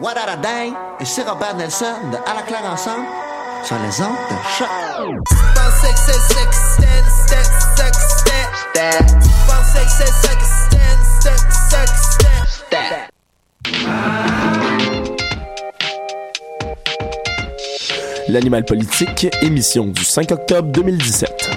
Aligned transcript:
What 0.00 0.16
a 0.18 0.36
Dang 0.36 0.74
et 0.98 1.04
c'est 1.04 1.22
Robert 1.22 1.56
Nelson 1.56 1.84
de 2.10 2.16
À 2.28 2.34
la 2.34 2.42
claire 2.42 2.64
ensemble 2.64 3.06
sur 3.62 3.76
les 3.76 4.02
ondes 4.02 4.16
de 4.28 4.36
choc. 4.58 4.68
L'animal 18.28 18.64
politique, 18.64 19.28
émission 19.42 19.86
du 19.86 20.04
5 20.04 20.32
octobre 20.32 20.72
2017. 20.72 21.50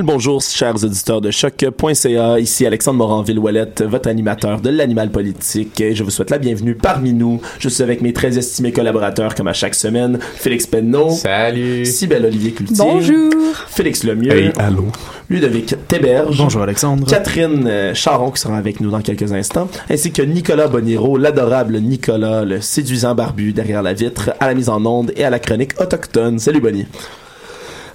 Bien 0.00 0.06
le 0.06 0.12
bonjour, 0.14 0.40
chers 0.40 0.82
auditeurs 0.82 1.20
de 1.20 1.30
choc.ca. 1.30 2.40
Ici 2.40 2.64
Alexandre 2.64 2.96
Moranville-Ouellette, 2.96 3.82
votre 3.82 4.08
animateur 4.08 4.62
de 4.62 4.70
l'animal 4.70 5.10
politique. 5.10 5.78
Et 5.78 5.94
je 5.94 6.02
vous 6.02 6.08
souhaite 6.08 6.30
la 6.30 6.38
bienvenue 6.38 6.74
parmi 6.74 7.12
nous. 7.12 7.42
Je 7.58 7.68
suis 7.68 7.82
avec 7.82 8.00
mes 8.00 8.14
très 8.14 8.38
estimés 8.38 8.72
collaborateurs, 8.72 9.34
comme 9.34 9.48
à 9.48 9.52
chaque 9.52 9.74
semaine. 9.74 10.18
Félix 10.36 10.66
Penneau. 10.66 11.10
Salut. 11.10 11.84
Cybelle 11.84 12.24
Olivier 12.24 12.52
Cloutier. 12.52 12.76
Bonjour. 12.78 13.30
Félix 13.68 14.02
Lemieux. 14.04 14.32
Hey, 14.32 14.52
allô. 14.56 14.86
Ludovic 15.28 15.74
Théberge. 15.86 16.38
Bonjour 16.38 16.62
Alexandre. 16.62 17.06
Catherine 17.06 17.66
euh, 17.66 17.92
Charon 17.92 18.30
qui 18.30 18.40
sera 18.40 18.56
avec 18.56 18.80
nous 18.80 18.90
dans 18.90 19.02
quelques 19.02 19.34
instants, 19.34 19.68
ainsi 19.90 20.12
que 20.12 20.22
Nicolas 20.22 20.68
Boniro, 20.68 21.18
l'adorable 21.18 21.78
Nicolas, 21.78 22.46
le 22.46 22.62
séduisant 22.62 23.14
barbu 23.14 23.52
derrière 23.52 23.82
la 23.82 23.92
vitre, 23.92 24.30
à 24.40 24.46
la 24.46 24.54
mise 24.54 24.70
en 24.70 24.82
onde 24.86 25.12
et 25.16 25.24
à 25.24 25.30
la 25.30 25.40
chronique 25.40 25.78
autochtone. 25.78 26.38
Salut 26.38 26.60
Bonnie. 26.60 26.86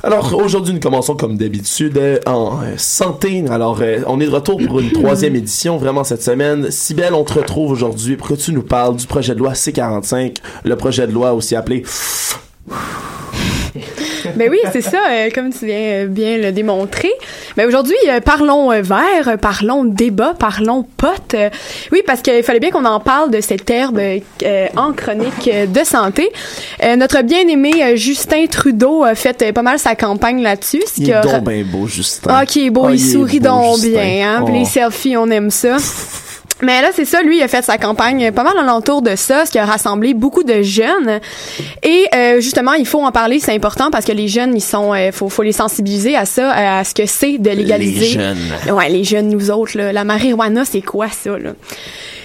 Alors 0.05 0.35
aujourd'hui 0.35 0.71
nous 0.71 0.79
commençons 0.79 1.15
comme 1.15 1.35
d'habitude 1.35 1.97
euh, 1.97 2.19
en 2.27 2.61
euh, 2.61 2.75
santé. 2.77 3.43
Alors 3.49 3.79
euh, 3.81 4.03
on 4.05 4.19
est 4.19 4.27
de 4.27 4.29
retour 4.29 4.61
pour 4.67 4.79
une 4.79 4.91
troisième 4.91 5.35
édition 5.35 5.77
vraiment 5.77 6.03
cette 6.03 6.21
semaine. 6.21 6.69
Sibelle, 6.69 7.15
on 7.15 7.23
te 7.23 7.33
retrouve 7.33 7.71
aujourd'hui 7.71 8.15
pour 8.15 8.27
que 8.27 8.35
tu 8.35 8.51
nous 8.51 8.61
parles 8.61 8.97
du 8.97 9.07
projet 9.07 9.33
de 9.33 9.39
loi 9.39 9.53
C45, 9.53 10.37
le 10.63 10.75
projet 10.75 11.07
de 11.07 11.11
loi 11.11 11.33
aussi 11.33 11.55
appelé 11.55 11.81
Ben 14.35 14.49
oui, 14.49 14.57
c'est 14.71 14.81
ça, 14.81 14.97
euh, 15.09 15.29
comme 15.33 15.51
tu 15.53 15.65
viens 15.67 15.77
euh, 15.77 16.07
bien 16.07 16.37
le 16.37 16.51
démontrer. 16.51 17.11
Ben 17.55 17.67
aujourd'hui, 17.67 17.95
euh, 18.09 18.19
parlons 18.19 18.71
euh, 18.71 18.81
vert, 18.81 19.37
parlons 19.39 19.83
débat, 19.85 20.33
parlons 20.37 20.83
pote. 20.97 21.35
Oui, 21.91 22.01
parce 22.05 22.21
qu'il 22.21 22.41
fallait 22.43 22.59
bien 22.59 22.71
qu'on 22.71 22.85
en 22.85 22.99
parle 22.99 23.29
de 23.31 23.39
cette 23.41 23.69
herbe 23.69 23.99
en 24.75 24.93
chronique 24.93 25.49
de 25.49 25.83
santé. 25.83 26.31
Notre 26.97 27.21
bien-aimé 27.21 27.95
Justin 27.97 28.45
Trudeau 28.47 29.03
a 29.03 29.13
fait 29.15 29.53
pas 29.53 29.61
mal 29.61 29.77
sa 29.79 29.95
campagne 29.95 30.41
là-dessus. 30.41 30.81
ce 30.87 31.01
Il 31.01 31.09
est 31.09 31.13
a- 31.13 31.21
donc 31.21 31.43
bien 31.47 31.63
beau, 31.63 31.87
Justin. 31.87 32.31
Ah, 32.33 32.45
qui 32.45 32.65
est 32.65 32.69
beau, 32.69 32.85
Ah, 32.87 32.91
il, 32.91 32.99
il 32.99 33.07
est 33.07 33.11
sourit 33.13 33.39
beau, 33.39 33.47
donc 33.49 33.75
Justin. 33.77 33.89
bien, 33.91 34.29
hein. 34.39 34.45
Oh. 34.47 34.51
Les 34.51 34.65
selfies, 34.65 35.17
on 35.17 35.29
aime 35.29 35.51
ça. 35.51 35.77
Mais 36.61 36.81
là, 36.81 36.89
c'est 36.93 37.05
ça, 37.05 37.21
lui, 37.21 37.37
il 37.37 37.43
a 37.43 37.47
fait 37.47 37.63
sa 37.63 37.77
campagne 37.77 38.31
pas 38.31 38.43
mal 38.43 38.57
alentour 38.57 39.01
de 39.01 39.15
ça, 39.15 39.45
ce 39.45 39.51
qui 39.51 39.59
a 39.59 39.65
rassemblé 39.65 40.13
beaucoup 40.13 40.43
de 40.43 40.61
jeunes. 40.61 41.19
Et 41.83 42.05
euh, 42.15 42.39
justement, 42.39 42.73
il 42.73 42.85
faut 42.85 43.01
en 43.01 43.11
parler, 43.11 43.39
c'est 43.39 43.53
important 43.53 43.91
parce 43.91 44.05
que 44.05 44.13
les 44.13 44.29
jeunes, 44.29 44.55
ils 44.55 44.61
sont, 44.61 44.93
euh, 44.93 45.11
faut, 45.11 45.27
faut 45.27 45.43
les 45.43 45.51
sensibiliser 45.51 46.15
à 46.15 46.25
ça, 46.25 46.51
à 46.51 46.83
ce 46.85 46.93
que 46.93 47.05
c'est 47.05 47.37
de 47.37 47.49
légaliser. 47.49 47.99
Les 47.99 48.11
jeunes. 48.11 48.37
Ouais, 48.71 48.89
les 48.89 49.03
jeunes, 49.03 49.27
nous 49.27 49.51
autres, 49.51 49.77
là. 49.77 49.91
La 49.91 50.05
marijuana, 50.05 50.63
c'est 50.63 50.81
quoi 50.81 51.09
ça, 51.09 51.37
là? 51.37 51.51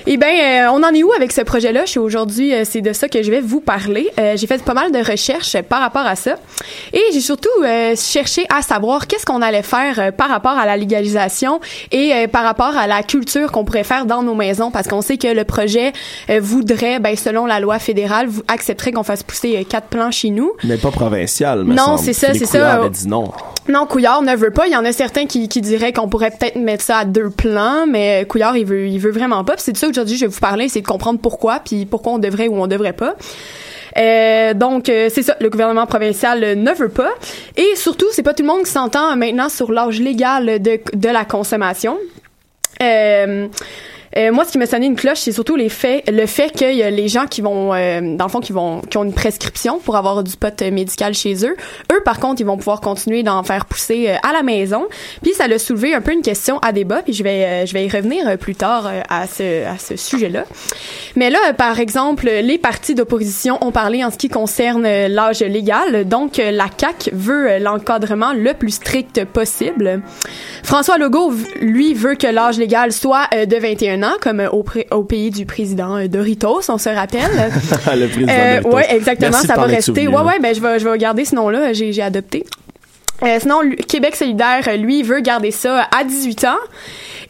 Eh 0.06 0.16
bien, 0.16 0.28
euh, 0.28 0.71
on 0.72 0.83
en 0.83 0.94
est 0.94 1.03
où 1.03 1.12
avec 1.12 1.33
ce 1.33 1.43
projet-là? 1.43 1.84
Aujourd'hui, 1.97 2.55
euh, 2.55 2.62
c'est 2.65 2.81
de 2.81 2.93
ça 2.93 3.09
que 3.09 3.22
je 3.22 3.31
vais 3.31 3.41
vous 3.41 3.61
parler. 3.61 4.09
Euh, 4.19 4.37
j'ai 4.37 4.47
fait 4.47 4.62
pas 4.62 4.75
mal 4.75 4.93
de 4.93 4.99
recherches 4.99 5.61
par 5.62 5.81
rapport 5.81 6.06
à 6.06 6.16
ça. 6.16 6.37
Et 6.93 7.03
j'ai 7.12 7.21
surtout 7.21 7.49
cherché 7.97 8.47
à 8.55 8.62
savoir 8.62 9.06
qu'est-ce 9.06 9.27
qu'on 9.27 9.43
allait 9.43 9.62
faire 9.62 10.12
par 10.15 10.28
rapport 10.28 10.59
à 10.59 10.66
la 10.66 10.77
légalisation 10.77 11.61
et 11.91 12.27
par 12.28 12.44
rapport 12.44 12.77
à 12.77 12.87
la 12.87 13.03
culture 13.03 13.50
qu'on 13.50 13.65
pourrait 13.65 13.84
faire 13.84 14.06
dans 14.06 14.22
nos 14.22 14.34
maisons. 14.34 14.71
Parce 14.71 14.88
qu'on 14.88 15.00
sait 15.00 15.16
que 15.16 15.28
le 15.28 15.44
projet 15.44 15.93
voudrait, 16.38 16.99
ben, 16.99 17.17
selon 17.17 17.47
la 17.47 17.61
loi 17.61 17.78
fédérale, 17.78 18.27
vous 18.28 18.43
accepterait 18.49 18.93
qu'on 18.93 19.03
fasse 19.03 19.22
pousser 19.22 19.65
quatre 19.69 19.88
plants 19.88 20.11
chez 20.11 20.31
nous. 20.31 20.53
Mais 20.65 20.77
pas 20.77 20.91
provincial, 20.91 21.65
me 21.65 21.75
Non, 21.75 21.97
c'est 21.97 22.12
ça, 22.12 22.34
c'est 22.34 22.47
ça. 22.47 22.88
Dit 22.88 23.09
non. 23.09 23.31
Non, 23.69 23.87
Couillard 23.87 24.22
ne 24.22 24.34
veut 24.34 24.50
pas. 24.50 24.67
Il 24.67 24.72
y 24.72 24.77
en 24.77 24.84
a 24.84 24.93
certains 24.93 25.27
qui, 25.27 25.49
qui 25.49 25.61
diraient 25.61 25.93
qu'on 25.93 26.08
pourrait 26.08 26.31
peut-être 26.31 26.56
mettre 26.56 26.82
ça 26.82 26.99
à 26.99 27.05
deux 27.05 27.31
plans, 27.31 27.87
mais 27.88 28.25
Couillard, 28.29 28.56
il 28.56 28.67
veut, 28.67 28.88
il 28.88 28.99
veut 28.99 29.12
vraiment 29.12 29.44
pas. 29.44 29.55
C'est 29.58 29.76
ça 29.76 29.87
qu'aujourd'hui, 29.90 30.16
je 30.16 30.26
vais 30.26 30.32
vous 30.32 30.40
parler, 30.40 30.69
c'est 30.69 30.81
de 30.81 30.87
comprendre 30.87 31.20
pourquoi, 31.20 31.60
puis 31.60 31.87
pourquoi 31.87 32.14
on 32.14 32.19
devrait 32.19 32.48
ou 32.48 32.60
on 32.60 32.66
devrait 32.66 32.92
pas. 32.92 33.16
Euh, 33.98 34.54
donc 34.54 34.88
euh, 34.88 35.08
c'est 35.12 35.22
ça, 35.22 35.37
le 35.40 35.50
gouvernement 35.50 35.87
provincial 35.87 36.42
euh, 36.44 36.54
ne 36.54 36.72
veut 36.72 36.88
pas. 36.88 37.10
Et 37.56 37.75
surtout, 37.76 38.06
c'est 38.12 38.22
pas 38.22 38.34
tout 38.34 38.42
le 38.42 38.48
monde 38.48 38.62
qui 38.64 38.70
s'entend 38.70 39.16
maintenant 39.16 39.48
sur 39.48 39.72
l'âge 39.72 40.00
légal 40.00 40.62
de, 40.62 40.81
de 40.94 41.08
la 41.08 41.25
consommation. 41.25 41.98
Euh, 44.16 44.32
moi, 44.32 44.44
ce 44.44 44.52
qui 44.52 44.58
m'a 44.58 44.66
sonné 44.66 44.86
une 44.86 44.96
cloche, 44.96 45.20
c'est 45.20 45.32
surtout 45.32 45.54
les 45.54 45.68
faits, 45.68 46.10
le 46.10 46.26
fait 46.26 46.50
qu'il 46.50 46.74
y 46.74 46.82
a 46.82 46.90
les 46.90 47.06
gens 47.06 47.26
qui 47.26 47.42
vont, 47.42 47.72
euh, 47.74 48.16
dans 48.16 48.24
le 48.24 48.30
fond, 48.30 48.40
qui 48.40 48.52
vont, 48.52 48.80
qui 48.80 48.96
ont 48.98 49.04
une 49.04 49.14
prescription 49.14 49.78
pour 49.78 49.96
avoir 49.96 50.24
du 50.24 50.36
pot 50.36 50.62
euh, 50.62 50.70
médical 50.72 51.14
chez 51.14 51.46
eux. 51.46 51.56
Eux, 51.92 52.02
par 52.04 52.18
contre, 52.18 52.40
ils 52.40 52.44
vont 52.44 52.56
pouvoir 52.56 52.80
continuer 52.80 53.22
d'en 53.22 53.42
faire 53.44 53.66
pousser 53.66 54.08
euh, 54.08 54.16
à 54.28 54.32
la 54.32 54.42
maison. 54.42 54.86
Puis 55.22 55.32
ça 55.34 55.44
a 55.44 55.58
soulevé 55.58 55.94
un 55.94 56.00
peu 56.00 56.12
une 56.12 56.22
question 56.22 56.58
à 56.58 56.72
débat. 56.72 57.02
Puis 57.02 57.12
je 57.12 57.22
vais, 57.22 57.44
euh, 57.44 57.66
je 57.66 57.72
vais 57.72 57.86
y 57.86 57.88
revenir 57.88 58.36
plus 58.38 58.56
tard 58.56 58.90
à 59.08 59.26
ce, 59.26 59.66
à 59.66 59.78
ce 59.78 59.96
sujet-là. 59.96 60.44
Mais 61.14 61.30
là, 61.30 61.38
par 61.56 61.78
exemple, 61.78 62.26
les 62.26 62.58
partis 62.58 62.94
d'opposition 62.94 63.58
ont 63.64 63.70
parlé 63.70 64.04
en 64.04 64.10
ce 64.10 64.16
qui 64.16 64.28
concerne 64.28 64.82
l'âge 65.06 65.40
légal. 65.40 66.08
Donc, 66.08 66.38
la 66.38 66.68
CAC 66.68 67.10
veut 67.12 67.58
l'encadrement 67.58 68.32
le 68.32 68.54
plus 68.54 68.72
strict 68.72 69.24
possible. 69.24 70.02
François 70.62 70.98
Legault, 70.98 71.32
lui, 71.60 71.94
veut 71.94 72.14
que 72.14 72.26
l'âge 72.26 72.58
légal 72.58 72.92
soit 72.92 73.28
de 73.32 73.56
21 73.56 74.00
ans. 74.05 74.08
21 74.08 74.11
ans, 74.11 74.17
comme 74.20 74.43
au, 74.52 74.62
pré- 74.62 74.87
au 74.91 75.05
pays 75.05 75.31
du 75.31 75.47
président 75.47 75.97
euh, 75.97 76.08
Doritos, 76.08 76.62
on 76.69 76.79
se 76.79 76.88
rappelle. 76.88 77.20
le 77.97 78.06
président 78.08 78.32
Euh, 78.32 78.61
Doritos. 78.61 78.76
ouais, 78.76 78.94
exactement, 78.94 79.31
Merci 79.32 79.47
ça 79.47 79.55
va 79.56 79.62
rester. 79.64 80.08
ouais, 80.08 80.23
ouais, 80.23 80.38
ben 80.41 80.55
je 80.55 80.61
vais, 80.61 80.79
je 80.79 80.88
vais 80.88 80.99
garder 80.99 81.25
ce 81.25 81.35
nom-là, 81.35 81.73
j'ai 81.73 82.00
adopté. 82.02 82.44
Euh, 83.22 83.38
sinon, 83.40 83.61
Québec 83.88 84.17
solidaire, 84.17 84.62
euh, 84.69 84.76
lui, 84.76 85.02
veut 85.02 85.20
garder 85.20 85.50
ça 85.50 85.88
à 85.96 86.05
18 86.05 86.44
ans. 86.44 86.58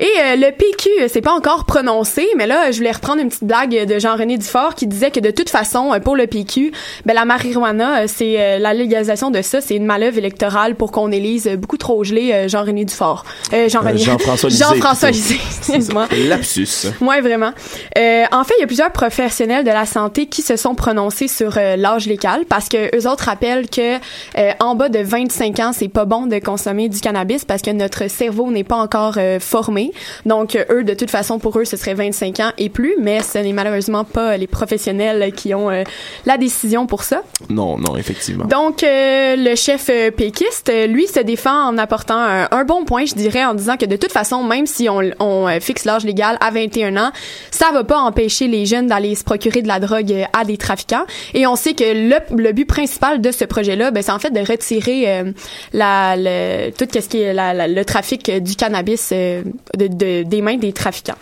Et 0.00 0.08
euh, 0.18 0.36
le 0.36 0.50
PQ, 0.50 0.88
euh, 1.02 1.08
c'est 1.12 1.20
pas 1.20 1.32
encore 1.32 1.66
prononcé, 1.66 2.26
mais 2.38 2.46
là, 2.46 2.70
je 2.70 2.78
voulais 2.78 2.90
reprendre 2.90 3.20
une 3.20 3.28
petite 3.28 3.44
blague 3.44 3.86
de 3.86 3.98
Jean-René 3.98 4.38
Dufort 4.38 4.74
qui 4.74 4.86
disait 4.86 5.10
que 5.10 5.20
de 5.20 5.30
toute 5.30 5.50
façon, 5.50 5.92
euh, 5.92 6.00
pour 6.00 6.16
le 6.16 6.26
PQ, 6.26 6.72
ben 7.04 7.12
la 7.12 7.26
marijuana, 7.26 8.08
c'est 8.08 8.40
euh, 8.40 8.58
la 8.58 8.72
légalisation 8.72 9.30
de 9.30 9.42
ça, 9.42 9.60
c'est 9.60 9.76
une 9.76 9.84
manœuvre 9.84 10.16
électorale 10.16 10.74
pour 10.74 10.90
qu'on 10.90 11.12
élise 11.12 11.48
beaucoup 11.58 11.76
trop 11.76 12.02
gelé 12.02 12.32
euh, 12.32 12.48
Jean-René 12.48 12.86
Dufort. 12.86 13.26
Euh, 13.52 13.68
Jean-René. 13.68 13.98
Jean-François 13.98 14.48
Lisée, 14.48 14.64
Jean-François. 14.64 15.10
Lisée, 15.10 15.38
excuse-moi. 15.58 16.08
Lapsus. 16.28 16.88
Ouais, 17.02 17.20
vraiment. 17.20 17.52
Euh, 17.98 18.24
en 18.32 18.44
fait, 18.44 18.54
il 18.56 18.62
y 18.62 18.64
a 18.64 18.66
plusieurs 18.66 18.92
professionnels 18.92 19.64
de 19.64 19.70
la 19.70 19.84
santé 19.84 20.26
qui 20.26 20.40
se 20.40 20.56
sont 20.56 20.74
prononcés 20.74 21.28
sur 21.28 21.58
l'âge 21.76 22.06
légal 22.06 22.46
parce 22.48 22.70
que 22.70 22.96
eux 22.96 23.06
autres 23.06 23.24
rappellent 23.24 23.68
que 23.68 23.96
euh, 24.38 24.52
en 24.60 24.74
bas 24.74 24.88
de 24.88 25.00
25 25.00 25.60
ans, 25.60 25.72
c'est 25.80 25.88
pas 25.88 26.04
bon 26.04 26.26
de 26.26 26.38
consommer 26.38 26.90
du 26.90 27.00
cannabis 27.00 27.46
parce 27.46 27.62
que 27.62 27.70
notre 27.70 28.10
cerveau 28.10 28.50
n'est 28.50 28.64
pas 28.64 28.76
encore 28.76 29.14
euh, 29.16 29.40
formé. 29.40 29.92
Donc 30.26 30.54
euh, 30.54 30.64
eux, 30.70 30.84
de 30.84 30.92
toute 30.92 31.10
façon, 31.10 31.38
pour 31.38 31.58
eux, 31.58 31.64
ce 31.64 31.78
serait 31.78 31.94
25 31.94 32.40
ans 32.40 32.52
et 32.58 32.68
plus, 32.68 32.96
mais 33.00 33.22
ce 33.22 33.38
n'est 33.38 33.54
malheureusement 33.54 34.04
pas 34.04 34.36
les 34.36 34.46
professionnels 34.46 35.32
qui 35.32 35.54
ont 35.54 35.70
euh, 35.70 35.84
la 36.26 36.36
décision 36.36 36.86
pour 36.86 37.02
ça. 37.02 37.22
Non, 37.48 37.78
non, 37.78 37.96
effectivement. 37.96 38.44
Donc, 38.44 38.82
euh, 38.82 39.36
le 39.38 39.54
chef 39.54 39.90
péquiste, 40.14 40.70
lui, 40.88 41.06
se 41.06 41.20
défend 41.20 41.68
en 41.68 41.78
apportant 41.78 42.18
un, 42.18 42.48
un 42.50 42.64
bon 42.64 42.84
point, 42.84 43.06
je 43.06 43.14
dirais, 43.14 43.46
en 43.46 43.54
disant 43.54 43.78
que 43.78 43.86
de 43.86 43.96
toute 43.96 44.12
façon, 44.12 44.42
même 44.42 44.66
si 44.66 44.90
on, 44.90 45.00
on 45.18 45.48
fixe 45.60 45.86
l'âge 45.86 46.04
légal 46.04 46.36
à 46.42 46.50
21 46.50 46.98
ans, 46.98 47.10
ça 47.50 47.70
va 47.72 47.84
pas 47.84 47.98
empêcher 47.98 48.48
les 48.48 48.66
jeunes 48.66 48.88
d'aller 48.88 49.14
se 49.14 49.24
procurer 49.24 49.62
de 49.62 49.68
la 49.68 49.80
drogue 49.80 50.26
à 50.34 50.44
des 50.44 50.58
trafiquants. 50.58 51.06
Et 51.32 51.46
on 51.46 51.56
sait 51.56 51.72
que 51.72 51.84
le, 51.84 52.16
le 52.36 52.52
but 52.52 52.66
principal 52.66 53.22
de 53.22 53.30
ce 53.30 53.46
projet-là, 53.46 53.90
ben, 53.90 54.02
c'est 54.02 54.12
en 54.12 54.18
fait 54.18 54.30
de 54.30 54.40
retirer 54.40 54.90
euh, 55.08 55.32
la, 55.72 56.14
le, 56.16 56.70
tout 56.70 56.86
ce 56.92 57.06
qui 57.08 57.20
est 57.20 57.32
la- 57.32 57.54
la- 57.54 57.68
le 57.68 57.84
trafic 57.84 58.28
euh, 58.28 58.40
du 58.40 58.56
cannabis 58.56 59.10
euh, 59.12 59.42
de, 59.76 59.86
de- 59.86 60.22
des 60.24 60.42
mains 60.42 60.56
des 60.56 60.72
trafiquants. 60.72 61.14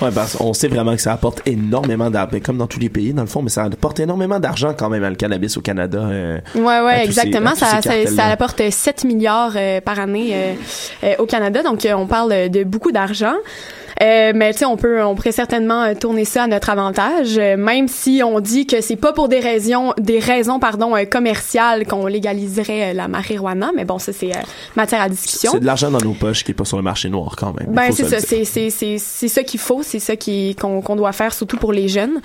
Ouais, 0.00 0.10
parce 0.14 0.36
qu'on 0.36 0.52
sait 0.54 0.68
vraiment 0.68 0.94
que 0.94 1.00
ça 1.02 1.12
apporte 1.12 1.42
énormément 1.46 2.08
d'argent, 2.10 2.38
comme 2.42 2.58
dans 2.58 2.66
tous 2.66 2.78
les 2.80 2.88
pays, 2.88 3.12
dans 3.12 3.22
le 3.22 3.28
fond, 3.28 3.42
mais 3.42 3.50
ça 3.50 3.64
apporte 3.64 4.00
énormément 4.00 4.38
d'argent 4.40 4.74
quand 4.76 4.88
même, 4.88 5.04
hein, 5.04 5.10
le 5.10 5.16
cannabis 5.16 5.56
au 5.56 5.60
Canada. 5.60 5.98
euh, 5.98 6.38
Ouais, 6.54 6.74
à 6.74 6.84
ouais, 6.84 6.96
ces- 7.00 7.04
exactement. 7.06 7.50
à 7.50 7.54
ça, 7.56 7.82
ces 7.82 8.06
ça, 8.06 8.26
apporte 8.26 8.62
7 8.70 9.04
milliards 9.04 9.52
euh, 9.56 9.80
par 9.80 9.98
année 10.00 10.30
euh, 11.02 11.14
au 11.18 11.26
Canada. 11.26 11.62
Donc, 11.62 11.86
on 11.94 12.06
parle 12.06 12.48
de 12.48 12.64
beaucoup 12.64 12.92
d'argent. 12.92 13.34
Euh, 14.02 14.32
mais 14.34 14.52
tu 14.52 14.60
sais, 14.60 14.64
on 14.66 14.76
peut, 14.76 15.02
on 15.02 15.14
pourrait 15.14 15.32
certainement 15.32 15.82
euh, 15.84 15.94
tourner 15.94 16.24
ça 16.24 16.44
à 16.44 16.46
notre 16.46 16.70
avantage, 16.70 17.38
euh, 17.38 17.56
même 17.56 17.88
si 17.88 18.22
on 18.24 18.40
dit 18.40 18.66
que 18.66 18.80
c'est 18.80 18.96
pas 18.96 19.12
pour 19.12 19.28
des 19.28 19.40
raisons, 19.40 19.92
des 19.98 20.18
raisons 20.18 20.58
pardon 20.58 20.94
euh, 20.96 21.04
commerciales 21.04 21.86
qu'on 21.86 22.06
légaliserait 22.06 22.92
la 22.94 23.08
marijuana. 23.08 23.70
Mais 23.74 23.84
bon, 23.84 23.98
ça 23.98 24.12
c'est 24.12 24.32
matière 24.76 25.00
à 25.00 25.08
discussion. 25.08 25.52
C'est 25.52 25.60
de 25.60 25.66
l'argent 25.66 25.90
dans 25.90 26.00
nos 26.00 26.12
poches 26.12 26.44
qui 26.44 26.50
est 26.52 26.54
pas 26.54 26.64
sur 26.64 26.76
le 26.76 26.82
marché 26.82 27.08
noir 27.08 27.36
quand 27.38 27.54
même. 27.58 27.68
Ben 27.74 27.90
c'est 27.92 28.04
ça, 28.04 28.20
c'est 28.20 28.44
c'est 28.44 28.70
c'est 28.70 28.98
c'est 28.98 29.28
ça 29.28 29.42
qu'il 29.42 29.60
faut, 29.60 29.82
c'est 29.82 29.98
ça 29.98 30.16
qui 30.16 30.54
qu'on 30.56 30.80
qu'on 30.82 30.96
doit 30.96 31.12
faire 31.12 31.32
surtout 31.32 31.56
pour 31.56 31.72
les 31.72 31.88
jeunes. 31.88 32.20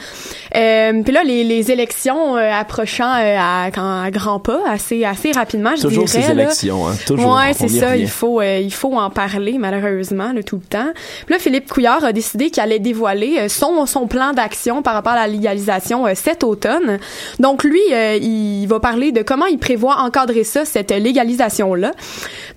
Euh, 0.55 1.01
puis 1.03 1.13
là 1.13 1.23
les 1.23 1.43
les 1.43 1.71
élections 1.71 2.35
approchant 2.35 3.11
à, 3.11 3.65
à 3.65 4.11
grands 4.11 4.39
pas, 4.39 4.61
assez 4.69 5.05
assez 5.05 5.31
rapidement, 5.31 5.71
je 5.75 5.83
Toujours 5.83 6.05
dirais 6.05 6.21
ces 6.21 6.33
là. 6.33 6.43
élections, 6.43 6.87
hein. 6.87 6.95
Toujours. 7.05 7.35
Ouais, 7.35 7.53
c'est 7.53 7.67
ça. 7.67 7.95
Il 7.95 8.07
faut, 8.07 8.41
euh, 8.41 8.59
il 8.59 8.73
faut 8.73 8.93
en 8.97 9.09
parler 9.09 9.57
malheureusement 9.57 10.33
là, 10.33 10.43
tout 10.43 10.57
le 10.57 10.61
temps. 10.63 10.89
Puis 11.25 11.33
là, 11.33 11.39
Philippe 11.39 11.60
Couillard 11.69 12.03
a 12.03 12.13
décidé 12.13 12.49
qu'il 12.49 12.61
allait 12.61 12.79
dévoiler 12.79 13.37
euh, 13.39 13.47
son 13.49 13.85
son 13.85 14.07
plan 14.07 14.33
d'action 14.33 14.81
par 14.81 14.93
rapport 14.93 15.13
à 15.13 15.15
la 15.15 15.27
légalisation 15.27 16.07
euh, 16.07 16.11
cet 16.15 16.43
automne. 16.43 16.99
Donc 17.39 17.63
lui, 17.63 17.81
euh, 17.91 18.17
il 18.21 18.65
va 18.67 18.79
parler 18.79 19.11
de 19.11 19.21
comment 19.21 19.45
il 19.45 19.57
prévoit 19.57 19.97
encadrer 19.97 20.43
ça, 20.43 20.65
cette 20.65 20.91
légalisation 20.91 21.73
là. 21.73 21.91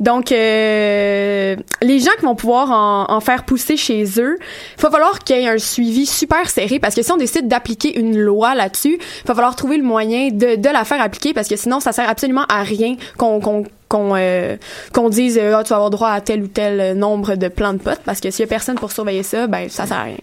Donc 0.00 0.30
les 0.30 1.56
gens 1.82 2.10
qui 2.18 2.24
vont 2.24 2.34
pouvoir 2.34 2.70
en, 3.10 3.20
faire 3.20 3.44
pousser 3.44 3.76
chez 3.76 4.04
eux, 4.18 4.38
il 4.78 4.82
va 4.82 4.90
falloir 4.90 5.18
qu'il 5.20 5.36
y 5.36 5.40
ait 5.40 5.48
un 5.48 5.58
suivi 5.58 6.04
super 6.06 6.50
serré 6.50 6.78
parce 6.78 6.94
que 6.94 7.02
si 7.02 7.12
on 7.12 7.16
décide 7.16 7.48
d'appliquer 7.48 7.98
une 7.98 8.18
loi 8.18 8.54
là-dessus, 8.54 8.98
il 8.98 9.26
va 9.26 9.34
falloir 9.34 9.56
trouver 9.56 9.76
le 9.76 9.84
moyen 9.84 10.30
de, 10.30 10.56
de 10.56 10.68
la 10.68 10.84
faire 10.84 11.00
appliquer 11.00 11.32
parce 11.32 11.48
que 11.48 11.56
sinon 11.56 11.80
ça 11.80 11.92
sert 11.92 12.08
absolument 12.08 12.44
à 12.48 12.62
rien 12.62 12.96
qu'on 13.16 13.64
qu'on 13.88 14.12
euh, 14.16 14.56
qu'on 14.92 15.08
dise 15.08 15.38
euh, 15.40 15.54
Ah, 15.56 15.64
tu 15.64 15.70
vas 15.70 15.76
avoir 15.76 15.90
droit 15.90 16.10
à 16.10 16.20
tel 16.20 16.42
ou 16.42 16.46
tel 16.48 16.81
euh, 16.81 16.94
nombre 16.94 17.36
de 17.36 17.48
plants 17.48 17.75
de 17.75 17.78
potes 17.78 18.00
parce 18.04 18.20
que 18.20 18.31
s'il 18.31 18.40
y 18.40 18.44
a 18.44 18.46
personne 18.48 18.76
pour 18.76 18.92
surveiller 18.92 19.22
ça 19.22 19.46
ben 19.46 19.69
ça 19.69 19.86
sert 19.86 19.96
à 19.96 20.02
rien. 20.04 20.16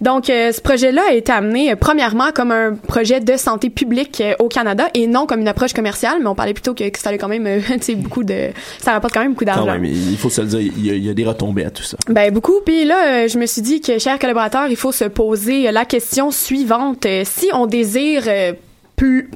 Donc 0.00 0.30
euh, 0.30 0.52
ce 0.52 0.60
projet-là 0.60 1.02
a 1.10 1.12
été 1.12 1.32
amené 1.32 1.72
euh, 1.72 1.76
premièrement 1.76 2.30
comme 2.34 2.50
un 2.50 2.74
projet 2.74 3.20
de 3.20 3.36
santé 3.36 3.70
publique 3.70 4.22
au 4.38 4.48
Canada 4.48 4.88
et 4.94 5.06
non 5.06 5.26
comme 5.26 5.40
une 5.40 5.48
approche 5.48 5.72
commerciale 5.72 6.18
mais 6.20 6.26
on 6.26 6.34
parlait 6.34 6.54
plutôt 6.54 6.74
que, 6.74 6.88
que 6.88 6.98
ça 6.98 7.10
allait 7.10 7.18
quand 7.18 7.28
même 7.28 7.62
tu 7.66 7.78
sais 7.80 7.94
beaucoup 7.94 8.24
de 8.24 8.48
ça 8.78 8.92
rapporte 8.92 9.14
quand 9.14 9.22
même 9.22 9.32
beaucoup 9.32 9.44
d'argent. 9.44 9.78
il 9.82 10.16
faut 10.16 10.30
se 10.30 10.40
le 10.40 10.46
dire, 10.48 10.60
il 10.60 10.86
y 10.86 10.90
a, 10.90 10.94
il 10.94 11.04
y 11.04 11.10
a 11.10 11.14
des 11.14 11.24
retombées 11.24 11.64
à 11.64 11.70
tout 11.70 11.82
ça. 11.82 11.96
Ben 12.08 12.32
beaucoup. 12.32 12.60
Puis 12.64 12.84
là, 12.84 13.26
je 13.26 13.38
me 13.38 13.46
suis 13.46 13.62
dit 13.62 13.80
que, 13.80 13.98
chers 13.98 14.18
collaborateurs, 14.18 14.66
il 14.68 14.76
faut 14.76 14.92
se 14.92 15.04
poser 15.04 15.70
la 15.70 15.84
question 15.84 16.30
suivante. 16.30 17.06
Si 17.24 17.48
on 17.52 17.66
désire 17.66 18.24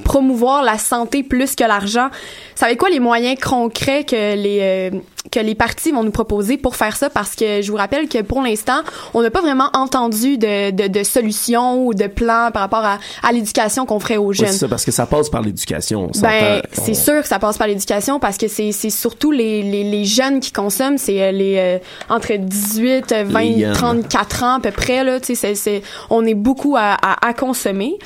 promouvoir 0.05 0.63
la 0.63 0.79
santé 0.79 1.23
plus 1.23 1.55
que 1.57 1.65
l'argent, 1.65 2.09
va 2.67 2.73
être 2.73 2.79
quoi 2.79 2.91
les 2.91 3.01
moyens 3.01 3.39
concrets 3.41 4.05
que 4.05 4.35
les 4.35 4.59
euh, 4.61 4.91
que 5.31 5.39
les 5.39 5.55
partis 5.55 5.93
vont 5.93 6.03
nous 6.03 6.11
proposer 6.11 6.57
pour 6.57 6.75
faire 6.75 6.97
ça 6.97 7.09
parce 7.09 7.37
que 7.37 7.63
je 7.63 7.71
vous 7.71 7.77
rappelle 7.77 8.09
que 8.09 8.23
pour 8.23 8.43
l'instant, 8.43 8.81
on 9.15 9.23
n'a 9.23 9.31
pas 9.31 9.41
vraiment 9.41 9.71
entendu 9.73 10.37
de, 10.37 10.71
de, 10.73 10.89
de 10.89 11.03
solutions 11.05 11.87
ou 11.87 11.95
de 11.95 12.09
plans 12.09 12.51
par 12.53 12.63
rapport 12.63 12.85
à, 12.85 12.99
à 13.23 13.31
l'éducation 13.33 13.87
qu'on 13.87 14.01
ferait 14.01 14.17
aux 14.17 14.33
jeunes. 14.33 14.49
c'est 14.49 14.59
ça, 14.59 14.69
parce 14.69 14.85
que 14.85 14.91
ça 14.91 15.07
passe 15.07 15.31
par 15.31 15.43
l'éducation. 15.43 16.11
on 16.15 16.21
Ben, 16.21 16.61
c'est 16.73 16.91
On- 16.91 16.95
sûr 16.95 17.23
que 17.23 17.29
ça 17.29 17.39
passe 17.39 17.57
par 17.57 17.69
l'éducation 17.69 18.19
parce 18.19 18.37
que 18.37 18.49
c'est 18.49 18.73
c'est 18.73 18.91
surtout 18.91 19.31
les, 19.31 19.63
les, 19.63 19.85
les 19.85 20.05
jeunes 20.05 20.41
qui 20.41 20.51
consomment, 20.51 20.99
c'est 20.99 21.23
euh, 21.23 21.31
les 21.33 21.55
euh, 21.57 21.79
entre 22.09 22.33
18, 22.37 23.13
euh, 23.13 23.25
20, 23.25 23.41
Les 23.41 23.47
yens. 23.51 23.77
34 23.79 24.43
ans 24.43 24.55
à 24.57 24.61
peu 24.61 24.71
près 24.73 25.05
là, 25.05 25.21
tu 25.21 25.27
sais 25.27 25.35
c'est 25.35 25.55
c'est 25.55 25.83
on 26.11 26.25
est 26.27 26.35
beaucoup 26.35 26.77
à, 26.77 26.97
à, 27.01 27.29
à 27.29 27.33
consommer. 27.33 27.97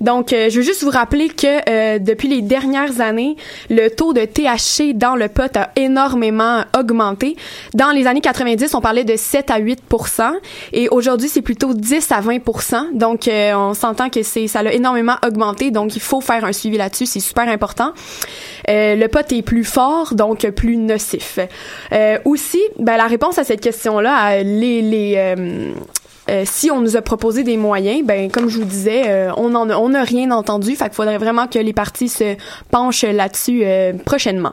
Donc 0.00 0.32
euh, 0.32 0.48
je 0.50 0.56
veux 0.56 0.62
juste 0.64 0.82
vous 0.82 0.90
rappeler 0.90 1.28
que 1.28 1.46
euh, 1.68 1.98
depuis 1.98 2.28
les 2.28 2.42
dernières 2.42 3.00
années, 3.00 3.36
le 3.70 3.88
taux 3.88 4.12
de 4.12 4.24
THC 4.24 4.94
dans 4.96 5.14
le 5.14 5.28
pot 5.28 5.54
a 5.56 5.70
énormément 5.76 6.53
augmenté. 6.78 7.36
Dans 7.74 7.90
les 7.90 8.06
années 8.06 8.20
90, 8.20 8.74
on 8.74 8.80
parlait 8.80 9.04
de 9.04 9.16
7 9.16 9.50
à 9.50 9.60
8% 9.60 10.32
et 10.72 10.88
aujourd'hui 10.88 11.28
c'est 11.28 11.42
plutôt 11.42 11.74
10 11.74 12.12
à 12.12 12.20
20% 12.20 12.96
Donc 12.96 13.28
euh, 13.28 13.54
on 13.54 13.74
s'entend 13.74 14.10
que 14.10 14.22
c'est 14.22 14.46
ça 14.46 14.60
a 14.60 14.72
énormément 14.72 15.16
augmenté, 15.26 15.70
donc 15.70 15.96
il 15.96 16.02
faut 16.02 16.20
faire 16.20 16.44
un 16.44 16.52
suivi 16.52 16.76
là-dessus, 16.76 17.06
c'est 17.06 17.20
super 17.20 17.48
important. 17.48 17.92
Euh, 18.68 18.96
le 18.96 19.08
pot 19.08 19.30
est 19.32 19.42
plus 19.42 19.64
fort, 19.64 20.14
donc 20.14 20.48
plus 20.50 20.76
nocif. 20.76 21.38
Euh, 21.92 22.18
aussi, 22.24 22.60
ben, 22.78 22.96
la 22.96 23.06
réponse 23.06 23.38
à 23.38 23.44
cette 23.44 23.60
question-là, 23.60 24.32
euh, 24.32 24.42
les, 24.42 24.82
les 24.82 25.74
euh, 26.30 26.44
si 26.46 26.70
on 26.70 26.80
nous 26.80 26.96
a 26.96 27.02
proposé 27.02 27.42
des 27.42 27.56
moyens, 27.56 28.04
ben 28.04 28.30
comme 28.30 28.48
je 28.48 28.58
vous 28.58 28.64
disais, 28.64 29.02
euh, 29.06 29.30
on 29.36 29.54
en 29.54 29.68
a, 29.68 29.76
on 29.76 29.90
n'a 29.90 30.02
rien 30.04 30.30
entendu. 30.30 30.74
Fait 30.74 30.86
qu'il 30.86 30.94
faudrait 30.94 31.18
vraiment 31.18 31.46
que 31.46 31.58
les 31.58 31.72
partis 31.72 32.08
se 32.08 32.36
penchent 32.70 33.02
là-dessus 33.04 33.62
euh, 33.64 33.92
prochainement. 34.04 34.52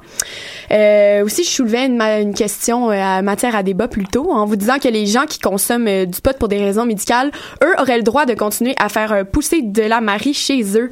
Euh, 0.71 1.23
aussi, 1.23 1.43
je 1.43 1.49
soulevais 1.49 1.85
une, 1.85 2.01
une 2.01 2.33
question 2.33 2.89
euh, 2.89 2.93
à 2.93 3.21
matière 3.21 3.55
à 3.55 3.63
débat 3.63 3.87
plus 3.87 4.05
tôt 4.05 4.31
en 4.31 4.45
vous 4.45 4.55
disant 4.55 4.79
que 4.79 4.89
les 4.89 5.05
gens 5.05 5.25
qui 5.25 5.39
consomment 5.39 6.05
du 6.05 6.21
pot 6.21 6.37
pour 6.37 6.49
des 6.49 6.57
raisons 6.57 6.85
médicales, 6.85 7.31
eux 7.63 7.73
auraient 7.79 7.97
le 7.97 8.03
droit 8.03 8.25
de 8.25 8.33
continuer 8.33 8.75
à 8.77 8.89
faire 8.89 9.25
pousser 9.25 9.61
de 9.61 9.83
la 9.83 10.01
marie 10.01 10.33
chez 10.33 10.61
eux. 10.77 10.89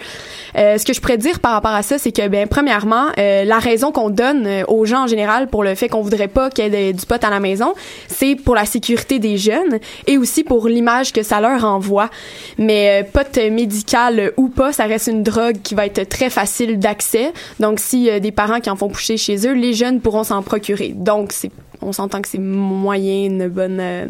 Ce 0.55 0.85
que 0.85 0.93
je 0.93 1.01
pourrais 1.01 1.17
dire 1.17 1.39
par 1.39 1.53
rapport 1.53 1.71
à 1.71 1.83
ça, 1.83 1.97
c'est 1.97 2.11
que 2.11 2.27
ben 2.27 2.47
premièrement, 2.47 3.07
la 3.17 3.59
raison 3.59 3.91
qu'on 3.91 4.09
donne 4.09 4.47
aux 4.67 4.85
gens 4.85 5.03
en 5.03 5.07
général 5.07 5.47
pour 5.47 5.63
le 5.63 5.75
fait 5.75 5.89
qu'on 5.89 6.01
voudrait 6.01 6.27
pas 6.27 6.49
qu'il 6.49 6.73
y 6.73 6.75
ait 6.75 6.93
du 6.93 7.05
pot 7.05 7.23
à 7.23 7.29
la 7.29 7.39
maison, 7.39 7.73
c'est 8.07 8.35
pour 8.35 8.55
la 8.55 8.65
sécurité 8.65 9.19
des 9.19 9.37
jeunes 9.37 9.79
et 10.07 10.17
aussi 10.17 10.43
pour 10.43 10.68
l'image 10.69 11.13
que 11.13 11.23
ça 11.23 11.41
leur 11.41 11.63
envoie. 11.65 12.09
Mais 12.57 13.01
euh, 13.01 13.07
pot 13.11 13.37
médical 13.51 14.19
euh, 14.19 14.31
ou 14.37 14.49
pas, 14.49 14.71
ça 14.71 14.85
reste 14.85 15.07
une 15.07 15.23
drogue 15.23 15.57
qui 15.63 15.75
va 15.75 15.85
être 15.85 16.07
très 16.07 16.29
facile 16.29 16.79
d'accès. 16.79 17.33
Donc 17.59 17.79
si 17.79 18.09
euh, 18.09 18.19
des 18.19 18.31
parents 18.31 18.59
qui 18.59 18.69
en 18.69 18.75
font 18.75 18.89
pousser 18.89 19.17
chez 19.17 19.47
eux, 19.47 19.53
les 19.53 19.73
jeunes 19.73 20.01
pourront 20.01 20.23
s'en 20.23 20.41
procurer. 20.41 20.93
Donc 20.95 21.33
on 21.81 21.91
s'entend 21.91 22.21
que 22.21 22.27
c'est 22.27 22.39
moyen 22.39 23.25
une 23.25 23.47
bonne 23.47 23.79
euh, 23.79 24.05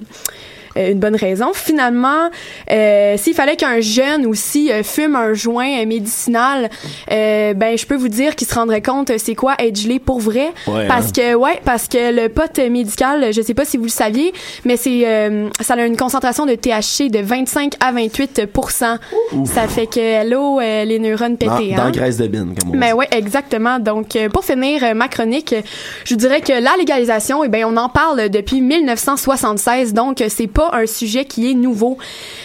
une 0.75 0.99
bonne 0.99 1.15
raison. 1.15 1.51
Finalement, 1.53 2.29
euh, 2.71 3.15
s'il 3.17 3.33
fallait 3.33 3.55
qu'un 3.55 3.79
jeune 3.81 4.25
aussi 4.25 4.71
euh, 4.71 4.83
fume 4.83 5.15
un 5.15 5.33
joint 5.33 5.81
euh, 5.81 5.85
médicinal, 5.85 6.69
euh, 7.11 7.53
ben 7.53 7.77
je 7.77 7.85
peux 7.85 7.95
vous 7.95 8.07
dire 8.09 8.35
qu'il 8.35 8.47
se 8.47 8.55
rendrait 8.55 8.81
compte 8.81 9.09
euh, 9.09 9.15
c'est 9.17 9.35
quoi 9.35 9.55
être 9.59 9.77
gelé 9.79 9.99
pour 9.99 10.19
vrai, 10.19 10.49
Ouais, 10.67 10.87
parce 10.87 11.07
hein. 11.07 11.11
que 11.15 11.35
ouais, 11.35 11.59
parce 11.65 11.87
que 11.87 12.13
le 12.13 12.29
pot 12.29 12.57
euh, 12.59 12.69
médical, 12.69 13.33
je 13.33 13.41
sais 13.41 13.53
pas 13.53 13.65
si 13.65 13.77
vous 13.77 13.85
le 13.85 13.89
saviez, 13.89 14.33
mais 14.65 14.77
c'est 14.77 15.01
euh, 15.07 15.49
ça 15.61 15.73
a 15.73 15.85
une 15.85 15.97
concentration 15.97 16.45
de 16.45 16.55
THC 16.55 17.09
de 17.09 17.19
25 17.19 17.73
à 17.79 17.91
28% 17.93 18.97
Ça 19.45 19.67
fait 19.67 19.87
que 19.87 19.99
hello 19.99 20.59
euh, 20.59 20.85
les 20.85 20.99
neurones 20.99 21.37
pétés. 21.37 21.73
dans 21.75 21.83
hein? 21.83 21.91
graisse 21.91 22.17
de 22.17 22.27
bine, 22.27 22.53
comme 22.59 22.71
on 22.71 22.77
Mais 22.77 22.87
dit. 22.87 22.93
ouais, 22.93 23.07
exactement. 23.11 23.79
Donc, 23.79 24.15
euh, 24.15 24.29
pour 24.29 24.43
finir 24.45 24.83
euh, 24.83 24.93
ma 24.93 25.07
chronique, 25.07 25.53
euh, 25.53 25.61
je 26.05 26.13
vous 26.13 26.19
dirais 26.19 26.41
que 26.41 26.53
la 26.53 26.75
légalisation, 26.77 27.43
eh 27.43 27.47
ben, 27.47 27.65
on 27.65 27.77
en 27.77 27.89
parle 27.89 28.29
depuis 28.29 28.61
1976. 28.61 29.93
Donc, 29.93 30.21
euh, 30.21 30.27
c'est 30.29 30.47
pas 30.47 30.68
un 30.73 30.85
sujet 30.85 31.25
qui 31.25 31.49
est 31.49 31.53
nouveau. 31.53 31.97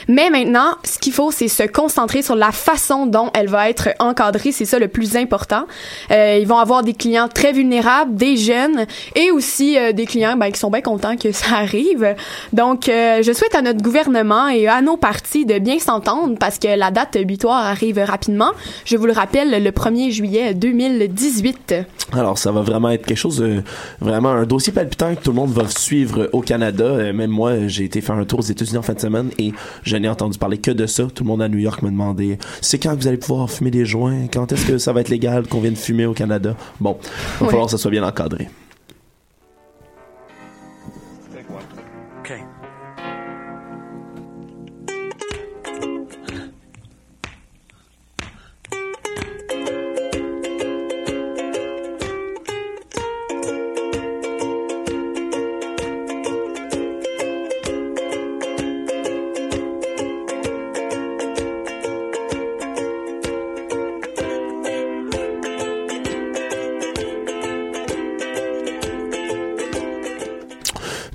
Mais 0.08 0.30
maintenant, 0.30 0.76
ce 0.84 0.98
qu'il 0.98 1.12
faut, 1.12 1.30
c'est 1.30 1.48
se 1.48 1.62
concentrer 1.62 2.22
sur 2.22 2.36
la 2.36 2.52
façon 2.52 3.06
dont 3.06 3.30
elle 3.34 3.48
va 3.48 3.68
être 3.70 3.90
encadrée. 3.98 4.52
C'est 4.52 4.64
ça 4.64 4.78
le 4.78 4.88
plus 4.88 5.16
important. 5.16 5.64
Euh, 6.10 6.38
ils 6.40 6.46
vont 6.46 6.58
avoir 6.58 6.82
des 6.82 6.94
clients 6.94 7.28
très 7.28 7.52
vulnérables, 7.52 8.14
des 8.14 8.36
jeunes 8.36 8.86
et 9.14 9.30
aussi 9.30 9.78
euh, 9.78 9.92
des 9.92 10.06
clients 10.06 10.36
ben, 10.36 10.50
qui 10.50 10.58
sont 10.58 10.70
bien 10.70 10.80
contents 10.80 11.16
que 11.16 11.32
ça 11.32 11.56
arrive. 11.56 12.14
Donc, 12.52 12.88
euh, 12.88 13.22
je 13.22 13.32
souhaite 13.32 13.54
à 13.54 13.62
notre 13.62 13.82
gouvernement 13.82 14.48
et 14.48 14.66
à 14.68 14.82
nos 14.82 14.96
partis 14.96 15.46
de 15.46 15.58
bien 15.58 15.78
s'entendre 15.78 16.36
parce 16.38 16.58
que 16.58 16.68
la 16.68 16.90
date 16.90 17.18
butoir 17.18 17.64
arrive 17.64 17.98
rapidement. 17.98 18.50
Je 18.84 18.96
vous 18.96 19.06
le 19.06 19.12
rappelle, 19.12 19.62
le 19.62 19.70
1er 19.70 20.10
juillet 20.10 20.54
2018. 20.54 21.74
Alors, 22.12 22.38
ça 22.38 22.52
va 22.52 22.60
vraiment 22.60 22.90
être 22.90 23.06
quelque 23.06 23.18
chose, 23.18 23.38
de, 23.38 23.62
vraiment 24.00 24.30
un 24.30 24.44
dossier 24.44 24.72
palpitant 24.72 25.14
que 25.14 25.20
tout 25.20 25.30
le 25.30 25.36
monde 25.36 25.52
va 25.52 25.68
suivre 25.68 26.28
au 26.32 26.40
Canada. 26.40 27.12
Même 27.12 27.30
moi, 27.30 27.66
j'ai 27.66 27.84
été 27.84 28.00
faire 28.04 28.16
un 28.16 28.24
tour 28.24 28.38
aux 28.40 28.42
États-Unis 28.42 28.78
en 28.78 28.82
fin 28.82 28.94
de 28.94 29.00
semaine 29.00 29.30
et 29.38 29.52
je 29.82 29.96
n'ai 29.96 30.08
entendu 30.08 30.38
parler 30.38 30.58
que 30.58 30.70
de 30.70 30.86
ça. 30.86 31.04
Tout 31.14 31.24
le 31.24 31.28
monde 31.28 31.42
à 31.42 31.48
New 31.48 31.58
York 31.58 31.82
me 31.82 31.90
demandait 31.90 32.38
c'est 32.60 32.78
quand 32.78 32.94
que 32.94 33.00
vous 33.00 33.08
allez 33.08 33.16
pouvoir 33.18 33.50
fumer 33.50 33.70
des 33.70 33.84
joints? 33.84 34.26
Quand 34.32 34.50
est-ce 34.52 34.66
que 34.66 34.78
ça 34.78 34.92
va 34.92 35.00
être 35.00 35.08
légal 35.08 35.46
qu'on 35.48 35.60
vienne 35.60 35.76
fumer 35.76 36.06
au 36.06 36.12
Canada? 36.14 36.56
Bon, 36.80 36.96
il 37.00 37.06
va 37.06 37.10
Oui. 37.40 37.46
falloir 37.48 37.64
que 37.66 37.72
ça 37.72 37.78
soit 37.78 37.90
bien 37.90 38.04
encadré. 38.06 38.48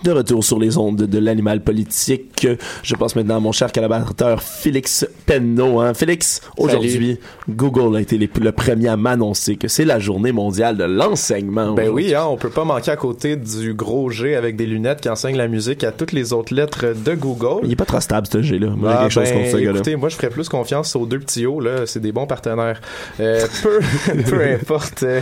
De 0.04 0.12
retour 0.12 0.44
sur 0.46 0.60
les 0.60 0.78
ondes 0.78 0.96
de 1.04 1.20
l'animal 1.20 1.62
politique, 1.62 2.48
je 2.84 2.96
passe 2.96 3.18
maintenant 3.18 3.36
à 3.36 3.40
mon 3.42 3.52
cher 3.52 3.70
collaborateur 3.74 4.42
Félix 4.42 5.06
Penneau. 5.26 5.82
Hein. 5.82 5.94
Félix, 5.94 6.40
aujourd'hui, 6.58 7.20
Google 7.50 7.98
a 7.98 8.02
été 8.02 8.18
les- 8.18 8.30
le 8.40 8.52
premier 8.54 8.88
à 8.88 8.96
m'annoncer 8.96 9.58
que 9.58 9.68
c'est 9.68 9.84
la 9.84 10.00
journée 10.00 10.32
mondiale 10.32 10.78
de 10.78 10.86
l'enseignement. 10.86 11.74
Ben 11.74 11.90
oui, 11.90 12.16
hein, 12.16 12.24
on 12.30 12.38
peut 12.38 12.50
pas 12.50 12.64
manquer 12.64 12.92
à 12.92 12.96
côté 12.96 13.36
du 13.36 13.74
gros 13.74 14.10
G 14.10 14.36
avec 14.38 14.56
des 14.56 14.66
lunettes 14.66 15.02
qui 15.02 15.10
enseigne 15.10 15.36
la 15.36 15.50
musique 15.50 15.84
à 15.84 15.92
toutes 15.92 16.14
les 16.14 16.32
autres 16.32 16.54
lettres 16.54 16.94
de 16.96 17.14
Google. 17.16 17.66
Il 17.66 17.72
est 17.74 17.76
pas 17.76 17.86
trop 17.86 18.00
stable, 18.00 18.28
ce 18.32 18.42
G-là. 18.42 18.70
Moi, 18.70 18.94
Ah, 18.96 19.02
quelque 19.02 19.12
chose 19.12 19.24
ben, 19.30 19.44
contre 19.52 19.58
écoutez, 19.62 19.96
moi 19.98 20.08
je 20.08 20.16
ferais 20.16 20.30
plus 20.30 20.48
confiance 20.48 20.96
aux 20.96 21.06
deux 21.06 21.20
petits 21.20 21.46
hauts 21.46 21.60
là, 21.60 21.86
c'est 21.86 22.00
des 22.00 22.14
bons 22.14 22.26
partenaires. 22.26 22.80
Euh, 23.20 23.46
peu, 23.62 23.80
peu 24.30 24.42
importe. 24.44 25.04
Euh, 25.04 25.20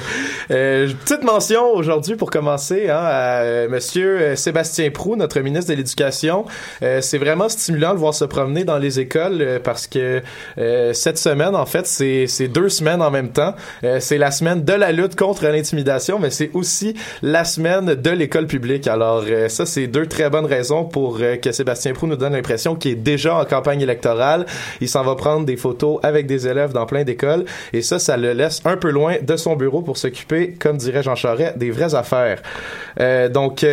euh, 0.52 0.88
petite 1.04 1.24
mention 1.24 1.72
aujourd'hui 1.74 2.16
pour 2.16 2.30
commencer 2.30 2.90
hein, 2.90 3.00
à 3.02 3.68
Monsieur 3.68 4.18
euh, 4.22 4.36
Sébastien 4.68 4.92
Prou, 4.92 5.16
notre 5.16 5.40
ministre 5.40 5.72
de 5.72 5.78
l'Éducation. 5.78 6.46
Euh, 6.84 7.00
c'est 7.02 7.18
vraiment 7.18 7.48
stimulant 7.48 7.94
de 7.94 8.00
voir 8.00 8.14
se 8.14 8.26
promener 8.26 8.66
dans 8.66 8.78
les 8.78 9.00
écoles 9.00 9.38
euh, 9.40 9.60
parce 9.64 9.88
que 9.88 10.22
euh, 10.58 10.94
cette 10.94 11.18
semaine, 11.18 11.56
en 11.56 11.66
fait, 11.66 11.88
c'est 11.88 12.48
deux 12.50 12.68
semaines 12.68 13.02
en 13.02 13.10
même 13.10 13.30
temps. 13.30 13.56
C'est 14.00 14.18
la 14.18 14.32
semaine 14.32 14.64
de 14.64 14.74
la 14.74 14.92
lutte 14.92 15.16
contre 15.16 15.46
l'intimidation, 15.48 16.20
mais 16.20 16.30
c'est 16.30 16.52
aussi 16.54 16.96
la 17.22 17.46
semaine 17.46 17.96
de 17.96 18.10
l'école 18.10 18.48
publique. 18.48 18.88
Alors 18.88 19.24
ça, 19.48 19.66
c'est 19.66 19.88
deux 19.88 20.06
très 20.06 20.30
bonnes 20.30 20.46
raisons 20.46 20.84
pour 20.84 21.20
que 21.20 21.52
Sébastien 21.52 21.94
Prou 21.94 22.08
nous 22.08 22.16
donne 22.16 22.34
l'impression 22.34 22.76
qu'il 22.76 22.92
est 22.92 22.96
déjà 22.96 23.36
en 23.36 23.46
campagne 23.46 23.82
électorale. 23.82 24.46
Il 24.82 24.90
s'en 24.90 25.04
va 25.04 25.16
prendre 25.16 25.46
des 25.46 25.58
photos 25.58 26.00
avec 26.04 26.28
des 26.28 26.48
élèves 26.48 26.74
dans 26.74 26.86
plein 26.86 27.04
d'écoles 27.04 27.46
et 27.74 27.82
ça, 27.82 28.00
ça 28.00 28.18
le 28.18 28.34
laisse 28.34 28.62
un 28.66 28.78
peu 28.78 28.90
loin 28.90 29.16
de 29.22 29.38
son 29.38 29.56
bureau 29.56 29.82
pour 29.82 29.98
s'occuper, 29.98 30.56
comme 30.60 30.78
dirait 30.78 31.04
Jean 31.04 31.16
Charest, 31.16 31.58
des 31.58 31.72
vraies 31.72 31.96
affaires. 31.96 32.42
Donc 33.32 33.64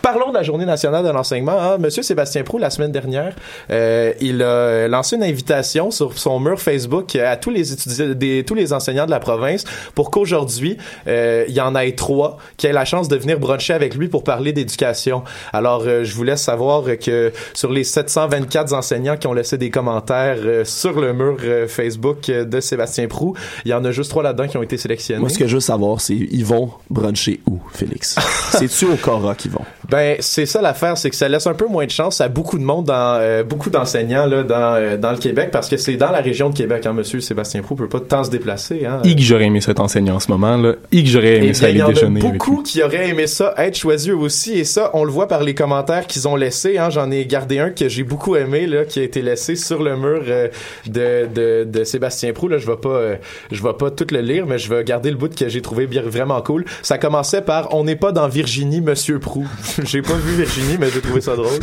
Parlons 0.00 0.30
de 0.30 0.34
la 0.34 0.42
Journée 0.42 0.64
nationale 0.64 1.04
de 1.04 1.10
l'enseignement. 1.10 1.60
Hein. 1.60 1.78
Monsieur 1.78 2.02
Sébastien 2.02 2.42
Prou, 2.42 2.58
la 2.58 2.70
semaine 2.70 2.90
dernière, 2.90 3.34
euh, 3.70 4.12
il 4.20 4.42
a 4.42 4.88
lancé 4.88 5.16
une 5.16 5.22
invitation 5.22 5.90
sur 5.90 6.18
son 6.18 6.40
mur 6.40 6.60
Facebook 6.60 7.14
à 7.16 7.36
tous 7.36 7.50
les 7.50 7.72
étudiants, 7.72 8.14
des, 8.14 8.44
tous 8.44 8.54
les 8.54 8.72
enseignants 8.72 9.06
de 9.06 9.10
la 9.10 9.20
province 9.20 9.64
pour 9.94 10.10
qu'aujourd'hui, 10.10 10.76
euh, 11.06 11.44
il 11.48 11.54
y 11.54 11.60
en 11.60 11.76
ait 11.76 11.92
trois 11.92 12.38
qui 12.56 12.66
aient 12.66 12.72
la 12.72 12.84
chance 12.84 13.08
de 13.08 13.16
venir 13.16 13.38
bruncher 13.38 13.74
avec 13.74 13.94
lui 13.94 14.08
pour 14.08 14.24
parler 14.24 14.52
d'éducation. 14.52 15.22
Alors, 15.52 15.82
euh, 15.86 16.04
je 16.04 16.14
vous 16.14 16.24
laisse 16.24 16.42
savoir 16.42 16.82
que 17.00 17.32
sur 17.54 17.70
les 17.70 17.84
724 17.84 18.72
enseignants 18.72 19.16
qui 19.16 19.26
ont 19.26 19.34
laissé 19.34 19.58
des 19.58 19.70
commentaires 19.70 20.38
sur 20.64 21.00
le 21.00 21.12
mur 21.12 21.36
Facebook 21.68 22.26
de 22.26 22.60
Sébastien 22.60 23.06
Prou, 23.06 23.34
il 23.64 23.70
y 23.70 23.74
en 23.74 23.84
a 23.84 23.92
juste 23.92 24.10
trois 24.10 24.22
là-dedans 24.22 24.48
qui 24.48 24.56
ont 24.56 24.62
été 24.62 24.76
sélectionnés. 24.78 25.20
Moi, 25.20 25.28
ce 25.28 25.38
que 25.38 25.46
je 25.46 25.54
veux 25.54 25.60
savoir, 25.60 26.00
c'est 26.00 26.14
ils 26.14 26.44
vont 26.44 26.70
bruncher 26.90 27.40
où, 27.46 27.60
Félix? 27.72 28.16
C'est-tu 28.50 28.86
au 28.86 28.96
Cora 28.96 29.34
qu'ils 29.34 29.52
vont? 29.52 29.64
Ben 29.92 30.16
c'est 30.20 30.46
ça 30.46 30.62
l'affaire, 30.62 30.96
c'est 30.96 31.10
que 31.10 31.16
ça 31.16 31.28
laisse 31.28 31.46
un 31.46 31.52
peu 31.52 31.66
moins 31.66 31.84
de 31.84 31.90
chance 31.90 32.22
à 32.22 32.28
beaucoup 32.28 32.56
de 32.58 32.64
monde, 32.64 32.86
dans 32.86 33.18
euh, 33.20 33.44
beaucoup 33.44 33.68
d'enseignants 33.68 34.24
là 34.24 34.42
dans 34.42 34.74
euh, 34.76 34.96
dans 34.96 35.10
le 35.12 35.18
Québec 35.18 35.50
parce 35.52 35.68
que 35.68 35.76
c'est 35.76 35.96
dans 35.96 36.10
la 36.10 36.22
région 36.22 36.48
de 36.48 36.56
Québec. 36.56 36.86
Hein, 36.86 36.94
Monsieur 36.94 37.20
Sébastien 37.20 37.60
Prou 37.60 37.74
peut 37.74 37.90
pas 37.90 38.00
tant 38.00 38.24
se 38.24 38.30
déplacer. 38.30 38.86
Hein. 38.86 39.02
Et 39.04 39.14
que 39.14 39.20
j'aurais 39.20 39.44
aimé 39.44 39.60
cet 39.60 39.80
enseignant 39.80 40.14
en 40.14 40.20
ce 40.20 40.30
moment, 40.30 40.56
là. 40.56 40.76
Et 40.92 41.02
que 41.02 41.10
j'aurais 41.10 41.36
aimé 41.36 41.48
Eh 41.50 41.54
ça 41.54 41.66
bien, 41.66 41.74
il 41.74 41.76
y 41.76 41.80
aller 41.82 41.82
en 41.82 41.88
a 41.88 41.92
déjeuner 41.92 42.20
avec 42.20 42.32
beaucoup 42.32 42.62
qui 42.62 42.82
auraient 42.82 43.10
aimé 43.10 43.26
ça 43.26 43.52
être 43.58 43.76
choisis 43.76 44.08
eux 44.08 44.16
aussi 44.16 44.52
et 44.52 44.64
ça 44.64 44.90
on 44.94 45.04
le 45.04 45.10
voit 45.10 45.28
par 45.28 45.42
les 45.42 45.54
commentaires 45.54 46.06
qu'ils 46.06 46.26
ont 46.26 46.36
laissés. 46.36 46.78
Hein. 46.78 46.88
J'en 46.88 47.10
ai 47.10 47.26
gardé 47.26 47.58
un 47.58 47.68
que 47.68 47.90
j'ai 47.90 48.02
beaucoup 48.02 48.34
aimé 48.36 48.66
là 48.66 48.86
qui 48.86 48.98
a 48.98 49.02
été 49.02 49.20
laissé 49.20 49.56
sur 49.56 49.82
le 49.82 49.98
mur 49.98 50.22
euh, 50.26 50.48
de, 50.86 51.28
de 51.34 51.64
de 51.70 51.84
Sébastien 51.84 52.32
Prou. 52.32 52.48
Là 52.48 52.56
je 52.56 52.66
vais 52.66 52.78
pas 52.78 52.88
euh, 52.88 53.16
je 53.50 53.62
vais 53.62 53.74
pas 53.74 53.90
tout 53.90 54.06
le 54.10 54.22
lire 54.22 54.46
mais 54.46 54.56
je 54.56 54.74
vais 54.74 54.82
garder 54.84 55.10
le 55.10 55.18
bout 55.18 55.34
que 55.34 55.50
j'ai 55.50 55.60
trouvé 55.60 55.86
bien 55.86 56.00
vraiment 56.00 56.40
cool. 56.40 56.64
Ça 56.80 56.96
commençait 56.96 57.42
par 57.42 57.74
on 57.74 57.84
n'est 57.84 57.96
pas 57.96 58.12
dans 58.12 58.28
Virginie 58.28 58.80
Monsieur 58.80 59.18
Prou. 59.18 59.46
j'ai 59.86 60.02
pas 60.02 60.14
vu 60.14 60.36
Virginie 60.36 60.76
mais 60.78 60.90
j'ai 60.90 61.00
trouvé 61.00 61.20
ça 61.20 61.36
drôle. 61.36 61.60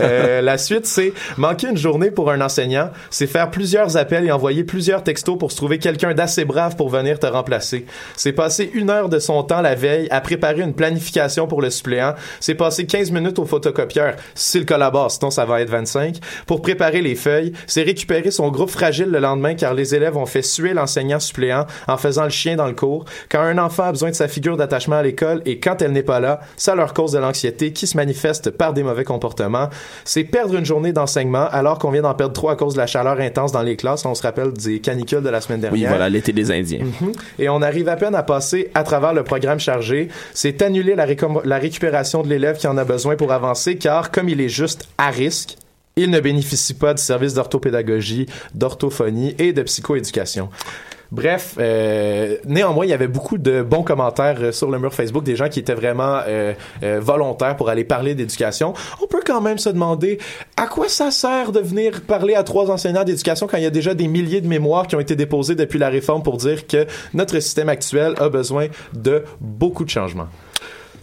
Euh, 0.00 0.40
la 0.40 0.58
suite 0.58 0.86
c'est 0.86 1.12
manquer 1.36 1.68
une 1.68 1.76
journée 1.76 2.10
pour 2.10 2.30
un 2.30 2.40
enseignant, 2.40 2.90
c'est 3.10 3.26
faire 3.26 3.50
plusieurs 3.50 3.96
appels 3.96 4.26
et 4.26 4.32
envoyer 4.32 4.64
plusieurs 4.64 5.02
textos 5.02 5.38
pour 5.38 5.52
se 5.52 5.56
trouver 5.56 5.78
quelqu'un 5.78 6.14
d'assez 6.14 6.44
brave 6.44 6.76
pour 6.76 6.88
venir 6.88 7.18
te 7.18 7.26
remplacer. 7.26 7.86
C'est 8.16 8.32
passer 8.32 8.70
une 8.74 8.90
heure 8.90 9.08
de 9.08 9.18
son 9.18 9.42
temps 9.42 9.60
la 9.60 9.74
veille 9.74 10.08
à 10.10 10.20
préparer 10.20 10.62
une 10.62 10.74
planification 10.74 11.46
pour 11.46 11.62
le 11.62 11.70
suppléant. 11.70 12.14
C'est 12.40 12.54
passer 12.54 12.86
15 12.86 13.10
minutes 13.10 13.38
au 13.38 13.44
photocopieur 13.44 14.14
s'il 14.34 14.66
collabore, 14.66 15.10
sinon 15.10 15.30
ça 15.30 15.44
va 15.44 15.60
être 15.60 15.70
25. 15.70 16.18
Pour 16.46 16.62
préparer 16.62 17.00
les 17.00 17.14
feuilles, 17.14 17.52
c'est 17.66 17.82
récupérer 17.82 18.30
son 18.30 18.50
groupe 18.50 18.70
fragile 18.70 19.10
le 19.10 19.18
lendemain 19.18 19.54
car 19.54 19.74
les 19.74 19.94
élèves 19.94 20.16
ont 20.16 20.26
fait 20.26 20.42
suer 20.42 20.74
l'enseignant 20.74 21.20
suppléant 21.20 21.66
en 21.88 21.96
faisant 21.96 22.24
le 22.24 22.30
chien 22.30 22.56
dans 22.56 22.66
le 22.66 22.74
cours. 22.74 23.04
Quand 23.30 23.40
un 23.40 23.58
enfant 23.58 23.84
a 23.84 23.92
besoin 23.92 24.10
de 24.10 24.14
sa 24.14 24.28
figure 24.28 24.56
d'attachement 24.56 24.96
à 24.96 25.02
l'école 25.02 25.42
et 25.46 25.58
quand 25.58 25.80
elle 25.82 25.92
n'est 25.92 26.02
pas 26.02 26.20
là, 26.20 26.40
ça 26.56 26.74
leur 26.74 26.94
cause 26.94 27.12
de 27.12 27.18
l'anxiété 27.18 27.61
qui 27.70 27.86
se 27.86 27.96
manifeste 27.96 28.50
par 28.50 28.72
des 28.72 28.82
mauvais 28.82 29.04
comportements. 29.04 29.68
C'est 30.04 30.24
perdre 30.24 30.56
une 30.56 30.64
journée 30.64 30.92
d'enseignement 30.92 31.46
alors 31.50 31.78
qu'on 31.78 31.90
vient 31.90 32.02
d'en 32.02 32.14
perdre 32.14 32.32
trois 32.32 32.52
à 32.52 32.56
cause 32.56 32.74
de 32.74 32.78
la 32.78 32.86
chaleur 32.86 33.20
intense 33.20 33.52
dans 33.52 33.62
les 33.62 33.76
classes. 33.76 34.04
On 34.04 34.14
se 34.14 34.22
rappelle 34.22 34.52
des 34.52 34.80
canicules 34.80 35.22
de 35.22 35.28
la 35.28 35.40
semaine 35.40 35.60
dernière. 35.60 35.80
Oui, 35.80 35.86
voilà, 35.86 36.08
l'été 36.08 36.32
des 36.32 36.50
Indiens. 36.50 36.84
Mhm. 36.84 37.12
Et 37.38 37.48
on 37.48 37.62
arrive 37.62 37.88
à 37.88 37.96
peine 37.96 38.14
à 38.14 38.22
passer 38.22 38.70
à 38.74 38.82
travers 38.82 39.14
le 39.14 39.22
programme 39.22 39.60
chargé. 39.60 40.08
C'est 40.34 40.62
annuler 40.62 40.94
la, 40.94 41.06
la 41.44 41.58
récupération 41.58 42.22
de 42.22 42.28
l'élève 42.28 42.56
qui 42.56 42.66
en 42.66 42.76
a 42.76 42.84
besoin 42.84 43.16
pour 43.16 43.32
avancer, 43.32 43.76
car 43.76 44.10
comme 44.10 44.28
il 44.28 44.40
est 44.40 44.48
juste 44.48 44.88
à 44.98 45.10
risque, 45.10 45.56
il 45.96 46.10
ne 46.10 46.20
bénéficie 46.20 46.74
pas 46.74 46.94
du 46.94 47.02
service 47.02 47.34
d'orthopédagogie, 47.34 48.26
d'orthophonie 48.54 49.34
et 49.38 49.52
de 49.52 49.62
psychoéducation. 49.62 50.48
Bref, 51.12 51.56
euh, 51.58 52.38
néanmoins, 52.46 52.86
il 52.86 52.88
y 52.88 52.94
avait 52.94 53.06
beaucoup 53.06 53.36
de 53.36 53.60
bons 53.60 53.82
commentaires 53.82 54.38
euh, 54.40 54.50
sur 54.50 54.70
le 54.70 54.78
mur 54.78 54.94
Facebook, 54.94 55.22
des 55.22 55.36
gens 55.36 55.50
qui 55.50 55.60
étaient 55.60 55.74
vraiment 55.74 56.20
euh, 56.26 56.54
euh, 56.82 57.00
volontaires 57.02 57.54
pour 57.54 57.68
aller 57.68 57.84
parler 57.84 58.14
d'éducation. 58.14 58.72
On 59.02 59.06
peut 59.06 59.20
quand 59.22 59.42
même 59.42 59.58
se 59.58 59.68
demander 59.68 60.18
à 60.56 60.66
quoi 60.66 60.88
ça 60.88 61.10
sert 61.10 61.52
de 61.52 61.60
venir 61.60 62.00
parler 62.00 62.34
à 62.34 62.42
trois 62.44 62.70
enseignants 62.70 63.04
d'éducation 63.04 63.46
quand 63.46 63.58
il 63.58 63.62
y 63.62 63.66
a 63.66 63.70
déjà 63.70 63.92
des 63.92 64.08
milliers 64.08 64.40
de 64.40 64.48
mémoires 64.48 64.86
qui 64.86 64.96
ont 64.96 65.00
été 65.00 65.14
déposées 65.14 65.54
depuis 65.54 65.78
la 65.78 65.90
réforme 65.90 66.22
pour 66.22 66.38
dire 66.38 66.66
que 66.66 66.86
notre 67.12 67.38
système 67.40 67.68
actuel 67.68 68.14
a 68.18 68.30
besoin 68.30 68.68
de 68.94 69.22
beaucoup 69.38 69.84
de 69.84 69.90
changements? 69.90 70.28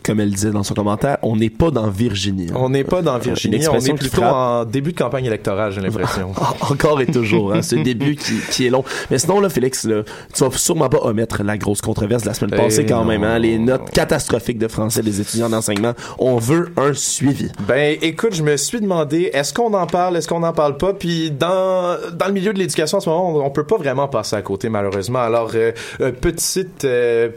Comme 0.03 0.19
elle 0.19 0.31
disait 0.31 0.51
dans 0.51 0.63
son 0.63 0.73
commentaire, 0.73 1.17
on 1.21 1.35
n'est 1.35 1.49
pas 1.49 1.71
dans 1.71 1.89
Virginie. 1.89 2.47
hein. 2.51 2.55
On 2.57 2.69
n'est 2.69 2.83
pas 2.83 3.01
dans 3.01 3.15
Une 3.17 3.21
Virginie, 3.23 3.67
on 3.67 3.75
est 3.79 3.93
plutôt 3.93 4.23
en 4.23 4.65
début 4.65 4.93
de 4.93 4.97
campagne 4.97 5.25
électorale, 5.25 5.71
j'ai 5.71 5.81
l'impression. 5.81 6.31
Encore 6.61 7.01
et 7.01 7.05
toujours, 7.07 7.53
hein, 7.53 7.61
ce 7.61 7.75
début 7.75 8.15
qui, 8.15 8.33
qui 8.51 8.65
est 8.65 8.69
long. 8.69 8.83
Mais 9.11 9.17
sinon, 9.17 9.39
là, 9.39 9.49
Félix, 9.49 9.83
là, 9.85 10.03
tu 10.33 10.43
vas 10.43 10.51
sûrement 10.51 10.89
pas 10.89 10.99
omettre 11.01 11.43
la 11.43 11.57
grosse 11.57 11.81
controverse 11.81 12.23
de 12.23 12.27
la 12.29 12.33
semaine 12.33 12.51
Eh 12.53 12.57
passée 12.63 12.85
quand 12.85 12.99
non. 13.01 13.05
même. 13.05 13.23
Hein, 13.23 13.39
les 13.39 13.57
notes 13.59 13.89
catastrophiques 13.91 14.57
de 14.57 14.67
français 14.67 15.01
des 15.01 15.21
étudiants 15.21 15.49
d'enseignement. 15.49 15.93
On 16.17 16.37
veut 16.37 16.71
un 16.77 16.93
suivi. 16.93 17.51
Ben, 17.67 17.97
écoute, 18.01 18.35
je 18.35 18.43
me 18.43 18.55
suis 18.57 18.79
demandé, 18.81 19.29
est-ce 19.33 19.53
qu'on 19.53 19.73
en 19.73 19.85
parle, 19.87 20.17
est-ce 20.17 20.27
qu'on 20.27 20.39
n'en 20.39 20.53
parle 20.53 20.77
pas? 20.77 20.93
Puis 20.93 21.31
dans, 21.31 21.97
dans 22.13 22.27
le 22.27 22.33
milieu 22.33 22.53
de 22.53 22.59
l'éducation 22.59 22.97
en 22.97 23.01
ce 23.01 23.09
moment, 23.09 23.35
on, 23.35 23.45
on 23.45 23.49
peut 23.49 23.65
pas 23.65 23.77
vraiment 23.77 24.07
passer 24.07 24.35
à 24.35 24.41
côté, 24.41 24.69
malheureusement. 24.69 25.19
Alors, 25.19 25.51
euh, 25.55 25.71
euh, 26.01 26.11
petite... 26.11 26.85
euh, 26.85 27.29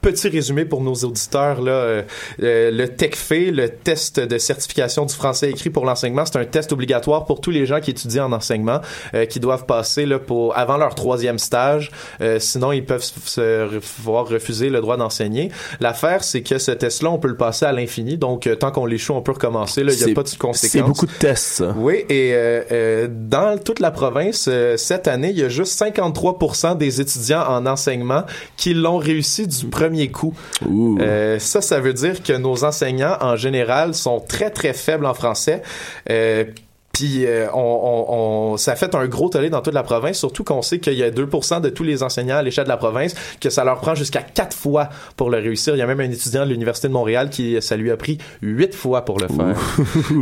petit 0.00 0.28
résumé 0.28 0.64
pour 0.64 0.82
nos 0.82 0.94
auditeurs 0.94 1.60
là 1.60 1.72
euh, 1.72 2.02
euh, 2.42 2.70
le 2.70 2.88
TECFE 2.88 3.50
le 3.52 3.68
test 3.68 4.20
de 4.20 4.38
certification 4.38 5.04
du 5.04 5.14
français 5.14 5.50
écrit 5.50 5.70
pour 5.70 5.84
l'enseignement. 5.84 6.24
C'est 6.24 6.38
un 6.38 6.44
test 6.44 6.72
obligatoire 6.72 7.26
pour 7.26 7.40
tous 7.40 7.50
les 7.50 7.66
gens 7.66 7.80
qui 7.80 7.90
étudient 7.90 8.26
en 8.26 8.32
enseignement 8.32 8.80
euh, 9.14 9.26
qui 9.26 9.40
doivent 9.40 9.66
passer 9.66 10.06
là 10.06 10.18
pour 10.18 10.56
avant 10.56 10.76
leur 10.76 10.94
troisième 10.94 11.38
stage. 11.38 11.90
Euh, 12.20 12.38
sinon 12.38 12.72
ils 12.72 12.84
peuvent 12.84 13.02
se 13.02 13.78
voir 14.00 14.26
refuser 14.28 14.70
le 14.70 14.80
droit 14.80 14.96
d'enseigner. 14.96 15.50
L'affaire 15.80 16.24
c'est 16.24 16.42
que 16.42 16.58
ce 16.58 16.70
test 16.72 17.02
là 17.02 17.10
on 17.10 17.18
peut 17.18 17.28
le 17.28 17.36
passer 17.36 17.66
à 17.66 17.72
l'infini. 17.72 18.16
Donc 18.16 18.46
euh, 18.46 18.54
tant 18.54 18.70
qu'on 18.70 18.86
l'échoue 18.86 19.14
on 19.14 19.22
peut 19.22 19.32
recommencer 19.32 19.82
il 19.82 20.08
y 20.08 20.10
a 20.10 20.14
pas 20.14 20.22
de 20.22 20.28
conséquences. 20.36 20.70
C'est 20.70 20.82
beaucoup 20.82 21.06
de 21.06 21.12
tests, 21.12 21.56
ça. 21.56 21.74
oui, 21.76 22.04
et 22.08 22.32
euh, 22.34 22.62
euh, 22.72 23.08
dans 23.10 23.58
toute 23.58 23.80
la 23.80 23.90
province, 23.90 24.48
cette 24.76 25.08
année, 25.08 25.30
il 25.30 25.38
y 25.38 25.42
a 25.42 25.48
juste 25.48 25.80
53% 25.80 26.76
des 26.76 27.00
étudiants 27.00 27.44
en 27.46 27.66
enseignement 27.66 28.24
qui 28.56 28.74
l'ont 28.74 28.98
réussi 28.98 29.46
du 29.46 29.66
premier 29.66 29.89
coup. 30.10 30.34
Euh, 31.00 31.38
ça, 31.38 31.60
ça 31.60 31.80
veut 31.80 31.92
dire 31.94 32.22
que 32.22 32.32
nos 32.32 32.64
enseignants, 32.64 33.16
en 33.20 33.36
général, 33.36 33.94
sont 33.94 34.20
très, 34.20 34.50
très 34.50 34.72
faibles 34.72 35.06
en 35.06 35.14
français. 35.14 35.62
Euh, 36.10 36.44
puis 36.92 37.24
euh, 37.24 37.46
on, 37.54 37.58
on, 37.60 38.14
on- 38.52 38.56
ça 38.58 38.74
fait 38.74 38.94
un 38.96 39.06
gros 39.06 39.28
tollé 39.30 39.48
dans 39.48 39.62
toute 39.62 39.72
la 39.72 39.84
province, 39.84 40.18
surtout 40.18 40.42
qu'on 40.44 40.60
sait 40.60 40.80
qu'il 40.80 40.94
y 40.94 41.02
a 41.04 41.10
2% 41.10 41.60
de 41.60 41.68
tous 41.70 41.84
les 41.84 42.02
enseignants 42.02 42.36
à 42.36 42.42
l'échelle 42.42 42.64
de 42.64 42.68
la 42.68 42.76
province, 42.76 43.14
que 43.40 43.48
ça 43.48 43.64
leur 43.64 43.80
prend 43.80 43.94
jusqu'à 43.94 44.20
4 44.22 44.54
fois 44.54 44.88
pour 45.16 45.30
le 45.30 45.38
réussir. 45.38 45.74
Il 45.76 45.78
y 45.78 45.82
a 45.82 45.86
même 45.86 46.00
un 46.00 46.10
étudiant 46.10 46.44
de 46.44 46.50
l'Université 46.50 46.88
de 46.88 46.92
Montréal 46.92 47.30
qui, 47.30 47.56
ça 47.62 47.76
lui 47.76 47.90
a 47.92 47.96
pris 47.96 48.18
8 48.42 48.74
fois 48.74 49.04
pour 49.04 49.18
le 49.18 49.28
faire. 49.28 49.56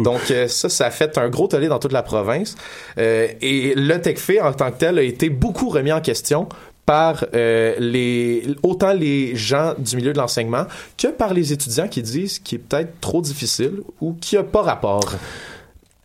Donc 0.05 0.31
euh, 0.31 0.47
ça, 0.47 0.69
ça 0.69 0.87
a 0.87 0.91
fait 0.91 1.17
un 1.19 1.29
gros 1.31 1.49
tollé 1.49 1.69
dans 1.69 1.79
toute 1.79 1.93
la 1.93 2.03
province. 2.03 2.55
Euh, 2.99 3.27
et 3.41 3.73
le 3.75 3.99
TECFE 4.01 4.39
en 4.43 4.53
tant 4.53 4.71
que 4.71 4.79
tel 4.79 4.99
a 4.99 5.03
été 5.03 5.31
beaucoup 5.31 5.71
remis 5.71 5.91
en 5.93 6.01
question 6.03 6.49
par 6.89 7.27
euh, 7.35 7.75
les 7.79 8.47
autant 8.63 8.95
les 8.95 9.37
gens 9.37 9.75
du 9.77 9.95
milieu 9.95 10.15
de 10.15 10.17
l'enseignement 10.17 10.65
que 10.97 11.09
par 11.09 11.35
les 11.35 11.53
étudiants 11.53 11.87
qui 11.87 12.01
disent 12.01 12.39
qu'il 12.39 12.57
est 12.57 12.63
peut-être 12.63 12.99
trop 13.03 13.21
difficile 13.21 13.83
ou 14.01 14.15
qu'il 14.15 14.39
n'y 14.39 14.45
a 14.47 14.49
pas 14.49 14.63
rapport. 14.63 15.13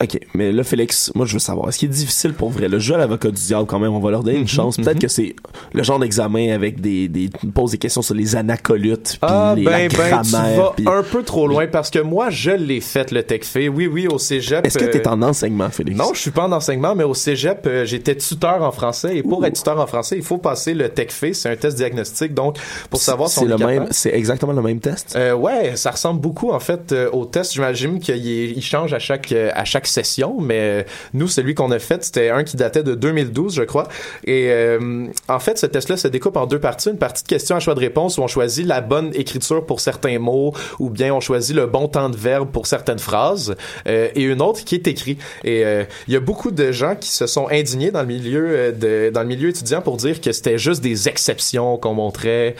OK, 0.01 0.19
mais 0.33 0.51
là, 0.51 0.63
Félix, 0.63 1.11
moi, 1.15 1.25
je 1.25 1.33
veux 1.33 1.39
savoir, 1.39 1.69
est-ce 1.69 1.77
qu'il 1.77 1.89
est 1.89 1.93
difficile 1.93 2.33
pour 2.33 2.49
vrai? 2.49 2.67
Le 2.67 2.79
jeu 2.79 2.95
à 2.95 2.97
l'avocat 2.97 3.29
du 3.29 3.41
diable, 3.41 3.65
quand 3.67 3.79
même, 3.79 3.93
on 3.93 3.99
va 3.99 4.11
leur 4.11 4.23
donner 4.23 4.39
une 4.39 4.47
chance. 4.47 4.75
Peut-être 4.75 4.99
que 4.99 5.07
c'est 5.07 5.35
le 5.71 5.83
genre 5.83 5.99
d'examen 5.99 6.49
avec 6.51 6.81
des, 6.81 7.07
des, 7.07 7.29
pose 7.53 7.71
des 7.71 7.77
questions 7.77 8.01
sur 8.01 8.15
les 8.15 8.35
anacolutes, 8.35 9.11
puis 9.11 9.19
Ah 9.21 9.53
les, 9.55 9.63
ben 9.63 9.89
la 9.89 10.21
ben 10.23 10.73
tu 10.75 10.83
vas 10.83 10.91
un 10.91 11.03
peu 11.03 11.23
trop 11.23 11.47
loin 11.47 11.67
parce 11.67 11.89
que 11.89 11.99
moi 11.99 12.29
je 12.29 12.51
l'ai 12.51 12.81
fait 12.81 13.11
le 13.11 13.23
TECFE. 13.23 13.69
Oui 13.73 13.87
oui 13.87 14.07
au 14.07 14.17
cégep. 14.17 14.65
Est-ce 14.65 14.77
que 14.77 14.85
euh, 14.85 14.91
t'es 14.91 15.07
en 15.07 15.21
enseignement, 15.21 15.69
Félix? 15.69 15.97
Non, 15.97 16.13
je 16.13 16.19
suis 16.19 16.31
pas 16.31 16.43
en 16.43 16.51
enseignement, 16.51 16.95
mais 16.95 17.03
au 17.03 17.13
cégep, 17.13 17.65
euh, 17.65 17.85
j'étais 17.85 18.15
tuteur 18.15 18.61
en 18.61 18.71
français. 18.71 19.17
Et 19.17 19.23
pour 19.23 19.45
être 19.45 19.55
tuteur 19.55 19.79
en 19.79 19.87
français, 19.87 20.17
il 20.17 20.23
faut 20.23 20.37
passer 20.37 20.73
le 20.73 20.89
TECFE. 20.89 21.33
C'est 21.33 21.49
un 21.49 21.55
test 21.55 21.77
diagnostique, 21.77 22.33
donc 22.33 22.57
pour 22.89 22.99
savoir 22.99 23.29
si 23.29 23.39
c'est 23.39 23.45
on 23.45 23.57
le 23.57 23.57
même, 23.57 23.87
c'est 23.91 24.13
exactement 24.13 24.53
le 24.53 24.61
même 24.61 24.79
test? 24.79 25.15
Euh, 25.15 25.33
ouais, 25.33 25.75
ça 25.75 25.91
ressemble 25.91 26.19
beaucoup 26.19 26.51
en 26.51 26.59
fait 26.59 26.91
euh, 26.91 27.09
au 27.11 27.25
test. 27.25 27.53
J'imagine 27.53 27.99
qu'il 27.99 28.61
change 28.61 28.93
à 28.93 28.99
chaque 28.99 29.31
euh, 29.31 29.51
à 29.53 29.65
chaque 29.65 29.82
session, 29.87 30.37
mais 30.39 30.59
euh, 30.59 30.83
nous 31.13 31.27
celui 31.27 31.55
qu'on 31.55 31.71
a 31.71 31.79
fait 31.79 32.03
c'était 32.03 32.29
un 32.29 32.43
qui 32.43 32.57
datait 32.57 32.83
de 32.83 32.95
2012, 32.95 33.55
je 33.55 33.63
crois. 33.63 33.87
Et 34.25 34.49
euh, 34.51 35.07
en 35.27 35.39
fait, 35.39 35.57
ce 35.57 35.65
test-là 35.65 35.97
se 35.97 36.07
découpe 36.07 36.37
en 36.37 36.45
deux 36.45 36.59
parties. 36.59 36.89
Une 36.89 36.97
partie 36.97 37.23
de 37.23 37.27
questions 37.27 37.55
à 37.55 37.59
choix 37.59 37.75
de 37.75 37.79
réponse 37.79 38.17
où 38.17 38.21
on 38.21 38.27
choisit 38.27 38.65
la 38.65 38.81
bonne 38.81 39.11
écriture 39.13 39.65
pour 39.65 39.79
certains 39.79 40.19
mots, 40.19 40.53
ou 40.79 40.89
bien 40.89 41.13
on 41.13 41.19
choisit 41.19 41.55
le 41.55 41.65
bon 41.65 41.87
temps 41.87 42.09
de 42.09 42.17
verbe 42.17 42.49
pour 42.51 42.67
certaines 42.67 42.99
phrases, 42.99 43.55
euh, 43.87 44.09
et 44.15 44.23
une 44.23 44.41
autre 44.41 44.63
qui 44.63 44.75
est 44.75 44.87
écrit. 44.87 45.17
Et 45.43 45.65
euh, 45.65 45.83
il 46.07 46.13
y 46.13 46.17
a 46.17 46.19
beaucoup 46.19 46.51
de 46.51 46.71
gens 46.71 46.95
qui 46.95 47.09
se 47.09 47.27
sont 47.27 47.47
indignés 47.49 47.91
dans 47.91 48.01
le 48.01 48.07
milieu 48.07 48.45
euh, 48.49 48.71
de 48.71 49.11
dans 49.13 49.21
le 49.21 49.27
milieu 49.27 49.49
étudiant 49.49 49.81
pour 49.81 49.97
dire 49.97 50.21
que 50.21 50.31
c'était 50.31 50.57
juste 50.57 50.81
des 50.81 51.07
exceptions 51.07 51.77
qu'on 51.77 51.93
montrait, 51.93 52.55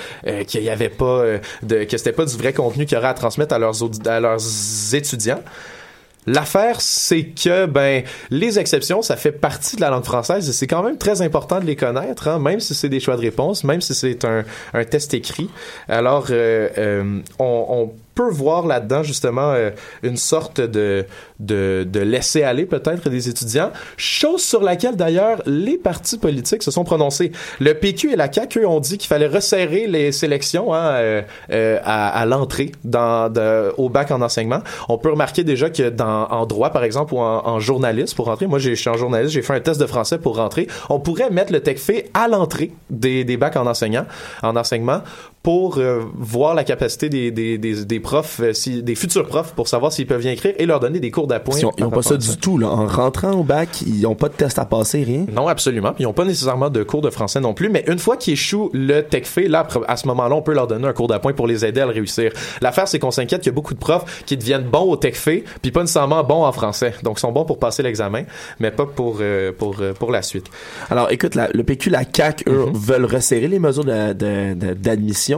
qu'il 0.48 0.64
y 0.64 0.70
avait 0.70 0.90
pas 0.90 1.24
de 1.64 1.84
que 1.84 1.98
c'était 1.98 2.12
pas 2.12 2.26
du 2.26 2.38
vrai 2.38 2.54
contenu 2.54 2.86
qu'il 2.86 2.96
y 2.96 3.00
aurait 3.00 3.08
à 3.08 3.14
transmettre 3.14 3.54
à 3.54 3.60
leurs 3.60 3.76
à 4.06 4.20
leurs 4.20 4.42
étudiants. 4.94 5.42
L'affaire, 6.26 6.82
c'est 6.82 7.26
que 7.26 7.66
ben 7.66 8.04
les 8.30 8.60
exceptions, 8.60 9.02
ça 9.02 9.16
fait 9.16 9.32
partie 9.32 9.76
de 9.76 9.82
la 9.82 9.90
langue 9.90 10.06
française 10.06 10.48
et 10.50 10.54
c'est 10.54 10.68
quand 10.68 10.84
même 10.84 10.98
très 10.98 11.22
important 11.22 11.60
de 11.60 11.66
les 11.66 11.76
connaître, 11.76 12.28
hein, 12.28 12.40
même 12.40 12.60
si 12.60 12.74
c'est 12.76 12.90
des 12.90 13.00
choix 13.00 13.16
de 13.16 13.22
réponse, 13.22 13.64
même 13.64 13.82
si 13.82 13.94
c'est 13.94 14.24
un, 14.26 14.44
un 14.74 14.84
test 14.86 15.14
écrit. 15.14 15.50
Alors, 15.88 16.28
euh, 16.30 16.70
euh, 16.78 17.20
on, 17.40 17.66
on 17.70 17.94
peut 18.16 18.30
voir 18.30 18.66
là-dedans 18.68 19.04
justement 19.04 19.52
euh, 19.54 19.72
une 20.04 20.18
sorte 20.18 20.62
de, 20.62 21.06
de, 21.40 21.86
de 21.90 22.00
laisser 22.00 22.44
aller 22.44 22.66
peut-être 22.66 23.10
des 23.10 23.30
étudiants, 23.30 23.72
chose 23.98 24.42
sur 24.44 24.62
laquelle 24.62 24.96
d'ailleurs 24.96 25.42
les 25.46 25.78
partis 25.78 26.18
politiques 26.18 26.64
se 26.64 26.72
sont 26.72 26.84
prononcés. 26.84 27.32
Le 27.60 27.74
PQ 27.74 28.14
et 28.14 28.16
la 28.16 28.32
CAQ 28.32 28.66
ont 28.66 28.80
dit 28.80 28.98
qu'il 28.98 29.08
fallait 29.08 29.28
resserrer 29.28 29.88
les 29.88 30.12
sélections 30.12 30.74
hein, 30.74 30.92
euh, 30.94 31.22
euh, 31.52 31.80
à, 31.84 32.10
à 32.20 32.26
l'entrée 32.26 32.72
dans 32.84 33.30
de- 33.32 33.72
au 33.78 33.90
bac 33.90 34.12
en 34.12 34.22
enseignement. 34.22 34.60
On 34.90 34.98
peut 34.98 35.12
remarquer 35.12 35.44
déjà 35.44 35.70
que 35.70 35.90
dans 35.90 36.26
en 36.30 36.46
droit 36.46 36.70
par 36.70 36.84
exemple 36.84 37.14
ou 37.14 37.20
en, 37.20 37.46
en 37.48 37.60
journaliste 37.60 38.16
pour 38.16 38.26
rentrer, 38.26 38.48
moi 38.48 38.60
je 38.60 38.74
suis 38.74 38.90
en 38.90 38.98
journaliste, 38.98 39.34
j'ai 39.34 39.42
fait 39.42 39.54
un 39.56 39.60
test 39.60 39.80
de 39.80 39.86
français 39.86 40.18
pour 40.18 40.36
rentrer. 40.38 40.68
On 40.90 41.00
pourrait 41.00 41.30
mettre 41.30 41.52
le 41.52 41.62
TECFE 41.62 42.04
à 42.14 42.28
l'entrée 42.28 42.72
des, 42.90 43.24
des 43.24 43.38
bacs 43.38 43.56
en 43.56 43.66
enseignant, 43.66 44.06
en 44.42 44.56
enseignement 44.56 45.02
pour 45.44 45.78
euh, 45.78 46.00
voir 46.18 46.56
la 46.56 46.64
capacité 46.64 47.10
des, 47.10 47.30
des, 47.30 47.58
des, 47.58 47.84
des 47.84 48.00
profs, 48.00 48.40
euh, 48.42 48.54
si, 48.54 48.82
des 48.82 48.96
futurs 48.96 49.28
profs, 49.28 49.52
pour 49.54 49.68
savoir 49.68 49.92
s'ils 49.92 50.08
peuvent 50.08 50.22
bien 50.22 50.32
écrire 50.32 50.54
et 50.58 50.66
leur 50.66 50.80
donner 50.80 51.02
des 51.02 51.12
cours 51.12 51.28
d'appoint. 51.28 51.58
Ils 51.60 51.66
ont, 51.66 51.72
ils 51.78 51.84
ont 51.84 51.90
par 51.90 52.00
pas 52.00 52.04
ça 52.04 52.16
du 52.16 52.38
tout, 52.38 52.58
là. 52.58 52.68
En 52.70 52.88
rentrant 52.88 53.32
au 53.34 53.44
bac, 53.44 53.82
ils 53.86 54.08
ont 54.08 54.16
pas 54.16 54.30
de 54.30 54.36
test 54.36 54.58
à 54.58 54.64
passer, 54.64 55.04
rien. 55.04 55.26
Non, 55.34 55.50
absolument. 55.50 55.92
Puis 55.92 56.04
ils 56.04 56.08
n'ont 56.08 56.14
pas 56.14 56.24
nécessairement 56.24 56.70
de 56.70 56.82
cours 56.84 57.02
de 57.02 57.10
français 57.10 57.42
non 57.42 57.54
plus. 57.54 57.68
Mais 57.70 57.84
une 57.88 58.00
fois 58.00 58.16
qu'ils 58.16 58.34
échouent 58.34 58.70
le 58.74 59.02
TECFE, 59.02 59.50
là, 59.50 59.68
à 59.90 59.98
ce 59.98 60.08
moment-là, 60.08 60.34
on 60.34 60.42
peut 60.42 60.54
leur 60.54 60.68
donner 60.68 60.88
un 60.88 60.94
cours 60.94 61.10
d'appoint 61.10 61.34
pour 61.34 61.46
les 61.46 61.66
aider 61.66 61.82
à 61.82 61.86
le 61.88 61.92
réussir. 61.92 62.32
L'affaire, 62.62 62.88
c'est 62.88 63.00
qu'on 63.00 63.12
s'inquiète 63.12 63.42
qu'il 63.42 63.52
y 63.52 63.54
a 63.54 63.56
beaucoup 63.56 63.74
de 63.74 63.80
profs 63.80 64.24
qui 64.26 64.38
deviennent 64.38 64.64
bons 64.64 64.90
au 64.90 64.96
TECFE, 64.96 65.44
puis 65.62 65.72
pas 65.72 65.82
nécessairement 65.82 66.24
bons 66.24 66.46
en 66.46 66.52
français. 66.54 66.94
Donc, 67.04 67.18
ils 67.18 67.22
sont 67.22 67.34
bons 67.34 67.44
pour 67.44 67.60
passer 67.60 67.84
l'examen, 67.84 68.24
mais 68.62 68.72
pas 68.72 68.86
pour, 68.86 69.18
euh, 69.20 69.52
pour, 69.52 69.76
euh, 69.82 69.92
pour 69.92 70.12
la 70.14 70.22
suite. 70.22 70.46
Alors, 70.90 71.12
écoute, 71.12 71.36
la- 71.36 71.50
le 71.54 71.64
PQ, 71.66 71.90
la 71.90 72.04
CAQ, 72.10 72.46
eux, 72.50 72.66
veulent 72.74 73.04
resserrer 73.06 73.50
les 73.50 73.60
mesures 73.60 73.84
de- 73.84 74.14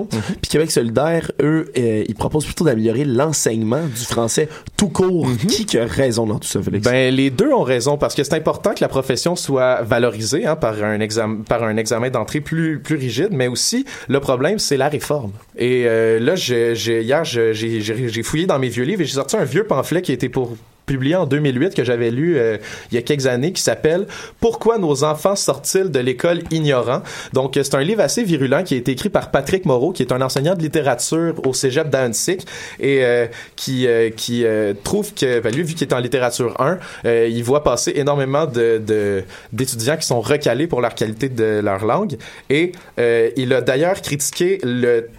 d'admission. 0.03 0.07
Puis 0.41 0.49
Québec 0.49 0.71
solidaire, 0.71 1.31
eux, 1.41 1.71
euh, 1.77 2.03
ils 2.07 2.15
proposent 2.15 2.45
plutôt 2.45 2.65
d'améliorer 2.65 3.05
l'enseignement 3.05 3.83
du 3.85 4.03
français 4.03 4.49
tout 4.77 4.89
court. 4.89 5.27
Qui 5.47 5.65
qui 5.65 5.77
a 5.77 5.85
raison 5.85 6.25
dans 6.25 6.39
tout 6.39 6.47
ça, 6.47 6.61
Félix? 6.61 6.85
Ben, 6.85 7.13
les 7.13 7.29
deux 7.29 7.51
ont 7.51 7.63
raison 7.63 7.97
parce 7.97 8.15
que 8.15 8.23
c'est 8.23 8.35
important 8.35 8.73
que 8.73 8.81
la 8.81 8.87
profession 8.87 9.35
soit 9.35 9.81
valorisée 9.81 10.45
hein, 10.45 10.55
par 10.55 10.83
un 10.83 10.99
examen 10.99 11.41
par 11.47 11.63
un 11.63 11.77
examen 11.77 12.09
d'entrée 12.09 12.41
plus 12.41 12.79
plus 12.79 12.95
rigide, 12.95 13.29
mais 13.31 13.47
aussi 13.47 13.85
le 14.07 14.19
problème 14.19 14.59
c'est 14.59 14.77
la 14.77 14.89
réforme. 14.89 15.31
Et 15.57 15.83
euh, 15.85 16.19
là, 16.19 16.35
hier 16.35 17.23
j'ai 17.23 18.23
fouillé 18.23 18.45
dans 18.45 18.59
mes 18.59 18.69
vieux 18.69 18.83
livres 18.83 19.01
et 19.01 19.05
j'ai 19.05 19.13
sorti 19.13 19.37
un 19.37 19.43
vieux 19.43 19.65
pamphlet 19.65 20.01
qui 20.01 20.11
était 20.11 20.29
pour 20.29 20.55
publié 20.85 21.15
en 21.15 21.25
2008 21.25 21.73
que 21.73 21.83
j'avais 21.83 22.11
lu 22.11 22.37
euh, 22.37 22.57
il 22.91 22.95
y 22.95 22.97
a 22.97 23.01
quelques 23.01 23.27
années 23.27 23.51
qui 23.51 23.61
s'appelle 23.61 24.07
Pourquoi 24.39 24.77
nos 24.77 25.03
enfants 25.03 25.35
sortent-ils 25.35 25.89
de 25.89 25.99
l'école 25.99 26.41
ignorants 26.51 27.01
Donc 27.33 27.57
euh, 27.57 27.63
c'est 27.63 27.75
un 27.75 27.81
livre 27.81 28.01
assez 28.01 28.23
virulent 28.23 28.63
qui 28.63 28.75
a 28.75 28.77
été 28.77 28.91
écrit 28.91 29.09
par 29.09 29.31
Patrick 29.31 29.65
Moreau 29.65 29.91
qui 29.91 30.03
est 30.03 30.11
un 30.11 30.21
enseignant 30.21 30.55
de 30.55 30.61
littérature 30.61 31.35
au 31.45 31.53
Cégep 31.53 31.89
d'Annecy 31.89 32.37
et 32.79 33.03
euh, 33.03 33.27
qui 33.55 33.87
euh, 33.87 34.09
qui 34.09 34.45
euh, 34.45 34.73
trouve 34.83 35.13
que 35.13 35.39
ben, 35.39 35.53
lui 35.53 35.63
vu 35.63 35.73
qu'il 35.73 35.87
est 35.87 35.93
en 35.93 35.99
littérature 35.99 36.59
1, 36.59 36.77
euh, 37.05 37.27
il 37.29 37.43
voit 37.43 37.63
passer 37.63 37.93
énormément 37.95 38.45
de 38.45 39.23
d'étudiants 39.51 39.97
qui 39.97 40.05
sont 40.05 40.21
recalés 40.21 40.67
pour 40.67 40.81
leur 40.81 40.95
qualité 40.95 41.29
de 41.29 41.59
leur 41.63 41.85
langue 41.85 42.17
et 42.49 42.71
il 42.97 43.53
a 43.53 43.61
d'ailleurs 43.61 44.01
critiqué 44.01 44.59
le 44.63 45.09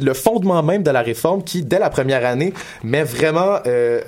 le 0.00 0.14
fondement 0.14 0.62
même 0.62 0.82
de 0.82 0.90
la 0.90 1.02
réforme 1.02 1.42
qui, 1.42 1.62
dès 1.62 1.78
la 1.78 1.90
première 1.90 2.24
année, 2.24 2.52
met 2.84 3.04
vraiment... 3.04 3.58
Euh, 3.66 4.00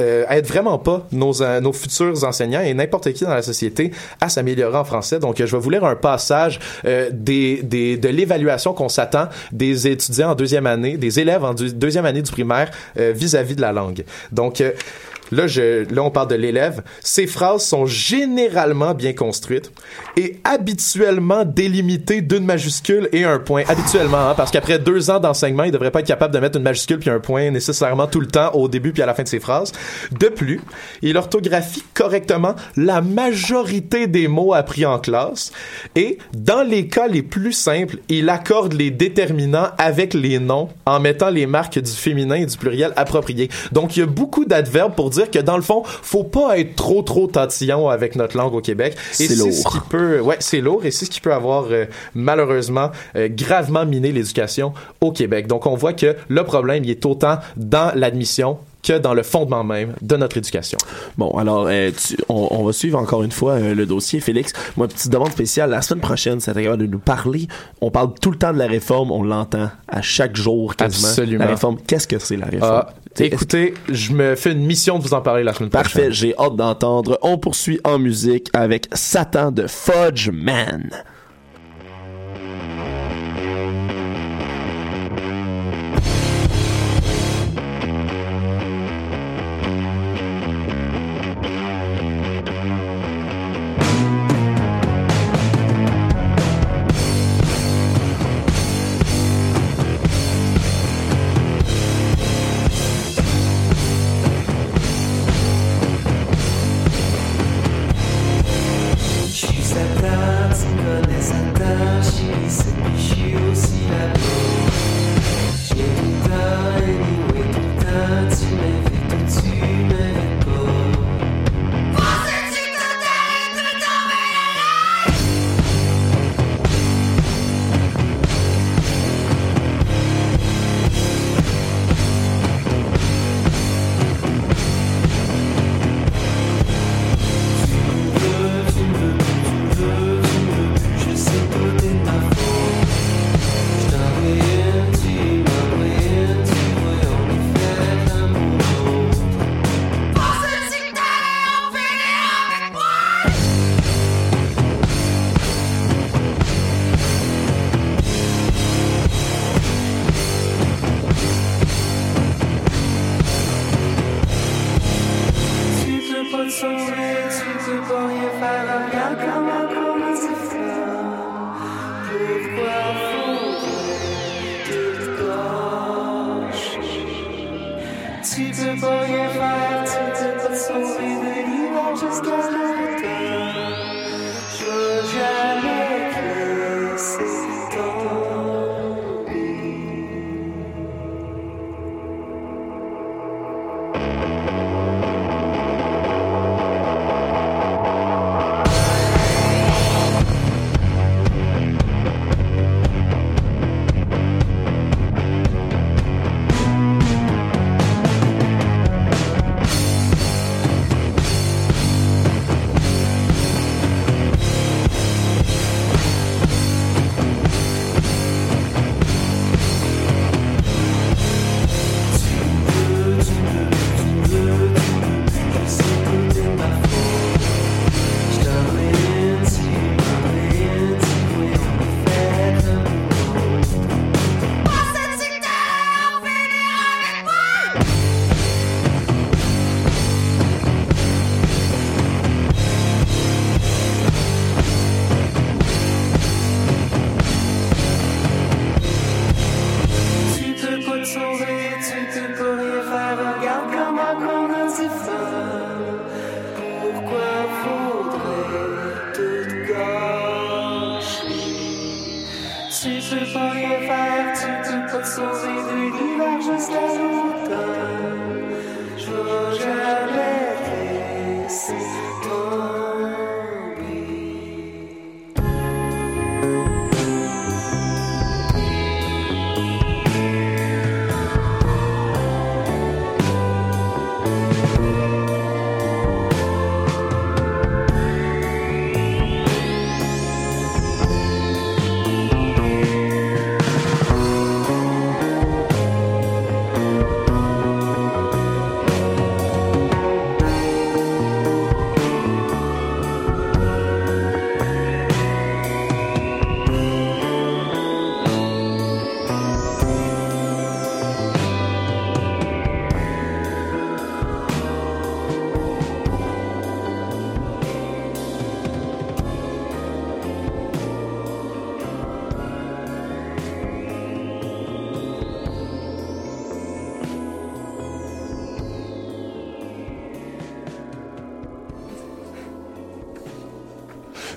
euh, 0.00 0.24
aide 0.28 0.46
vraiment 0.46 0.78
pas 0.78 1.06
nos, 1.12 1.42
euh, 1.42 1.60
nos 1.60 1.72
futurs 1.72 2.24
enseignants 2.24 2.60
et 2.60 2.74
n'importe 2.74 3.12
qui 3.12 3.24
dans 3.24 3.34
la 3.34 3.42
société 3.42 3.92
à 4.20 4.28
s'améliorer 4.28 4.76
en 4.76 4.84
français. 4.84 5.18
Donc, 5.18 5.40
euh, 5.40 5.46
je 5.46 5.56
vais 5.56 5.62
vous 5.62 5.70
lire 5.70 5.84
un 5.84 5.96
passage 5.96 6.58
euh, 6.84 7.10
des, 7.12 7.62
des, 7.62 7.96
de 7.96 8.08
l'évaluation 8.08 8.72
qu'on 8.74 8.88
s'attend 8.88 9.28
des 9.52 9.88
étudiants 9.88 10.30
en 10.30 10.34
deuxième 10.34 10.66
année, 10.66 10.96
des 10.96 11.20
élèves 11.20 11.44
en 11.44 11.54
deux- 11.54 11.72
deuxième 11.72 12.04
année 12.06 12.22
du 12.22 12.30
primaire 12.30 12.70
euh, 12.98 13.12
vis-à-vis 13.14 13.56
de 13.56 13.60
la 13.62 13.72
langue. 13.72 14.04
Donc, 14.32 14.60
euh, 14.60 14.72
Là, 15.32 15.46
on 16.02 16.10
parle 16.10 16.28
de 16.28 16.34
l'élève. 16.34 16.82
Ces 17.00 17.26
phrases 17.26 17.64
sont 17.64 17.86
généralement 17.86 18.94
bien 18.94 19.12
construites 19.12 19.72
et 20.16 20.36
habituellement 20.44 21.44
délimitées 21.44 22.20
d'une 22.20 22.44
majuscule 22.44 23.08
et 23.12 23.24
un 23.24 23.38
point. 23.38 23.64
Habituellement, 23.68 24.30
hein, 24.30 24.34
parce 24.36 24.50
qu'après 24.50 24.78
deux 24.78 25.10
ans 25.10 25.18
d'enseignement, 25.18 25.64
il 25.64 25.72
devrait 25.72 25.90
pas 25.90 26.00
être 26.00 26.06
capable 26.06 26.34
de 26.34 26.38
mettre 26.38 26.56
une 26.56 26.62
majuscule 26.62 26.98
puis 26.98 27.10
un 27.10 27.20
point 27.20 27.50
nécessairement 27.50 28.06
tout 28.06 28.20
le 28.20 28.26
temps 28.26 28.52
au 28.54 28.68
début 28.68 28.92
puis 28.92 29.02
à 29.02 29.06
la 29.06 29.14
fin 29.14 29.22
de 29.22 29.28
ses 29.28 29.40
phrases. 29.40 29.72
De 30.12 30.28
plus, 30.28 30.60
il 31.02 31.16
orthographie 31.16 31.84
correctement 31.94 32.54
la 32.76 33.00
majorité 33.00 34.06
des 34.06 34.28
mots 34.28 34.54
appris 34.54 34.86
en 34.86 34.98
classe 34.98 35.52
et, 35.94 36.18
dans 36.34 36.62
les 36.62 36.88
cas 36.88 37.08
les 37.08 37.22
plus 37.22 37.52
simples, 37.52 37.98
il 38.08 38.28
accorde 38.28 38.72
les 38.72 38.90
déterminants 38.90 39.68
avec 39.78 40.14
les 40.14 40.38
noms 40.38 40.68
en 40.86 41.00
mettant 41.00 41.30
les 41.30 41.46
marques 41.46 41.78
du 41.78 41.90
féminin 41.90 42.36
et 42.36 42.46
du 42.46 42.56
pluriel 42.56 42.92
appropriés. 42.96 43.48
Donc, 43.72 43.96
il 43.96 44.00
y 44.00 44.02
a 44.02 44.06
beaucoup 44.06 44.44
d'adverbes 44.44 44.94
pour 44.94 45.10
dire 45.16 45.30
que, 45.30 45.38
dans 45.38 45.56
le 45.56 45.62
fond, 45.62 45.82
faut 45.84 46.24
pas 46.24 46.58
être 46.58 46.76
trop, 46.76 47.02
trop 47.02 47.26
tatillon 47.26 47.88
avec 47.88 48.16
notre 48.16 48.36
langue 48.36 48.54
au 48.54 48.60
Québec. 48.60 48.94
Et 48.94 49.26
C'est 49.28 49.36
lourd. 49.36 49.52
ce 49.52 49.68
qui 49.68 49.80
peut, 49.88 50.20
ouais, 50.20 50.36
c'est 50.40 50.60
lourd 50.60 50.84
et 50.84 50.90
c'est 50.90 51.04
ce 51.04 51.10
qui 51.10 51.20
peut 51.20 51.32
avoir 51.32 51.66
euh, 51.70 51.86
malheureusement 52.14 52.90
euh, 53.16 53.28
gravement 53.30 53.84
miné 53.84 54.12
l'éducation 54.12 54.72
au 55.00 55.12
Québec. 55.12 55.46
Donc 55.46 55.66
on 55.66 55.74
voit 55.74 55.92
que 55.92 56.16
le 56.28 56.44
problème 56.44 56.84
il 56.84 56.90
est 56.90 57.04
autant 57.06 57.38
dans 57.56 57.92
l'admission 57.94 58.58
que 58.86 58.98
dans 58.98 59.14
le 59.14 59.22
fondement 59.22 59.64
même 59.64 59.94
de 60.00 60.16
notre 60.16 60.36
éducation. 60.36 60.78
Bon, 61.18 61.30
alors, 61.38 61.66
euh, 61.68 61.90
tu- 61.90 62.16
on, 62.28 62.48
on 62.50 62.64
va 62.64 62.72
suivre 62.72 62.98
encore 62.98 63.22
une 63.22 63.32
fois 63.32 63.52
euh, 63.54 63.74
le 63.74 63.84
dossier, 63.86 64.20
Félix. 64.20 64.52
Moi, 64.76 64.86
petite 64.88 65.10
demande 65.10 65.32
spéciale. 65.32 65.70
La 65.70 65.82
semaine 65.82 66.00
prochaine, 66.02 66.40
c'est 66.40 66.54
capable 66.54 66.82
de 66.82 66.86
nous 66.86 66.98
parler. 66.98 67.48
On 67.80 67.90
parle 67.90 68.14
tout 68.20 68.30
le 68.30 68.38
temps 68.38 68.52
de 68.52 68.58
la 68.58 68.66
réforme. 68.66 69.10
On 69.10 69.22
l'entend 69.22 69.70
à 69.88 70.02
chaque 70.02 70.36
jour, 70.36 70.76
quasiment. 70.76 71.08
Absolument. 71.08 71.44
La 71.44 71.50
réforme, 71.50 71.78
qu'est-ce 71.86 72.06
que 72.06 72.18
c'est, 72.18 72.36
la 72.36 72.46
réforme? 72.46 72.84
Ah, 72.86 72.94
écoutez, 73.18 73.74
je 73.90 74.12
me 74.12 74.34
fais 74.36 74.52
une 74.52 74.64
mission 74.64 74.98
de 74.98 75.02
vous 75.02 75.14
en 75.14 75.20
parler 75.20 75.42
la 75.42 75.52
semaine 75.54 75.70
Parfait, 75.70 75.90
prochaine. 76.08 76.12
j'ai 76.12 76.34
hâte 76.38 76.54
d'entendre. 76.56 77.18
On 77.22 77.38
poursuit 77.38 77.80
en 77.84 77.98
musique 77.98 78.48
avec 78.52 78.86
Satan 78.92 79.50
de 79.50 79.66
Fudge 79.66 80.30
Man. 80.32 80.90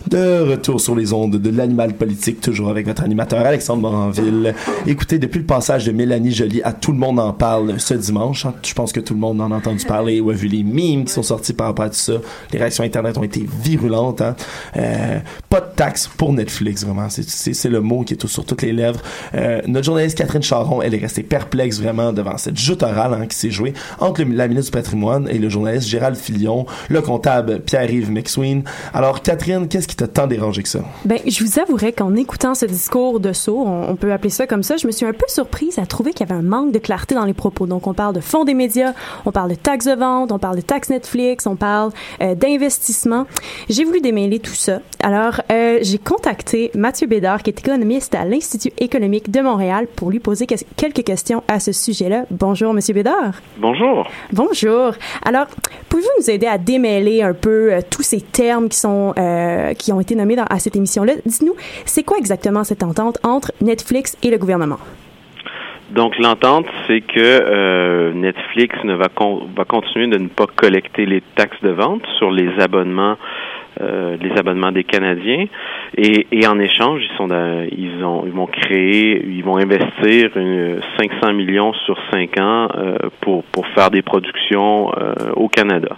De 0.10 0.42
retour 0.42 0.82
sur 0.82 0.96
les 0.96 1.14
ondes 1.14 1.36
de 1.36 1.50
l'animal 1.56 1.94
politique, 1.94 2.42
toujours 2.42 2.70
avec 2.70 2.88
votre 2.88 3.04
animateur 3.04 3.46
Alexandre 3.46 3.84
Moranville. 3.84 4.56
Écoutez, 4.88 5.20
depuis 5.20 5.38
le 5.38 5.46
passage 5.46 5.86
de 5.86 5.92
Mélanie 5.92 6.32
Joly 6.32 6.64
à 6.64 6.74
Tout 6.74 6.94
le 6.94 6.98
monde 6.98 7.20
en 7.20 7.32
parle 7.32 7.80
ce 7.80 7.94
dimanche, 7.94 8.48
hein, 8.48 8.56
je 8.64 8.74
pense 8.74 8.92
que 8.92 9.00
tout 9.02 9.14
le 9.14 9.20
monde 9.20 9.40
en 9.40 9.52
a 9.52 9.56
entendu 9.56 9.86
parler 9.86 10.20
ou 10.20 10.32
a 10.32 10.34
vu 10.34 10.48
les 10.48 10.64
mimes 10.64 11.06
qui 11.06 11.14
sont 11.14 11.22
sortis 11.22 11.54
par 11.54 11.68
rapport 11.68 11.86
à 11.86 11.90
tout 11.90 11.96
ça. 11.96 12.14
Les 12.52 12.58
réactions 12.58 12.84
Internet 12.84 13.20
ont 13.20 13.24
été 13.24 13.46
virulentes. 13.62 14.22
Hein. 14.22 14.36
Euh, 14.78 15.20
pas 15.48 15.62
de 15.62 15.68
taxes 15.76 16.10
pour 16.18 16.34
Netflix, 16.34 16.84
vraiment. 16.86 17.08
C'est- 17.10 17.70
le 17.70 17.82
mot 17.82 18.02
qui 18.02 18.16
est 18.16 18.18
tout- 18.18 18.28
sur 18.28 18.46
toutes 18.46 18.64
les 18.64 18.74
lèvres. 18.74 19.02
Euh, 19.36 19.62
notre 19.68 19.86
journaliste 19.86 20.18
Catherine 20.18 20.42
Charon, 20.42 20.82
elle 20.82 20.96
est 20.96 21.00
restée 21.00 21.22
perplexe 21.22 21.80
vraiment 21.80 22.14
devant 22.14 22.38
cette 22.38 22.58
joute 22.58 22.82
orale 22.82 23.14
hein, 23.14 23.28
qui 23.28 23.38
s'est 23.38 23.52
jouée 23.52 23.74
entre 24.00 24.24
la 24.24 24.48
ministre 24.48 24.72
du 24.72 24.78
patrimoine 24.82 25.28
et 25.30 25.38
le 25.38 25.50
journaliste 25.50 25.88
Gérald 25.88 26.16
Filion, 26.16 26.66
le 26.90 27.02
comptable 27.02 27.60
Pierre-Yves 27.60 28.10
McSween. 28.12 28.64
Alors, 28.96 29.22
Catherine, 29.22 29.68
qu'est-ce 29.68 29.88
qui 29.88 29.99
t'a 30.00 30.08
tant 30.08 30.28
dérangé 30.28 30.64
que 30.64 30.70
ça? 30.70 30.80
Ben, 31.06 31.20
je 31.28 31.44
vous 31.44 31.60
avouerai 31.60 31.92
qu'en 31.94 32.16
écoutant 32.16 32.56
ce 32.56 32.66
discours 32.66 33.20
de 33.20 33.34
saut, 33.34 33.64
on, 33.66 33.90
on 33.90 33.96
peut 33.96 34.12
appeler 34.12 34.30
ça 34.30 34.48
comme 34.48 34.64
ça, 34.64 34.78
je 34.78 34.88
me 34.88 34.92
suis 34.92 35.06
un 35.06 35.14
peu 35.14 35.26
surprise 35.28 35.78
à 35.80 35.86
trouver 35.86 36.12
qu'il 36.14 36.28
y 36.28 36.32
avait 36.32 36.40
un 36.40 36.44
manque 36.44 36.72
de 36.72 36.80
clarté 36.80 37.16
dans 37.16 37.26
les 37.26 37.34
propos. 37.34 37.66
Donc, 37.68 37.86
on 37.88 37.94
parle 37.94 38.16
de 38.16 38.20
fonds 38.22 38.46
des 38.46 38.54
médias, 38.54 38.94
on 39.26 39.32
parle 39.32 39.50
de 39.52 39.56
taxes 39.56 39.86
de 39.86 39.94
vente, 39.94 40.32
on 40.32 40.40
parle 40.40 40.56
de 40.56 40.62
taxes 40.62 40.90
Netflix, 40.90 41.46
on 41.48 41.56
parle 41.56 41.92
euh, 42.22 42.36
d'investissement. 42.36 43.26
J'ai 43.70 43.84
voulu 43.84 44.02
démêler 44.02 44.40
tout 44.40 44.54
ça. 44.54 44.80
Alors, 45.02 45.42
euh, 45.52 45.80
j'ai 45.82 45.98
contacté 45.98 46.72
Mathieu 46.76 47.08
Bédard, 47.08 47.44
qui 47.44 47.50
est 47.50 47.60
économiste 47.60 48.16
à 48.16 48.26
l'Institut 48.26 48.72
économique 48.80 49.30
de 49.32 49.42
Montréal, 49.42 49.88
pour 49.96 50.12
lui 50.12 50.20
poser 50.20 50.46
que- 50.46 50.56
quelques 50.76 51.04
questions 51.04 51.44
à 51.48 51.60
ce 51.60 51.72
sujet-là. 51.72 52.24
Bonjour, 52.32 52.74
Monsieur 52.74 52.94
Bédard. 52.94 53.42
Bonjour. 53.58 54.08
Bonjour. 54.34 54.92
Alors, 55.26 55.48
pouvez-vous 55.90 56.10
nous 56.20 56.30
aider 56.30 56.48
à 56.48 56.58
démêler 56.58 57.22
un 57.22 57.34
peu 57.34 57.74
euh, 57.74 57.80
tous 57.90 58.04
ces 58.04 58.22
termes 58.22 58.70
qui 58.70 58.78
sont 58.78 59.14
euh, 59.18 59.74
ont 59.92 60.00
été 60.00 60.16
nommés 60.16 60.38
à 60.38 60.60
cette 60.60 60.76
émission-là. 60.76 61.14
Dites-nous, 61.26 61.56
c'est 61.86 62.04
quoi 62.04 62.18
exactement 62.18 62.64
cette 62.64 62.84
entente 62.84 63.18
entre 63.24 63.52
Netflix 63.62 64.18
et 64.24 64.30
le 64.30 64.38
gouvernement? 64.38 64.80
Donc 65.92 66.18
l'entente, 66.20 66.68
c'est 66.86 67.02
que 67.02 67.18
euh, 67.18 68.14
Netflix 68.14 68.76
ne 68.84 68.94
va, 68.94 69.08
con- 69.08 69.48
va 69.58 69.66
continuer 69.66 70.08
de 70.08 70.20
ne 70.20 70.28
pas 70.28 70.46
collecter 70.46 71.08
les 71.08 71.22
taxes 71.36 71.62
de 71.64 71.72
vente 71.72 72.04
sur 72.20 72.30
les 72.30 72.50
abonnements, 72.60 73.18
euh, 73.82 74.18
les 74.22 74.32
abonnements 74.38 74.72
des 74.72 74.84
Canadiens, 74.84 75.46
et, 75.98 76.26
en 76.48 76.60
échange, 76.60 77.02
ils 77.72 78.00
vont 78.00 78.48
créer, 78.48 79.26
ils 79.26 79.44
vont 79.44 79.58
investir 79.58 80.30
une, 80.36 80.80
500 81.00 81.34
millions 81.34 81.74
sur 81.86 81.98
5 82.12 82.40
ans 82.40 82.68
euh, 82.76 82.98
pour 83.22 83.44
pour 83.46 83.68
faire 83.68 83.90
des 83.90 84.02
productions 84.02 84.92
euh, 84.98 85.14
au 85.36 85.48
Canada. 85.48 85.96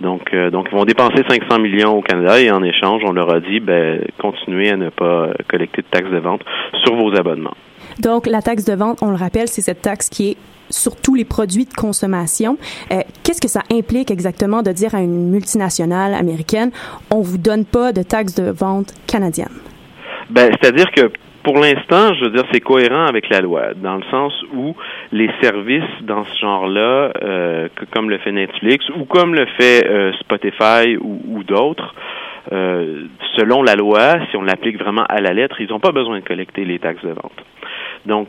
Donc, 0.00 0.34
donc 0.50 0.68
ils 0.72 0.76
vont 0.76 0.84
dépenser 0.84 1.22
500 1.28 1.60
millions 1.60 1.96
au 1.96 2.02
Canada 2.02 2.40
et 2.40 2.50
en 2.50 2.62
échange, 2.62 3.02
on 3.06 3.12
leur 3.12 3.32
a 3.32 3.40
dit, 3.40 3.60
ben, 3.60 4.00
continuez 4.18 4.70
à 4.70 4.76
ne 4.76 4.88
pas 4.88 5.28
collecter 5.48 5.82
de 5.82 5.86
taxes 5.86 6.10
de 6.10 6.18
vente 6.18 6.42
sur 6.82 6.96
vos 6.96 7.14
abonnements. 7.16 7.54
Donc, 8.00 8.26
la 8.26 8.42
taxe 8.42 8.64
de 8.64 8.74
vente, 8.74 8.98
on 9.02 9.10
le 9.10 9.16
rappelle, 9.16 9.48
c'est 9.48 9.60
cette 9.60 9.82
taxe 9.82 10.08
qui 10.08 10.30
est 10.30 10.36
sur 10.72 10.96
tous 10.96 11.14
les 11.14 11.24
produits 11.24 11.64
de 11.64 11.74
consommation. 11.74 12.56
Euh, 12.90 13.00
Qu'est-ce 13.22 13.40
que 13.40 13.48
ça 13.48 13.62
implique 13.70 14.10
exactement 14.10 14.62
de 14.62 14.72
dire 14.72 14.94
à 14.94 15.00
une 15.00 15.30
multinationale 15.30 16.14
américaine, 16.14 16.70
on 17.10 17.20
vous 17.20 17.38
donne 17.38 17.64
pas 17.64 17.92
de 17.92 18.02
taxe 18.02 18.34
de 18.34 18.50
vente 18.50 18.92
canadienne 19.06 19.52
Ben, 20.30 20.50
c'est-à-dire 20.60 20.90
que 20.90 21.10
pour 21.44 21.58
l'instant, 21.58 22.14
je 22.14 22.24
veux 22.24 22.30
dire, 22.30 22.44
c'est 22.52 22.60
cohérent 22.60 23.06
avec 23.06 23.28
la 23.28 23.40
loi, 23.40 23.74
dans 23.74 23.96
le 23.96 24.04
sens 24.10 24.32
où 24.54 24.76
les 25.10 25.28
services 25.40 25.82
dans 26.02 26.24
ce 26.24 26.38
genre-là, 26.38 27.12
euh, 27.22 27.68
comme 27.90 28.10
le 28.10 28.18
fait 28.18 28.30
Netflix 28.30 28.88
ou 28.90 29.04
comme 29.04 29.34
le 29.34 29.46
fait 29.58 29.86
euh, 29.88 30.12
Spotify 30.20 30.96
ou, 31.00 31.42
d'autres, 31.42 31.94
selon 33.36 33.62
la 33.62 33.74
loi, 33.74 34.16
si 34.30 34.36
on 34.36 34.42
l'applique 34.42 34.78
vraiment 34.78 35.04
à 35.08 35.20
la 35.20 35.32
lettre, 35.32 35.60
ils 35.60 35.68
n'ont 35.68 35.80
pas 35.80 35.92
besoin 35.92 36.18
de 36.18 36.24
collecter 36.24 36.64
les 36.64 36.78
taxes 36.78 37.02
de 37.02 37.10
vente. 37.10 37.44
Donc, 38.06 38.28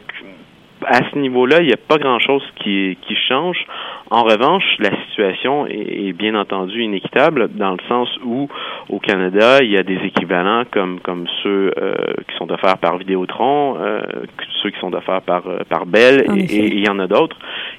à 0.87 0.99
ce 1.11 1.17
niveau-là, 1.17 1.61
il 1.61 1.67
n'y 1.67 1.73
a 1.73 1.77
pas 1.77 1.97
grand-chose 1.97 2.43
qui, 2.61 2.97
qui 3.01 3.15
change. 3.27 3.57
En 4.09 4.23
revanche, 4.23 4.63
la 4.79 4.91
situation 5.07 5.65
est, 5.67 6.07
est 6.07 6.13
bien 6.13 6.35
entendu 6.35 6.81
inéquitable 6.83 7.49
dans 7.55 7.71
le 7.71 7.79
sens 7.87 8.09
où 8.23 8.47
au 8.89 8.99
Canada, 8.99 9.59
il 9.61 9.71
y 9.71 9.77
a 9.77 9.83
des 9.83 9.97
équivalents 10.05 10.63
comme 10.71 10.99
comme 10.99 11.25
ceux 11.41 11.71
euh, 11.77 11.93
qui 12.27 12.37
sont 12.37 12.51
offerts 12.51 12.77
par 12.77 12.97
Vidéotron, 12.97 13.77
euh, 13.79 14.01
ceux 14.61 14.69
qui 14.69 14.79
sont 14.79 14.93
offerts 14.93 15.21
par 15.21 15.47
euh, 15.47 15.59
par 15.69 15.85
Bell 15.85 16.25
et 16.35 16.67
il 16.67 16.85
y 16.85 16.89
en 16.89 16.99
a 16.99 17.07
d'autres 17.07 17.37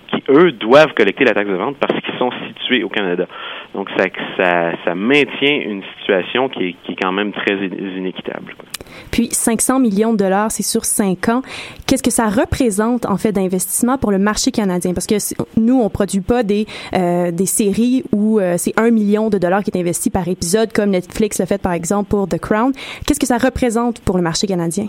qui 0.09 0.23
eux 0.29 0.53
doivent 0.53 0.95
collecter 0.95 1.25
la 1.25 1.33
taxe 1.33 1.49
de 1.49 1.55
vente 1.55 1.77
parce 1.79 1.99
qu'ils 2.01 2.19
sont 2.19 2.31
situés 2.49 2.83
au 2.83 2.89
Canada. 2.89 3.27
Donc 3.75 3.89
ça 3.97 4.05
ça 4.37 4.73
ça 4.85 4.95
maintient 4.95 5.59
une 5.61 5.83
situation 5.99 6.49
qui 6.49 6.61
est 6.69 6.77
qui 6.85 6.93
est 6.93 6.97
quand 7.03 7.13
même 7.13 7.33
très 7.33 7.55
in- 7.55 7.97
inéquitable. 7.99 8.55
Puis 9.11 9.29
500 9.33 9.81
millions 9.81 10.13
de 10.13 10.19
dollars, 10.19 10.53
c'est 10.53 10.63
sur 10.63 10.85
5 10.85 11.29
ans. 11.29 11.43
Qu'est-ce 11.87 12.03
que 12.03 12.11
ça 12.13 12.29
représente 12.29 13.07
en 13.07 13.17
fait 13.17 13.33
d'investissement 13.33 13.99
pour 13.99 14.13
le 14.13 14.19
marché 14.19 14.53
canadien? 14.53 14.93
Parce 14.95 15.07
que 15.07 15.17
nous, 15.61 15.81
on 15.81 15.89
produit 15.91 16.21
pas 16.21 16.43
des 16.45 16.67
euh, 16.95 17.31
des 17.33 17.47
séries 17.47 18.05
où 18.13 18.39
euh, 18.39 18.55
c'est 18.59 18.79
un 18.79 18.91
million 18.91 19.31
de 19.31 19.39
dollars 19.39 19.65
qui 19.65 19.71
est 19.71 19.79
investi 19.81 20.11
par 20.11 20.29
épisode, 20.29 20.73
comme 20.73 20.91
Netflix 20.91 21.39
l'a 21.39 21.47
fait 21.47 21.61
par 21.61 21.73
exemple 21.73 22.09
pour 22.11 22.29
The 22.29 22.39
Crown. 22.39 22.73
Qu'est-ce 23.07 23.19
que 23.21 23.27
ça 23.27 23.39
représente 23.39 24.01
pour 24.01 24.17
le 24.17 24.23
marché 24.23 24.47
canadien? 24.47 24.87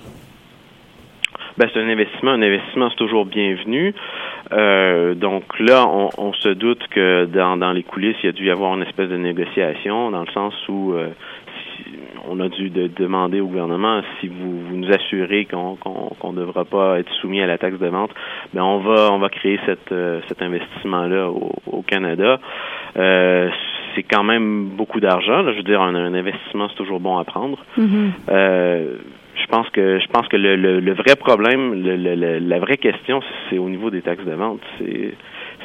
Ben, 1.58 1.70
c'est 1.74 1.80
un 1.80 1.88
investissement. 1.90 2.32
Un 2.32 2.42
investissement, 2.42 2.90
c'est 2.90 2.98
toujours 2.98 3.26
bienvenu. 3.26 3.94
Euh, 4.52 5.16
donc 5.16 5.44
là, 5.60 5.86
on, 5.88 6.10
on 6.18 6.34
se 6.34 6.50
doute 6.50 6.86
que 6.90 7.26
dans, 7.26 7.58
dans 7.58 7.72
les 7.72 7.84
coulisses, 7.84 8.18
il 8.24 8.28
y 8.28 8.30
a 8.30 8.34
dû 8.34 8.46
y 8.46 8.52
avoir 8.52 8.74
une 8.76 8.84
espèce 8.84 9.10
de 9.10 9.18
négociation, 9.18 10.12
dans 10.12 10.22
le 10.22 10.32
sens 10.32 10.54
où 10.70 10.94
euh, 10.94 11.10
si- 11.78 11.86
on 12.30 12.40
a 12.40 12.50
dû 12.50 12.70
de- 12.70 12.88
demander 12.88 13.40
au 13.40 13.48
gouvernement 13.48 14.02
si 14.20 14.28
vous, 14.28 14.60
vous 14.68 14.76
nous 14.76 14.92
assurez 14.92 15.46
qu'on 15.46 15.78
ne 16.32 16.38
devra 16.38 16.66
pas 16.66 17.00
être 17.00 17.12
soumis 17.22 17.42
à 17.42 17.48
la 17.48 17.58
taxe 17.58 17.80
de 17.80 17.88
vente, 17.88 18.12
ben 18.54 18.64
on 18.64 18.80
va 18.80 19.12
on 19.12 19.20
va 19.20 19.30
créer 19.30 19.60
cette, 19.66 19.92
euh, 19.92 20.20
cet 20.28 20.42
investissement-là 20.42 21.30
au, 21.30 21.52
au 21.68 21.82
Canada. 21.84 22.40
Euh, 22.98 23.50
c'est 23.96 24.04
quand 24.04 24.24
même 24.24 24.66
beaucoup 24.76 25.00
d'argent. 25.00 25.42
là. 25.42 25.52
Je 25.54 25.58
veux 25.58 25.64
dire, 25.64 25.82
un, 25.82 25.96
un 25.96 26.14
investissement, 26.14 26.68
c'est 26.70 26.76
toujours 26.76 27.00
bon 27.00 27.18
à 27.18 27.24
prendre. 27.24 27.58
Euh, 28.30 28.98
je 29.36 29.46
pense 29.48 29.70
que 29.70 30.00
je 30.00 30.08
pense 30.08 30.28
que 30.28 30.38
le, 30.38 30.56
le, 30.56 30.94
vrai 30.94 31.16
problème, 31.16 31.74
le- 31.84 32.40
la 32.40 32.60
vraie 32.60 32.78
question, 32.78 33.22
c'est 33.50 33.58
au 33.58 33.70
niveau 33.70 33.90
des 33.90 34.02
taxes 34.02 34.26
de 34.26 34.34
vente. 34.34 34.62
C'est 34.78 35.14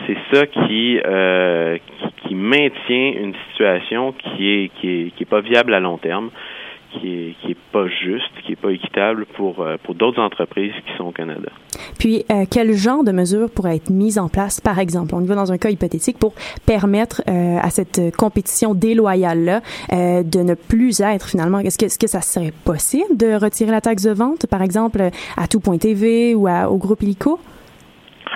c'est 0.06 0.16
ça 0.32 0.46
qui, 0.46 0.98
euh, 1.04 1.76
qui 1.98 2.28
qui 2.28 2.34
maintient 2.34 3.12
une 3.20 3.34
situation 3.50 4.12
qui 4.12 4.50
est 4.50 4.68
qui 4.80 4.88
est 4.88 5.10
qui 5.16 5.22
est 5.22 5.30
pas 5.30 5.40
viable 5.40 5.74
à 5.74 5.80
long 5.80 5.98
terme, 5.98 6.30
qui 6.92 7.08
est 7.08 7.34
qui 7.40 7.52
est 7.52 7.56
pas 7.72 7.86
juste, 7.86 8.30
qui 8.44 8.52
est 8.52 8.56
pas 8.56 8.70
équitable 8.70 9.26
pour 9.36 9.60
euh, 9.60 9.76
pour 9.82 9.94
d'autres 9.94 10.20
entreprises 10.20 10.72
qui 10.86 10.96
sont 10.96 11.04
au 11.04 11.12
Canada. 11.12 11.50
Puis 11.98 12.24
euh, 12.30 12.44
quel 12.50 12.72
genre 12.74 13.04
de 13.04 13.12
mesures 13.12 13.50
pourraient 13.50 13.76
être 13.76 13.90
mises 13.90 14.18
en 14.18 14.28
place, 14.28 14.60
par 14.60 14.78
exemple, 14.78 15.14
on 15.14 15.22
y 15.22 15.26
va 15.26 15.34
dans 15.34 15.52
un 15.52 15.58
cas 15.58 15.70
hypothétique 15.70 16.18
pour 16.18 16.34
permettre 16.66 17.22
euh, 17.28 17.58
à 17.60 17.70
cette 17.70 18.16
compétition 18.16 18.74
déloyale 18.74 19.44
là 19.44 19.60
de 19.90 20.42
ne 20.42 20.54
plus 20.54 21.00
être 21.00 21.28
finalement. 21.28 21.58
Est-ce 21.58 21.78
que 21.78 21.86
est-ce 21.86 21.98
que 21.98 22.06
ça 22.06 22.20
serait 22.20 22.52
possible 22.64 23.16
de 23.16 23.34
retirer 23.34 23.70
la 23.70 23.80
taxe 23.80 24.04
de 24.04 24.12
vente, 24.12 24.46
par 24.46 24.62
exemple 24.62 25.02
à 25.36 25.46
tout.tv 25.48 26.34
ou 26.34 26.46
à, 26.46 26.70
au 26.70 26.76
groupe 26.76 27.02
Illico? 27.02 27.38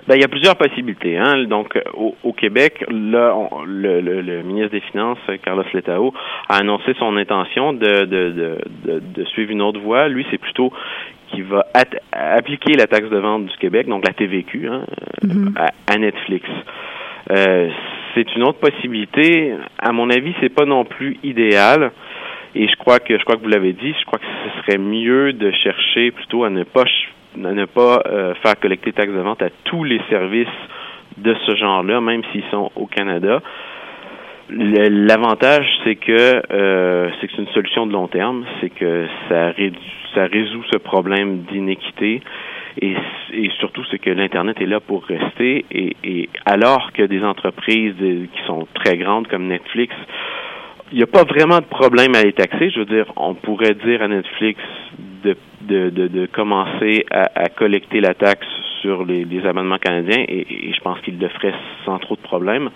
Ben, 0.07 0.17
il 0.17 0.21
y 0.21 0.25
a 0.25 0.29
plusieurs 0.29 0.57
possibilités. 0.57 1.17
Hein. 1.17 1.45
Donc, 1.45 1.79
au, 1.95 2.15
au 2.25 2.33
Québec, 2.33 2.85
là, 2.91 3.35
on- 3.37 3.65
le, 3.65 4.01
le- 4.01 4.21
le 4.21 4.43
ministre 4.43 4.71
des 4.73 4.81
Finances, 4.81 5.19
Carlos 5.43 5.65
Letao, 5.73 6.13
a 6.49 6.57
annoncé 6.57 6.95
son 6.99 7.17
intention 7.17 7.73
de, 7.73 8.05
de, 8.05 8.61
de, 8.85 9.25
suivre 9.27 9.51
une 9.53 9.63
autre 9.63 9.81
voie. 9.81 10.09
Lui, 10.09 10.27
c'est 10.31 10.39
plutôt 10.39 10.73
qu'il 11.31 11.45
va 11.45 11.65
appliquer 12.13 12.75
la 12.75 12.87
taxe 12.87 13.09
de 13.09 13.17
vente 13.17 13.47
du 13.47 13.57
Québec, 13.59 13.87
donc 13.89 14.07
la 14.07 14.13
TVQ, 14.13 14.69
hein, 14.69 14.83
euh, 15.25 15.29
à, 15.57 15.93
à 15.93 15.97
Netflix. 15.99 16.49
Euh, 17.31 17.69
c'est 18.15 18.35
une 18.37 18.43
autre 18.43 18.59
possibilité. 18.61 19.55
À 19.79 19.93
mon 19.93 20.11
avis, 20.11 20.35
c'est 20.41 20.55
pas 20.55 20.67
non 20.67 20.85
plus 20.85 21.17
idéal. 21.25 21.91
Et 22.57 22.69
je 22.69 22.77
crois 22.77 23.01
que 23.01 23.19
je 23.19 23.25
crois 23.25 23.35
que 23.37 23.43
vous 23.43 23.49
l'avez 23.49 23.73
dit, 23.73 23.95
je 23.99 24.05
crois 24.05 24.21
que 24.21 24.25
ce 24.27 24.63
serait 24.63 24.79
mieux 24.79 25.33
de 25.33 25.51
chercher 25.51 26.13
plutôt 26.13 26.45
à 26.45 26.51
ne 26.51 26.63
pas 26.63 26.85
ne 27.37 27.65
pas 27.65 28.03
euh, 28.07 28.35
faire 28.43 28.59
collecter 28.59 28.93
taxes 28.93 29.13
de 29.13 29.21
vente 29.21 29.43
à 29.43 29.51
tous 29.65 29.85
les 29.85 30.01
services 30.09 30.49
de 31.19 31.35
ce 31.47 31.55
genre-là, 31.57 32.01
même 32.01 32.23
s'ils 32.33 32.45
sont 32.51 32.71
au 32.77 32.87
Canada. 32.87 33.41
L'avantage, 34.51 35.67
c'est 35.85 35.97
que 35.97 36.43
euh, 36.53 37.09
c'est 37.21 37.29
que 37.29 37.33
c'est 37.35 37.43
une 37.43 37.49
solution 37.49 37.87
de 37.87 37.93
long 37.93 38.09
terme, 38.09 38.45
c'est 38.61 38.71
que 38.71 39.07
ça 39.29 39.51
réduit, 39.51 39.81
ça 40.15 40.27
résout 40.27 40.63
ce 40.71 40.79
problème 40.79 41.45
d'inéquité 41.51 42.21
et, 42.81 42.97
surtout 43.59 43.85
c'est 43.91 43.99
que 43.99 44.11
l'internet 44.11 44.61
est 44.61 44.67
là 44.67 44.81
pour 44.81 45.05
rester. 45.05 45.65
Et, 45.71 46.29
alors 46.45 46.93
que 46.93 47.03
des 47.03 47.23
entreprises 47.23 47.95
qui 47.97 48.47
sont 48.47 48.67
très 48.75 48.97
grandes 48.97 49.29
comme 49.29 49.47
Netflix 49.47 49.95
il 50.93 50.99
n'y 50.99 51.03
a 51.03 51.07
pas 51.07 51.25
vraiment 51.25 51.59
de 51.59 51.65
problème 51.65 52.15
à 52.15 52.23
les 52.23 52.33
taxer. 52.33 52.71
Je 52.71 52.81
veux 52.81 52.87
dire, 52.87 53.07
on 53.17 53.35
pourrait 53.35 53.75
dire 53.75 54.03
à 54.03 54.09
Netflix 54.09 54.61
de, 55.25 55.37
de, 55.63 55.91
de, 55.91 56.09
de 56.09 56.27
commencer 56.27 57.05
à, 57.11 57.31
à 57.35 57.49
collecter 57.49 58.01
la 58.01 58.15
taxe 58.15 58.47
sur 58.81 59.05
les, 59.05 59.25
les 59.25 59.47
abonnements 59.47 59.79
canadiens 59.79 60.25
et, 60.29 60.69
et 60.69 60.73
je 60.73 60.81
pense 60.81 61.01
qu'il 61.01 61.19
le 61.19 61.29
ferait 61.29 61.55
sans 61.85 61.99
trop 61.99 62.17
de 62.17 62.21
problème. 62.21 62.71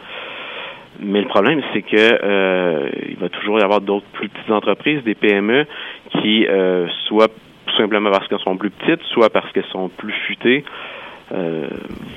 Mais 1.00 1.20
le 1.20 1.28
problème, 1.28 1.62
c'est 1.72 1.82
que 1.82 1.96
euh, 1.96 2.90
il 3.08 3.16
va 3.16 3.28
toujours 3.28 3.60
y 3.60 3.62
avoir 3.62 3.80
d'autres 3.80 4.06
plus 4.12 4.28
petites 4.28 4.50
entreprises, 4.50 5.02
des 5.04 5.14
PME, 5.14 5.64
qui 6.20 6.46
euh, 6.48 6.88
soit 7.06 7.30
simplement 7.76 8.10
parce 8.10 8.26
qu'elles 8.26 8.40
sont 8.40 8.56
plus 8.56 8.70
petites, 8.70 9.02
soit 9.12 9.30
parce 9.30 9.50
qu'elles 9.52 9.70
sont 9.70 9.88
plus 9.90 10.14
futées, 10.26 10.64
euh, 11.32 11.68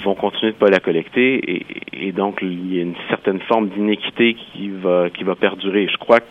vont 0.03 0.15
continuer 0.15 0.53
de 0.53 0.57
pas 0.57 0.69
la 0.69 0.79
collecter 0.79 1.65
et, 1.93 2.11
donc 2.11 2.39
il 2.41 2.73
y 2.73 2.79
a 2.79 2.81
une 2.81 2.95
certaine 3.09 3.39
forme 3.41 3.69
d'inéquité 3.69 4.33
qui 4.35 4.69
va 4.69 5.09
qui 5.09 5.23
va 5.23 5.35
perdurer. 5.35 5.87
Je 5.91 5.97
crois 5.97 6.19
que 6.19 6.25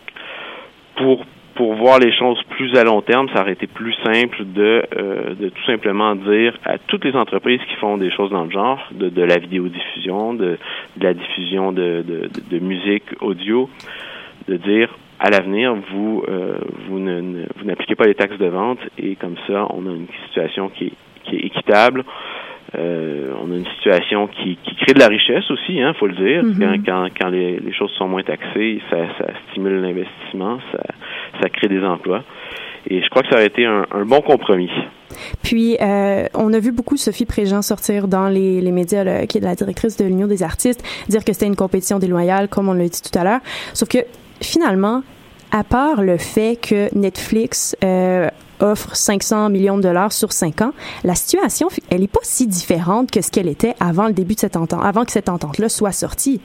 pour 0.95 1.25
pour 1.55 1.75
voir 1.75 1.99
les 1.99 2.13
choses 2.13 2.41
plus 2.49 2.75
à 2.77 2.83
long 2.83 3.01
terme, 3.01 3.27
ça 3.33 3.41
aurait 3.41 3.53
été 3.53 3.67
plus 3.67 3.93
simple 4.03 4.45
de, 4.45 4.83
euh, 4.97 5.35
de 5.35 5.49
tout 5.49 5.63
simplement 5.65 6.15
dire 6.15 6.57
à 6.65 6.77
toutes 6.77 7.03
les 7.03 7.13
entreprises 7.15 7.59
qui 7.69 7.75
font 7.75 7.97
des 7.97 8.09
choses 8.11 8.31
dans 8.31 8.45
le 8.45 8.51
genre, 8.51 8.79
de, 8.91 9.21
la 9.21 9.37
vidéodiffusion, 9.37 10.33
de, 10.33 10.57
de 10.97 11.03
la 11.03 11.13
diffusion 11.13 11.71
de, 11.73 12.03
de, 12.49 12.59
musique 12.59 13.03
audio, 13.19 13.69
de 14.47 14.57
dire 14.57 14.89
à 15.19 15.29
l'avenir, 15.29 15.75
vous, 15.91 16.23
euh, 16.29 16.55
vous 16.87 16.99
ne- 16.99 17.45
vous 17.57 17.65
n'appliquez 17.65 17.95
pas 17.95 18.05
les 18.05 18.15
taxes 18.15 18.37
de 18.37 18.47
vente 18.47 18.79
et 18.97 19.15
comme 19.15 19.35
ça, 19.45 19.67
on 19.71 19.85
a 19.85 19.91
une 19.91 20.07
situation 20.27 20.69
qui 20.69 20.85
est, 20.85 20.93
qui 21.25 21.35
est 21.35 21.45
équitable. 21.47 22.05
Euh, 22.77 23.33
on 23.41 23.51
a 23.51 23.55
une 23.55 23.67
situation 23.75 24.27
qui, 24.27 24.57
qui 24.63 24.75
crée 24.75 24.93
de 24.93 24.99
la 24.99 25.07
richesse 25.07 25.49
aussi, 25.51 25.81
hein, 25.81 25.93
faut 25.99 26.07
le 26.07 26.15
dire. 26.15 26.43
Mhm. 26.43 26.59
Quand, 26.59 26.75
quand, 26.85 27.07
quand 27.19 27.29
les, 27.29 27.59
les 27.59 27.73
choses 27.73 27.91
sont 27.97 28.07
moins 28.07 28.23
taxées, 28.23 28.81
ça, 28.89 28.97
ça 29.17 29.27
stimule 29.49 29.81
l'investissement, 29.81 30.59
ça, 30.71 30.83
ça 31.41 31.49
crée 31.49 31.67
des 31.67 31.83
emplois. 31.83 32.23
Et 32.89 33.01
je 33.01 33.09
crois 33.09 33.23
que 33.23 33.29
ça 33.29 33.35
aurait 33.35 33.47
été 33.47 33.65
un, 33.65 33.85
un 33.91 34.05
bon 34.05 34.21
compromis. 34.21 34.71
Puis, 35.43 35.77
euh, 35.81 36.25
on 36.33 36.53
a 36.53 36.59
vu 36.59 36.71
beaucoup 36.71 36.97
Sophie 36.97 37.25
Préjean 37.25 37.61
sortir 37.61 38.07
dans 38.07 38.29
les, 38.29 38.61
les 38.61 38.71
médias, 38.71 39.03
là, 39.03 39.27
qui 39.27 39.37
est 39.37 39.41
la 39.41 39.55
directrice 39.55 39.97
de 39.97 40.05
l'Union 40.05 40.27
des 40.27 40.41
artistes, 40.41 40.83
dire 41.09 41.23
que 41.25 41.33
c'était 41.33 41.47
une 41.47 41.57
compétition 41.57 41.99
déloyale, 41.99 42.47
comme 42.47 42.69
on 42.69 42.73
l'a 42.73 42.87
dit 42.87 43.01
tout 43.01 43.17
à 43.19 43.23
l'heure. 43.23 43.41
Sauf 43.73 43.89
que, 43.89 43.99
finalement, 44.41 45.03
à 45.51 45.63
part 45.63 46.01
le 46.01 46.17
fait 46.17 46.57
que 46.59 46.87
Netflix 46.97 47.75
euh, 47.83 48.29
offre 48.61 48.95
500 48.95 49.49
millions 49.49 49.77
de 49.77 49.83
dollars 49.83 50.11
sur 50.11 50.31
5 50.31 50.61
ans, 50.61 50.71
la 51.03 51.15
situation, 51.15 51.67
elle 51.89 52.03
est 52.03 52.11
pas 52.11 52.19
si 52.23 52.47
différente 52.47 53.11
que 53.11 53.21
ce 53.21 53.31
qu'elle 53.31 53.47
était 53.47 53.73
avant 53.79 54.07
le 54.07 54.13
début 54.13 54.35
de 54.35 54.39
cette 54.39 54.55
entente, 54.57 54.81
avant 54.83 55.03
que 55.05 55.11
cette 55.11 55.29
entente-là 55.29 55.69
soit 55.69 55.91
sortie. 55.91 56.41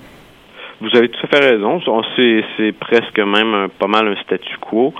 Vous 0.80 0.88
avez 0.94 1.08
tout 1.08 1.20
à 1.24 1.28
fait 1.36 1.44
raison. 1.52 1.80
On- 1.86 2.02
C'est, 2.16 2.72
presque 2.78 3.18
même 3.18 3.68
pas 3.78 3.86
mal 3.86 4.08
un 4.08 4.16
statu 4.22 4.56
quo. 4.60 4.92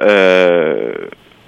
Euh, 0.00 0.92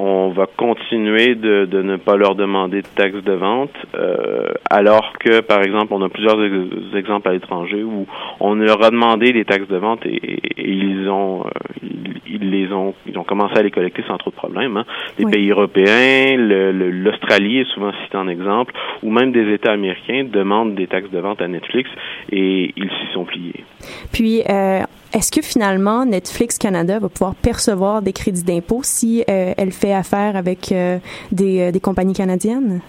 on 0.04 0.30
va 0.30 0.46
continuer 0.56 1.34
de, 1.36 1.64
de 1.64 1.80
ne 1.82 1.96
pas 1.96 2.16
leur 2.16 2.34
demander 2.34 2.82
de 2.82 2.86
taxes 2.94 3.22
de 3.22 3.32
vente, 3.32 3.70
euh, 3.94 4.48
alors 4.68 5.12
que, 5.20 5.40
par 5.40 5.62
exemple, 5.62 5.92
on 5.92 6.02
a 6.02 6.08
plusieurs 6.08 6.42
ex- 6.44 6.96
exemples 6.96 7.28
à 7.28 7.32
l'étranger 7.32 7.82
où 7.84 8.06
on 8.40 8.54
leur 8.54 8.82
a 8.82 8.90
demandé 8.90 9.32
des 9.32 9.44
taxes 9.44 9.68
de 9.68 9.76
vente 9.76 10.04
et, 10.04 10.16
et 10.16 10.68
ils 10.70 11.08
ont, 11.08 11.44
euh, 11.46 11.50
ils, 11.82 12.20
ils 12.34 12.50
les 12.50 12.72
ont, 12.72 12.94
ils 13.06 13.16
ont 13.16 13.22
commencé 13.22 13.56
à 13.56 13.62
les 13.62 13.70
collecter 13.70 14.02
sans 14.08 14.18
trop 14.18 14.30
de 14.30 14.34
problèmes. 14.36 14.76
hein. 14.76 14.84
Oui. 15.20 15.30
pays 15.30 15.50
européens, 15.50 16.36
l'Australie 16.36 17.58
est 17.60 17.70
souvent 17.72 17.92
cité 18.02 18.16
en 18.16 18.26
exemple, 18.26 18.72
ou 19.04 19.10
même 19.10 19.30
des 19.30 19.52
États 19.54 19.72
américains 19.72 20.24
demandent 20.24 20.74
des 20.74 20.88
taxes 20.88 21.10
de 21.10 21.18
vente 21.20 21.40
à 21.40 21.46
Netflix 21.48 21.88
et 22.30 22.72
ils 22.76 22.90
s'y 22.90 23.12
sont 23.12 23.24
pliés. 23.24 23.64
Puis, 24.12 24.42
euh, 24.50 24.80
est-ce 25.14 25.30
que 25.30 25.42
finalement 25.42 26.06
Netflix 26.06 26.58
Canada 26.58 26.98
va 26.98 27.08
pouvoir 27.08 27.34
percevoir 27.34 28.02
des 28.02 28.12
crédits 28.12 28.44
d'impôt 28.44 28.80
si 28.82 29.22
euh, 29.28 29.52
elle 29.56 29.72
fait 29.72 29.92
affaire 29.92 30.36
avec 30.36 30.72
euh, 30.72 30.98
des, 31.30 31.60
euh, 31.60 31.70
des 31.70 31.80
compagnies 31.80 32.14
canadiennes? 32.14 32.80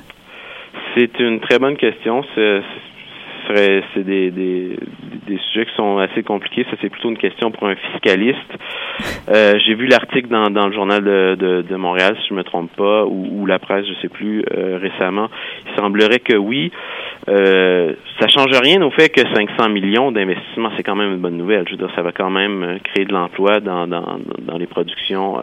C'est 0.95 1.19
une 1.19 1.39
très 1.41 1.59
bonne 1.59 1.75
question. 1.75 2.23
Serait- 3.47 3.83
c'est 3.93 4.03
des, 4.03 4.77
sujets 5.51 5.65
qui 5.65 5.75
sont 5.75 5.97
assez 5.97 6.23
compliqués. 6.23 6.65
Ça, 6.69 6.77
c'est 6.81 6.89
plutôt 6.89 7.09
une 7.09 7.17
question 7.17 7.51
pour 7.51 7.67
un 7.67 7.75
fiscaliste. 7.75 8.37
Euh, 9.29 9.57
J'ai 9.65 9.73
vu 9.75 9.87
l'article 9.87 10.27
dans, 10.27 10.67
le 10.67 10.73
journal 10.73 11.03
de, 11.03 11.63
de, 11.67 11.75
Montréal, 11.75 12.15
si 12.21 12.29
je 12.29 12.33
me 12.33 12.43
trompe 12.43 12.71
pas, 12.75 13.05
ou, 13.05 13.45
la 13.45 13.59
presse, 13.59 13.85
je 13.87 13.93
sais 14.01 14.09
plus, 14.09 14.43
euh, 14.55 14.77
récemment. 14.81 15.29
Il 15.65 15.79
semblerait 15.79 16.19
que 16.19 16.35
oui. 16.35 16.71
Euh, 17.29 17.93
ça 18.19 18.27
change 18.27 18.51
rien 18.61 18.81
au 18.81 18.91
fait 18.91 19.09
que 19.09 19.21
500 19.21 19.69
millions 19.69 20.11
d'investissements, 20.11 20.71
c'est 20.77 20.83
quand 20.83 20.95
même 20.95 21.13
une 21.13 21.19
bonne 21.19 21.37
nouvelle. 21.37 21.65
Je 21.67 21.71
veux 21.71 21.77
dire, 21.77 21.93
ça 21.95 22.01
va 22.01 22.11
quand 22.11 22.29
même 22.29 22.63
euh, 22.63 22.77
créer 22.83 23.05
de 23.05 23.13
l'emploi 23.13 23.59
dans, 23.59 23.87
les 24.57 24.67
productions 24.67 25.39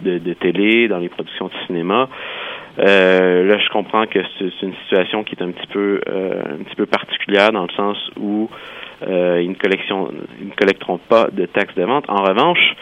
de 0.00 0.32
télé, 0.34 0.88
dans 0.88 0.98
les 0.98 1.08
productions 1.08 1.46
de 1.46 1.66
cinéma. 1.66 2.08
Euh, 2.80 3.44
là, 3.46 3.58
je 3.58 3.68
comprends 3.70 4.06
que 4.06 4.20
c'est 4.38 4.62
une 4.62 4.74
situation 4.84 5.22
qui 5.22 5.34
est 5.34 5.42
un 5.42 5.50
petit 5.50 5.66
peu 5.66 6.00
euh, 6.08 6.42
un 6.58 6.62
petit 6.64 6.76
peu 6.76 6.86
particulière 6.86 7.52
dans 7.52 7.64
le 7.64 7.72
sens 7.76 7.98
où 8.18 8.48
euh, 9.06 9.40
ils, 9.42 9.50
ne 9.50 9.54
collection- 9.54 10.10
ils 10.40 10.48
ne 10.48 10.54
collecteront 10.54 10.98
pas 10.98 11.28
de 11.30 11.46
taxes 11.46 11.74
de 11.74 11.84
vente. 11.84 12.04
En 12.08 12.22
revanche, 12.22 12.74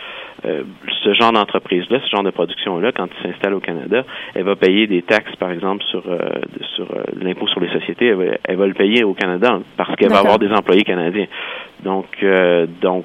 euh, 0.44 0.62
ce 1.02 1.14
genre 1.14 1.32
d'entreprise-là, 1.32 1.98
ce 2.04 2.10
genre 2.10 2.22
de 2.22 2.30
production-là, 2.30 2.92
quand 2.92 3.08
il 3.18 3.28
s'installe 3.30 3.54
au 3.54 3.60
Canada, 3.60 4.04
elle 4.34 4.44
va 4.44 4.54
payer 4.54 4.86
des 4.86 5.02
taxes, 5.02 5.34
par 5.36 5.50
exemple, 5.50 5.82
sur, 5.84 6.02
euh, 6.08 6.18
sur 6.76 6.84
euh, 6.92 7.02
l'impôt 7.20 7.48
sur 7.48 7.60
les 7.60 7.70
sociétés. 7.70 8.06
Elle 8.06 8.14
va, 8.16 8.24
elle 8.44 8.56
va 8.56 8.66
le 8.68 8.74
payer 8.74 9.02
au 9.04 9.14
Canada 9.14 9.58
parce 9.76 9.96
qu'elle 9.96 10.10
va 10.10 10.18
avoir 10.20 10.38
des 10.38 10.50
employés 10.52 10.84
canadiens. 10.84 11.26
Donc, 11.82 12.06
euh, 12.22 12.66
donc 12.80 13.04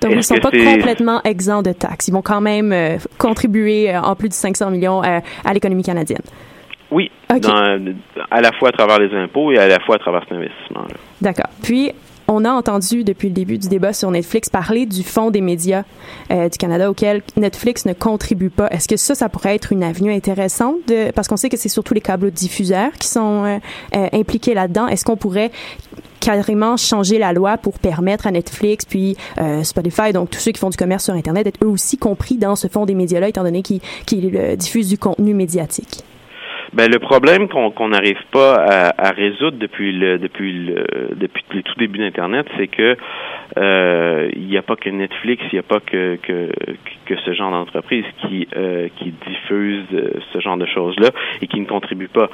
Donc, 0.00 0.12
ils 0.12 0.18
est-ce 0.18 0.34
sont 0.34 0.40
pas 0.40 0.50
complètement 0.50 1.20
exempts 1.24 1.62
de 1.62 1.72
taxes. 1.72 2.08
Ils 2.08 2.12
vont 2.12 2.22
quand 2.22 2.40
même 2.40 2.72
euh, 2.72 2.96
contribuer 3.18 3.94
euh, 3.94 4.00
en 4.00 4.14
plus 4.16 4.28
de 4.28 4.34
500 4.34 4.70
millions 4.70 5.02
euh, 5.04 5.20
à 5.44 5.52
l'économie 5.52 5.82
canadienne. 5.82 6.22
Oui, 6.90 7.10
Ok. 7.32 7.40
dans- 7.40 7.94
à 8.30 8.40
la 8.40 8.52
fois 8.52 8.70
à 8.70 8.72
travers 8.72 8.98
les 8.98 9.14
impôts 9.16 9.52
et 9.52 9.58
à 9.58 9.68
la 9.68 9.78
fois 9.80 9.96
à 9.96 9.98
travers 9.98 10.22
cet 10.22 10.32
investissement-là. 10.32 10.94
D'accord. 11.20 11.50
Puis, 11.62 11.92
on 12.30 12.44
a 12.44 12.52
entendu 12.52 13.02
depuis 13.02 13.28
le 13.28 13.34
début 13.34 13.58
du 13.58 13.68
débat 13.68 13.92
sur 13.92 14.10
Netflix 14.10 14.48
parler 14.48 14.86
du 14.86 15.02
fonds 15.02 15.32
des 15.32 15.40
médias 15.40 15.82
euh, 16.30 16.48
du 16.48 16.56
Canada 16.56 16.88
auquel 16.88 17.22
Netflix 17.36 17.84
ne 17.86 17.92
contribue 17.92 18.50
pas. 18.50 18.68
Est-ce 18.68 18.86
que 18.86 18.96
ça, 18.96 19.16
ça 19.16 19.28
pourrait 19.28 19.56
être 19.56 19.72
une 19.72 19.82
avenue 19.82 20.12
intéressante 20.12 20.92
parce 21.14 21.26
qu'on 21.26 21.36
sait 21.36 21.48
que 21.48 21.56
c'est 21.56 21.68
surtout 21.68 21.92
les 21.92 22.00
câbles 22.00 22.30
diffuseurs 22.30 22.92
qui 22.92 23.08
sont 23.08 23.44
euh, 23.44 23.58
euh, 23.96 24.08
impliqués 24.12 24.54
là-dedans. 24.54 24.86
Est-ce 24.86 25.04
qu'on 25.04 25.16
pourrait 25.16 25.50
carrément 26.20 26.76
changer 26.76 27.18
la 27.18 27.32
loi 27.32 27.58
pour 27.58 27.80
permettre 27.80 28.28
à 28.28 28.30
Netflix 28.30 28.84
puis 28.84 29.16
Spotify, 29.62 30.12
donc 30.12 30.28
tous 30.28 30.38
ceux 30.38 30.52
qui 30.52 30.60
font 30.60 30.68
du 30.68 30.76
commerce 30.76 31.04
sur 31.04 31.14
Internet, 31.14 31.44
d'être 31.44 31.64
eux 31.64 31.68
aussi 31.68 31.96
compris 31.96 32.36
dans 32.36 32.56
ce 32.56 32.68
fonds 32.68 32.84
des 32.84 32.94
médias-là, 32.94 33.28
étant 33.28 33.42
donné 33.42 33.62
qu'ils 33.62 34.56
diffusent 34.56 34.88
du 34.88 34.98
contenu 34.98 35.32
médiatique? 35.32 36.04
Ben, 36.72 36.88
le 36.88 37.00
problème 37.00 37.48
qu'on 37.48 37.70
qu'on 37.72 37.88
n'arrive 37.88 38.22
pas 38.30 38.54
à, 38.54 39.08
à 39.08 39.10
résoudre 39.10 39.58
depuis 39.58 39.92
le 39.92 40.18
depuis 40.18 40.52
le 40.52 40.84
depuis 41.16 41.42
les 41.52 41.62
tout 41.64 41.74
débuts 41.78 41.98
d'Internet, 41.98 42.46
c'est 42.56 42.68
que 42.68 42.96
euh, 43.58 44.28
il 44.36 44.46
n'y 44.46 44.56
a 44.56 44.62
pas 44.62 44.76
que 44.76 44.88
Netflix, 44.88 45.42
il 45.50 45.56
n'y 45.56 45.58
a 45.58 45.64
pas 45.64 45.80
que, 45.80 46.16
que 46.22 46.50
que 47.06 47.16
ce 47.24 47.32
genre 47.32 47.50
d'entreprise 47.50 48.04
qui 48.22 48.46
euh, 48.56 48.86
qui 48.98 49.12
diffuse 49.26 49.84
euh, 49.94 50.10
ce 50.32 50.38
genre 50.38 50.56
de 50.56 50.66
choses-là 50.66 51.10
et 51.42 51.48
qui 51.48 51.58
ne 51.60 51.66
contribue 51.66 52.06
pas. 52.06 52.30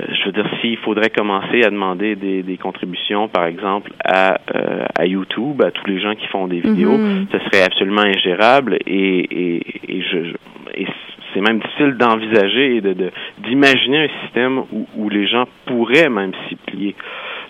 Euh, 0.00 0.06
je 0.14 0.24
veux 0.26 0.32
dire, 0.32 0.46
s'il 0.60 0.76
faudrait 0.78 1.10
commencer 1.10 1.64
à 1.64 1.70
demander 1.70 2.14
des, 2.14 2.44
des 2.44 2.56
contributions, 2.58 3.26
par 3.26 3.46
exemple, 3.46 3.90
à, 4.04 4.38
euh, 4.54 4.84
à 4.96 5.06
YouTube, 5.06 5.60
à 5.60 5.72
tous 5.72 5.86
les 5.88 6.00
gens 6.00 6.14
qui 6.14 6.26
font 6.28 6.46
des 6.46 6.60
vidéos, 6.60 6.96
Mhm. 6.98 7.26
ce 7.32 7.38
serait 7.40 7.64
absolument 7.64 8.02
ingérable 8.02 8.78
et, 8.86 9.18
et, 9.18 9.62
et 9.88 10.02
je, 10.02 10.24
je- 10.24 10.36
et 10.74 10.86
c'est 11.32 11.40
même 11.40 11.58
difficile 11.60 11.96
d'envisager 11.96 12.76
et 12.76 12.80
de 12.80 13.10
d'imaginer 13.38 14.04
un 14.04 14.08
système 14.22 14.62
où, 14.96 15.08
les 15.08 15.26
gens 15.26 15.44
pourraient 15.66 16.08
même 16.08 16.32
s'y 16.48 16.56
plier. 16.56 16.94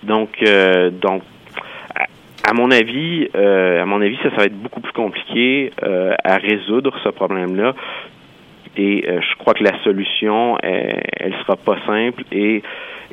Donc, 0.03 0.31
euh, 0.43 0.91
donc 0.91 1.23
à, 2.45 2.55
mon 2.55 2.71
avis, 2.71 3.29
euh, 3.37 3.83
à 3.83 3.87
mon 3.87 4.01
avis, 4.01 4.17
ça, 4.23 4.31
va 4.31 4.45
être 4.45 4.61
beaucoup 4.61 4.81
plus 4.81 4.93
compliqué 4.93 5.71
euh, 5.83 6.15
à 6.25 6.37
résoudre 6.37 6.93
ce 7.05 7.09
problème-là. 7.11 7.75
Et 8.77 9.05
je 9.07 9.37
crois 9.37 9.53
que 9.53 9.63
la 9.63 9.79
solution, 9.85 10.57
elle, 10.63 11.03
elle 11.19 11.35
sera 11.43 11.57
pas 11.57 11.77
simple 11.87 12.25
et 12.31 12.63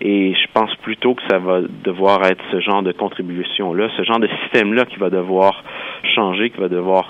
je 0.02 0.48
pense 0.54 0.74
plutôt 0.78 1.16
que 1.16 1.22
ça 1.30 1.38
va 1.38 1.60
devoir 1.84 2.26
être 2.26 2.42
ce 2.52 2.62
genre 2.62 2.82
de 2.82 2.94
contribution-là, 2.94 3.90
ce 3.98 4.04
genre 4.04 4.20
de 4.20 4.30
système-là 4.44 4.86
qui 4.86 4.98
va 4.98 5.10
devoir 5.10 5.62
changer, 6.16 6.50
qui 6.50 6.62
va 6.62 6.70
devoir 6.70 7.10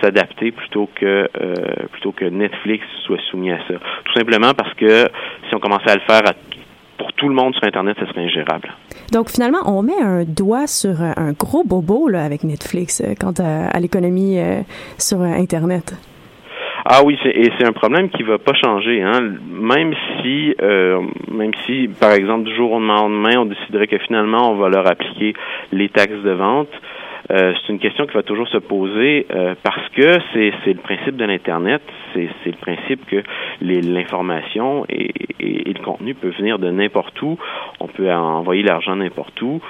s'adapter 0.00 0.50
plutôt 0.52 0.88
que 0.94 1.28
euh, 1.40 1.54
plutôt 1.92 2.12
que 2.12 2.24
Netflix 2.24 2.84
soit 3.06 3.18
soumis 3.30 3.50
à 3.52 3.58
ça. 3.68 3.74
Tout 4.04 4.12
simplement 4.14 4.52
parce 4.54 4.72
que 4.74 5.04
si 5.48 5.54
on 5.54 5.58
commençait 5.58 5.90
à 5.90 5.94
le 5.94 6.00
faire 6.02 6.22
à- 6.28 6.34
pour 6.96 7.12
tout 7.12 7.28
le 7.28 7.34
monde 7.34 7.54
sur 7.54 7.64
Internet, 7.64 7.96
ce 8.00 8.06
serait 8.06 8.24
ingérable. 8.24 8.72
Donc 9.12 9.30
finalement, 9.30 9.58
on 9.66 9.82
met 9.82 10.00
un 10.02 10.24
doigt 10.24 10.66
sur 10.66 11.00
euh, 11.00 11.12
un 11.16 11.32
gros 11.32 11.62
bobo 11.64 12.08
là, 12.08 12.24
avec 12.24 12.42
Netflix 12.44 13.00
euh, 13.00 13.14
quant 13.18 13.34
à, 13.38 13.68
à 13.68 13.78
l'économie 13.80 14.38
euh, 14.38 14.62
sur 14.98 15.20
Internet. 15.20 15.94
Ah 16.84 17.00
oui, 17.04 17.18
et 17.24 17.50
c'est 17.58 17.66
un 17.66 17.72
problème 17.72 18.08
qui 18.08 18.22
va 18.22 18.38
pas 18.38 18.54
changer. 18.54 19.02
Hein. 19.02 19.20
Même 19.50 19.92
si, 20.22 20.54
euh, 20.62 21.00
même 21.30 21.50
si, 21.66 21.88
par 22.00 22.12
exemple, 22.12 22.44
du 22.44 22.54
jour 22.56 22.72
au 22.72 22.80
lendemain, 22.80 23.36
on 23.38 23.44
déciderait 23.44 23.88
que 23.88 23.98
finalement, 23.98 24.52
on 24.52 24.56
va 24.56 24.68
leur 24.68 24.86
appliquer 24.88 25.34
les 25.72 25.88
taxes 25.90 26.22
de 26.24 26.30
vente. 26.30 26.70
Euh, 27.30 27.52
c'est 27.66 27.72
une 27.72 27.78
question 27.78 28.06
qui 28.06 28.14
va 28.14 28.22
toujours 28.22 28.48
se 28.48 28.56
poser 28.58 29.26
euh, 29.30 29.54
parce 29.62 29.88
que 29.90 30.12
c'est, 30.32 30.52
le 30.66 30.80
principe 30.82 31.16
de 31.16 31.24
l'Internet, 31.24 31.82
c'est, 32.14 32.28
le 32.46 32.52
principe 32.52 33.04
que 33.06 33.22
l'information 33.60 34.84
et, 34.88 35.10
et- 35.40 35.70
et 35.70 35.72
le 35.72 35.82
contenu 35.84 36.14
peut 36.14 36.30
venir 36.38 36.58
de 36.58 36.70
n'importe 36.70 37.20
où. 37.22 37.38
On 37.80 37.86
peut 37.86 38.10
envoyer 38.12 38.62
l'argent 38.62 38.96
n'importe 38.96 39.40
où. 39.42 39.60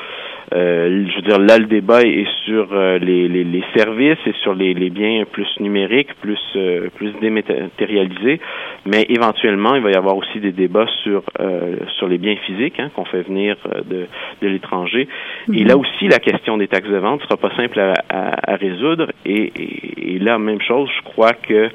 Euh, 0.55 1.07
je 1.11 1.16
veux 1.16 1.22
dire, 1.22 1.38
là, 1.38 1.59
le 1.59 1.66
débat 1.66 2.03
est 2.03 2.26
sur 2.44 2.72
euh, 2.72 2.99
les, 2.99 3.28
les, 3.28 3.44
les 3.44 3.64
services 3.76 4.18
et 4.26 4.32
sur 4.42 4.55
les, 4.55 4.72
les 4.74 4.90
biens 4.90 5.24
plus 5.30 5.49
numériques, 5.61 6.14
plus 6.22 6.38
euh, 6.57 6.88
plus 6.96 7.12
dématérialisés, 7.20 8.40
mais 8.86 9.05
éventuellement, 9.09 9.74
il 9.74 9.82
va 9.82 9.90
y 9.90 9.94
avoir 9.94 10.16
aussi 10.16 10.40
des 10.40 10.53
débats 10.53 10.86
sur 11.03 11.22
euh, 11.40 11.76
sur 11.99 12.09
les 12.09 12.18
biens 12.18 12.36
physiques 12.46 12.80
hein, 12.80 12.90
qu'on 12.94 13.05
fait 13.05 13.22
venir 13.22 13.57
euh, 13.66 13.80
de, 13.82 14.07
de 14.42 14.49
l'étranger. 14.49 15.07
Et 15.53 15.64
là 15.64 15.76
aussi, 15.76 16.09
la 16.09 16.18
question 16.18 16.57
des 16.57 16.68
taxes 16.68 16.88
de 16.88 16.96
vente 16.96 17.22
sera 17.22 17.36
pas 17.36 17.55
simple 17.57 17.78
à, 17.80 17.92
à, 18.09 18.53
à 18.53 18.57
résoudre. 18.57 19.09
Et, 19.26 19.53
et, 19.57 20.14
et 20.14 20.18
là, 20.18 20.38
même 20.38 20.61
chose, 20.62 20.88
je 20.96 21.03
crois 21.03 21.32
que 21.32 21.68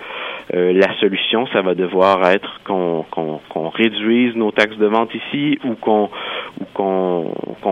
euh, 0.53 0.73
la 0.73 0.93
solution, 0.99 1.45
ça 1.47 1.61
va 1.61 1.73
devoir 1.75 2.25
être 2.31 2.59
qu'on 2.65 3.05
qu'on 3.49 3.69
réduise 3.69 4.35
nos 4.35 4.51
taxes 4.51 4.77
de 4.77 4.85
vente 4.87 5.13
ici 5.15 5.59
ou 5.63 5.75
qu'on 5.75 6.09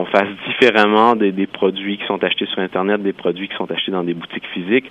fasse 0.06 0.30
différemment 0.48 1.16
des, 1.16 1.32
des 1.32 1.48
produits 1.48 1.98
qui 1.98 2.06
sont 2.06 2.24
achetés 2.24 2.46
sur 2.48 2.60
Internet, 2.60 3.02
des 3.02 3.14
produits 3.14 3.48
qui 3.48 3.56
sont 3.56 3.70
achetés 3.72 3.92
dans 3.92 4.04
des 4.04 4.14
boutiques 4.14 4.48
physiques. 4.54 4.90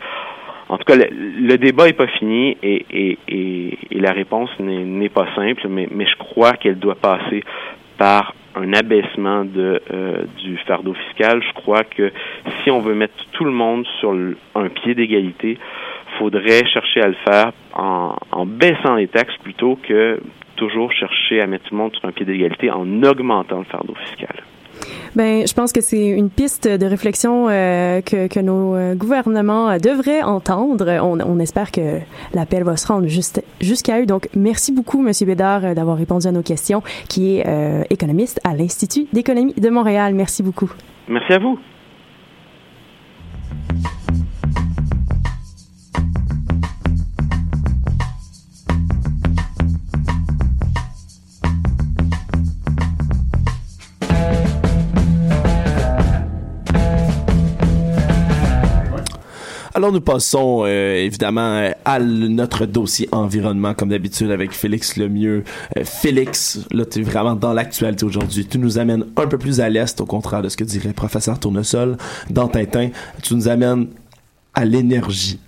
En 0.68 0.78
tout 0.78 0.84
cas, 0.84 0.96
le, 0.96 1.08
le 1.10 1.58
débat 1.58 1.88
est 1.88 1.94
pas 1.94 2.06
fini 2.06 2.56
et, 2.62 2.86
et, 2.90 3.18
et, 3.28 3.78
et 3.90 3.98
la 4.00 4.12
réponse 4.12 4.50
n'est 4.60 4.84
n'est 4.84 5.08
pas 5.08 5.26
simple, 5.34 5.66
mais, 5.68 5.88
mais 5.90 6.06
je 6.06 6.16
crois 6.16 6.52
qu'elle 6.52 6.78
doit 6.78 6.94
passer 6.94 7.42
par 7.98 8.34
un 8.56 8.72
abaissement 8.72 9.44
de, 9.44 9.80
euh, 9.92 10.24
du 10.42 10.56
fardeau 10.58 10.94
fiscal. 10.94 11.42
Je 11.42 11.52
crois 11.54 11.84
que 11.84 12.12
si 12.62 12.70
on 12.70 12.80
veut 12.80 12.94
mettre 12.94 13.14
tout 13.32 13.44
le 13.44 13.52
monde 13.52 13.86
sur 13.98 14.12
le- 14.12 14.36
un 14.54 14.68
pied 14.68 14.94
d'égalité, 14.94 15.58
faudrait 16.18 16.66
chercher 16.66 17.00
à 17.02 17.08
le 17.08 17.16
faire 17.26 17.52
en, 17.74 18.14
en 18.32 18.46
baissant 18.46 18.94
les 18.94 19.08
taxes 19.08 19.36
plutôt 19.42 19.78
que 19.86 20.20
toujours 20.56 20.92
chercher 20.92 21.40
à 21.40 21.46
mettre 21.46 21.64
tout 21.64 21.74
le 21.74 21.80
monde 21.80 21.94
sur 21.94 22.06
un 22.08 22.12
pied 22.12 22.26
d'égalité 22.26 22.70
en 22.70 23.02
augmentant 23.02 23.58
le 23.58 23.64
fardeau 23.64 23.94
fiscal. 24.06 24.42
Ben, 25.14 25.46
je 25.46 25.52
pense 25.52 25.72
que 25.72 25.80
c'est 25.80 26.06
une 26.06 26.30
piste 26.30 26.68
de 26.68 26.86
réflexion 26.86 27.48
euh, 27.48 28.00
que, 28.00 28.28
que 28.28 28.40
nos 28.40 28.76
euh, 28.76 28.94
gouvernements 28.94 29.68
euh, 29.70 29.78
devraient 29.78 30.22
entendre. 30.22 30.86
On, 31.02 31.18
on 31.20 31.38
espère 31.38 31.70
que 31.70 31.98
l'appel 32.32 32.62
va 32.64 32.76
se 32.76 32.86
rendre 32.86 33.06
jusqu'à 33.08 34.00
eux. 34.00 34.06
Donc, 34.06 34.28
merci 34.36 34.72
beaucoup, 34.72 35.02
Monsieur 35.02 35.26
Bédard, 35.26 35.74
d'avoir 35.74 35.96
répondu 35.96 36.26
à 36.26 36.32
nos 36.32 36.42
questions, 36.42 36.82
qui 37.08 37.36
est 37.36 37.46
euh, 37.46 37.82
économiste 37.90 38.40
à 38.44 38.54
l'Institut 38.54 39.06
d'économie 39.12 39.54
de 39.54 39.68
Montréal. 39.68 40.14
Merci 40.14 40.42
beaucoup. 40.42 40.70
Merci 41.08 41.32
à 41.32 41.38
vous. 41.38 41.58
Nous 59.92 60.00
passons 60.00 60.62
euh, 60.64 60.94
évidemment 60.94 61.56
euh, 61.56 61.72
à 61.84 61.98
notre 61.98 62.64
dossier 62.64 63.08
environnement 63.10 63.74
comme 63.74 63.88
d'habitude 63.88 64.30
avec 64.30 64.52
Félix 64.52 64.96
Lemieux. 64.96 65.42
Euh, 65.76 65.84
Félix, 65.84 66.60
là 66.70 66.84
tu 66.84 67.00
es 67.00 67.02
vraiment 67.02 67.34
dans 67.34 67.52
l'actualité 67.52 68.04
aujourd'hui. 68.04 68.46
Tu 68.46 68.58
nous 68.58 68.78
amènes 68.78 69.06
un 69.16 69.26
peu 69.26 69.36
plus 69.36 69.60
à 69.60 69.68
l'est 69.68 70.00
au 70.00 70.06
contraire 70.06 70.42
de 70.42 70.48
ce 70.48 70.56
que 70.56 70.62
dirait 70.62 70.92
professeur 70.92 71.40
Tournesol 71.40 71.96
dans 72.28 72.46
Tintin. 72.46 72.90
Tu 73.22 73.34
nous 73.34 73.48
amènes 73.48 73.88
à 74.54 74.64
l'énergie 74.64 75.40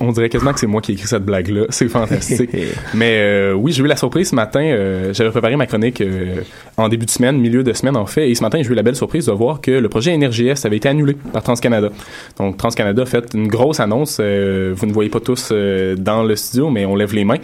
on 0.00 0.12
dirait 0.12 0.28
quasiment 0.28 0.52
que 0.52 0.60
c'est 0.60 0.66
moi 0.66 0.80
qui 0.80 0.92
ai 0.92 0.94
écrit 0.94 1.06
cette 1.06 1.24
blague-là. 1.24 1.64
C'est 1.70 1.88
fantastique. 1.88 2.50
Mais 2.94 3.18
euh, 3.18 3.52
oui, 3.52 3.72
j'ai 3.72 3.82
eu 3.82 3.86
la 3.86 3.96
surprise 3.96 4.30
ce 4.30 4.34
matin. 4.34 4.60
euh, 4.62 5.12
J'avais 5.12 5.30
préparé 5.30 5.56
ma 5.56 5.66
chronique 5.66 6.00
euh, 6.00 6.36
en 6.76 6.88
début 6.88 7.06
de 7.06 7.10
semaine, 7.10 7.38
milieu 7.38 7.62
de 7.62 7.72
semaine 7.72 7.96
en 7.96 8.06
fait. 8.06 8.30
Et 8.30 8.34
ce 8.34 8.42
matin, 8.42 8.60
j'ai 8.62 8.70
eu 8.70 8.74
la 8.74 8.82
belle 8.82 8.96
surprise 8.96 9.26
de 9.26 9.32
voir 9.32 9.60
que 9.60 9.70
le 9.70 9.88
projet 9.88 10.14
Est 10.14 10.64
avait 10.66 10.76
été 10.76 10.88
annulé 10.88 11.16
par 11.32 11.42
TransCanada. 11.42 11.90
Donc 12.38 12.56
TransCanada 12.56 13.02
a 13.02 13.06
fait 13.06 13.24
une 13.34 13.48
grosse 13.48 13.80
annonce. 13.80 14.18
vous 14.20 14.86
ne 14.86 14.92
voyez 14.92 15.10
pas 15.10 15.20
tous 15.20 15.52
dans 15.52 16.22
le 16.22 16.36
studio, 16.36 16.70
mais 16.70 16.84
on 16.86 16.94
lève 16.96 17.14
les 17.14 17.24
mains. 17.24 17.38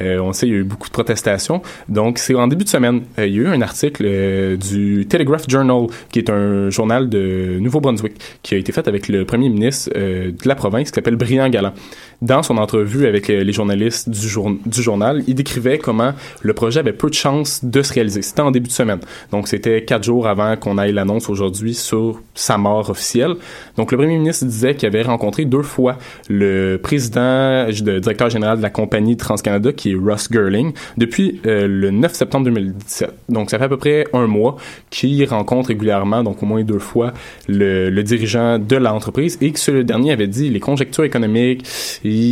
On 0.00 0.32
sait, 0.32 0.46
il 0.46 0.52
y 0.52 0.56
a 0.56 0.58
eu 0.58 0.64
beaucoup 0.64 0.88
de 0.88 0.92
protestations. 0.92 1.62
Donc 1.88 2.18
c'est 2.18 2.34
en 2.34 2.46
début 2.46 2.64
de 2.64 2.68
semaine. 2.68 3.02
il 3.18 3.24
y 3.34 3.38
a 3.38 3.42
eu 3.42 3.46
un 3.48 3.62
article 3.62 4.56
du 4.56 5.06
Telegraph 5.08 5.44
Journal, 5.48 5.86
qui 6.10 6.18
est 6.20 6.30
un 6.30 6.70
journal 6.70 7.08
de 7.08 7.58
Nouveau-Brunswick, 7.60 8.14
qui 8.42 8.54
a 8.54 8.58
été 8.58 8.72
fait 8.72 8.86
avec 8.88 9.08
le 9.08 9.24
premier 9.24 9.48
ministre 9.48 9.90
de 9.94 10.34
la 10.48 10.54
province, 10.54 10.90
qui 10.90 10.94
s'appelle 10.94 11.15
Brian 11.16 11.50
Galland. 11.50 11.76
Dans 12.22 12.42
son 12.42 12.56
entrevue 12.56 13.06
avec 13.06 13.28
euh, 13.28 13.44
les 13.44 13.52
journalistes 13.52 14.08
du, 14.08 14.26
jour- 14.28 14.50
du 14.64 14.82
journal, 14.82 15.22
il 15.26 15.34
décrivait 15.34 15.78
comment 15.78 16.12
le 16.42 16.54
projet 16.54 16.80
avait 16.80 16.92
peu 16.94 17.08
de 17.08 17.14
chances 17.14 17.64
de 17.64 17.82
se 17.82 17.92
réaliser. 17.92 18.22
C'était 18.22 18.40
en 18.40 18.50
début 18.50 18.68
de 18.68 18.72
semaine. 18.72 19.00
Donc, 19.32 19.48
c'était 19.48 19.84
quatre 19.84 20.04
jours 20.04 20.26
avant 20.26 20.56
qu'on 20.56 20.78
aille 20.78 20.92
l'annonce 20.92 21.28
aujourd'hui 21.28 21.74
sur 21.74 22.22
sa 22.34 22.56
mort 22.56 22.88
officielle. 22.88 23.34
Donc, 23.76 23.92
le 23.92 23.98
premier 23.98 24.16
ministre 24.16 24.46
disait 24.46 24.74
qu'il 24.74 24.86
avait 24.86 25.02
rencontré 25.02 25.44
deux 25.44 25.62
fois 25.62 25.98
le 26.30 26.78
président, 26.82 27.66
le 27.66 27.98
directeur 28.00 28.30
général 28.30 28.58
de 28.58 28.62
la 28.62 28.70
compagnie 28.70 29.16
TransCanada, 29.16 29.72
qui 29.72 29.92
est 29.92 29.94
Russ 29.94 30.28
Girling, 30.30 30.72
depuis 30.96 31.40
euh, 31.46 31.66
le 31.68 31.90
9 31.90 32.14
septembre 32.14 32.46
2017. 32.46 33.10
Donc, 33.28 33.50
ça 33.50 33.58
fait 33.58 33.64
à 33.64 33.68
peu 33.68 33.76
près 33.76 34.04
un 34.14 34.26
mois 34.26 34.56
qu'il 34.90 35.22
rencontre 35.28 35.68
régulièrement, 35.68 36.22
donc 36.22 36.42
au 36.42 36.46
moins 36.46 36.62
deux 36.62 36.78
fois, 36.78 37.12
le 37.48 38.02
dirigeant 38.02 38.58
de 38.58 38.76
l'entreprise 38.76 39.36
et 39.40 39.52
que 39.52 39.58
ce 39.58 39.70
dernier 39.82 40.12
avait 40.12 40.26
dit 40.26 40.48
les 40.50 40.60
conjectures 40.60 41.04
économiques, 41.04 41.66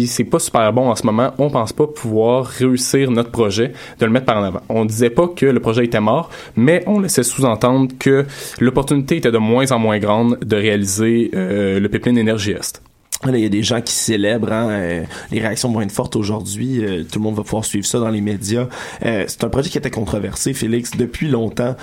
c'est 0.07 0.25
pas 0.25 0.39
super 0.39 0.73
bon 0.73 0.91
en 0.91 0.97
ce 0.97 1.05
moment, 1.07 1.33
on 1.39 1.51
pense 1.51 1.73
pas 1.73 1.87
pouvoir 1.87 2.47
réussir 2.47 3.11
notre 3.11 3.31
projet, 3.31 3.73
de 3.99 4.07
le 4.07 4.13
mettre 4.13 4.27
par 4.27 4.39
en 4.39 4.45
avant. 4.45 4.61
On 4.69 4.85
disait 4.85 5.11
pas 5.11 5.29
que 5.29 5.47
le 5.47 5.61
projet 5.61 5.85
était 5.85 6.01
mort, 6.01 6.31
mais 6.57 6.83
on 6.87 7.01
laissait 7.01 7.23
sous-entendre 7.23 7.93
que 7.99 8.27
l'opportunité 8.61 9.17
était 9.17 9.33
de 9.33 9.39
moins 9.39 9.71
en 9.73 9.79
moins 9.79 9.99
grande 9.99 10.39
de 10.41 10.57
réaliser 10.57 11.31
euh, 11.35 11.81
le 11.81 11.89
pipeline 11.89 12.19
énergie 12.19 12.53
est. 12.53 12.83
Il 13.27 13.39
y 13.39 13.47
a 13.47 13.49
des 13.49 13.63
gens 13.63 13.81
qui 13.81 13.95
célèbrent. 13.95 14.53
hein, 14.53 14.69
euh, 14.69 15.05
les 15.31 15.41
réactions 15.41 15.73
vont 15.73 15.81
être 15.81 15.93
fortes 15.93 16.15
aujourd'hui. 16.15 16.85
euh, 16.85 17.05
tout 17.05 17.19
le 17.19 17.25
monde 17.25 17.37
va 17.37 17.43
pouvoir 17.43 17.65
suivre 17.65 17.87
ça 17.87 17.99
dans 17.99 18.11
les 18.11 18.21
médias. 18.21 18.69
C'est 19.01 19.45
un 19.45 19.49
projet 19.49 19.71
qui 19.71 19.79
était 19.79 19.91
controversé, 19.91 20.53
Félix, 20.53 20.91
depuis 20.97 21.29
longtemps. 21.29 21.75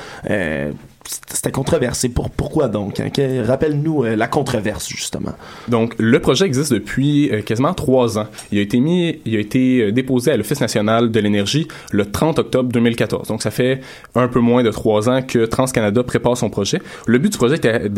C'était 1.28 1.52
controversé. 1.52 2.10
Pour, 2.10 2.30
pourquoi 2.30 2.68
donc? 2.68 3.00
hein? 3.00 3.10
Rappelle-nous 3.46 4.04
euh, 4.04 4.16
la 4.16 4.28
controverse, 4.28 4.88
justement. 4.88 5.34
Donc, 5.68 5.94
le 5.98 6.20
projet 6.20 6.46
existe 6.46 6.72
depuis 6.72 7.30
euh, 7.32 7.42
quasiment 7.42 7.74
trois 7.74 8.18
ans. 8.18 8.28
Il 8.52 8.60
a 8.60 8.62
été 8.62 8.80
mis, 8.80 9.20
il 9.26 9.36
a 9.36 9.40
été 9.40 9.82
euh, 9.82 9.92
déposé 9.92 10.32
à 10.32 10.38
l'Office 10.38 10.62
national 10.62 11.12
de 11.12 11.20
l'énergie 11.20 11.68
le 11.92 12.10
30 12.10 12.40
octobre 12.40 12.72
2014. 12.72 13.28
Donc, 13.28 13.42
ça 13.42 13.52
fait 13.52 13.82
un 14.16 14.28
peu 14.28 14.40
moins 14.40 14.64
de 14.64 14.72
trois 14.72 15.10
ans 15.10 15.22
que 15.22 15.46
TransCanada 15.46 16.04
prépare 16.04 16.38
son 16.38 16.50
projet. 16.50 16.82
Le 17.06 17.18
but 17.18 17.32
du 17.32 17.38
projet 17.38 17.56
était 17.56 17.90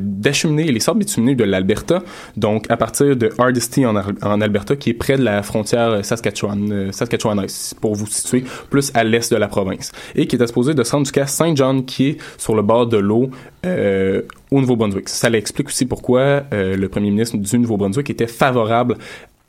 d'acheminer 0.00 0.70
les 0.70 0.80
sables 0.80 1.00
bitumineux 1.00 1.34
de 1.34 1.44
l'Alberta, 1.44 2.02
donc 2.36 2.66
à 2.70 2.76
partir 2.76 3.16
de 3.16 3.30
Hardisty 3.38 3.84
en, 3.84 3.96
Alberta, 4.40 4.76
qui 4.76 4.90
est 4.90 4.94
près 4.94 5.16
de 5.16 5.22
la 5.22 5.42
frontière 5.42 6.04
Saskatchewan, 6.04 6.92
Saskatchewanaise, 6.92 7.74
pour 7.80 7.94
vous 7.94 8.06
situer 8.06 8.44
plus 8.70 8.90
à 8.94 9.04
l'est 9.04 9.32
de 9.32 9.36
la 9.36 9.48
province, 9.48 9.92
et 10.14 10.26
qui 10.26 10.36
est 10.36 10.42
exposé 10.42 10.74
de 10.74 10.82
se 10.82 10.92
rendre 10.92 11.06
jusqu'à 11.06 11.26
Saint 11.26 11.54
John, 11.54 11.84
qui 11.84 12.08
est 12.08 12.16
sur 12.38 12.54
le 12.54 12.61
bord 12.62 12.86
de 12.86 12.96
l'eau 12.96 13.30
euh, 13.66 14.22
au 14.50 14.60
Nouveau-Brunswick. 14.60 15.08
Ça 15.08 15.28
l'explique 15.28 15.68
aussi 15.68 15.86
pourquoi 15.86 16.44
euh, 16.52 16.76
le 16.76 16.88
premier 16.88 17.10
ministre 17.10 17.36
du 17.36 17.58
Nouveau-Brunswick 17.58 18.08
était 18.10 18.26
favorable 18.26 18.96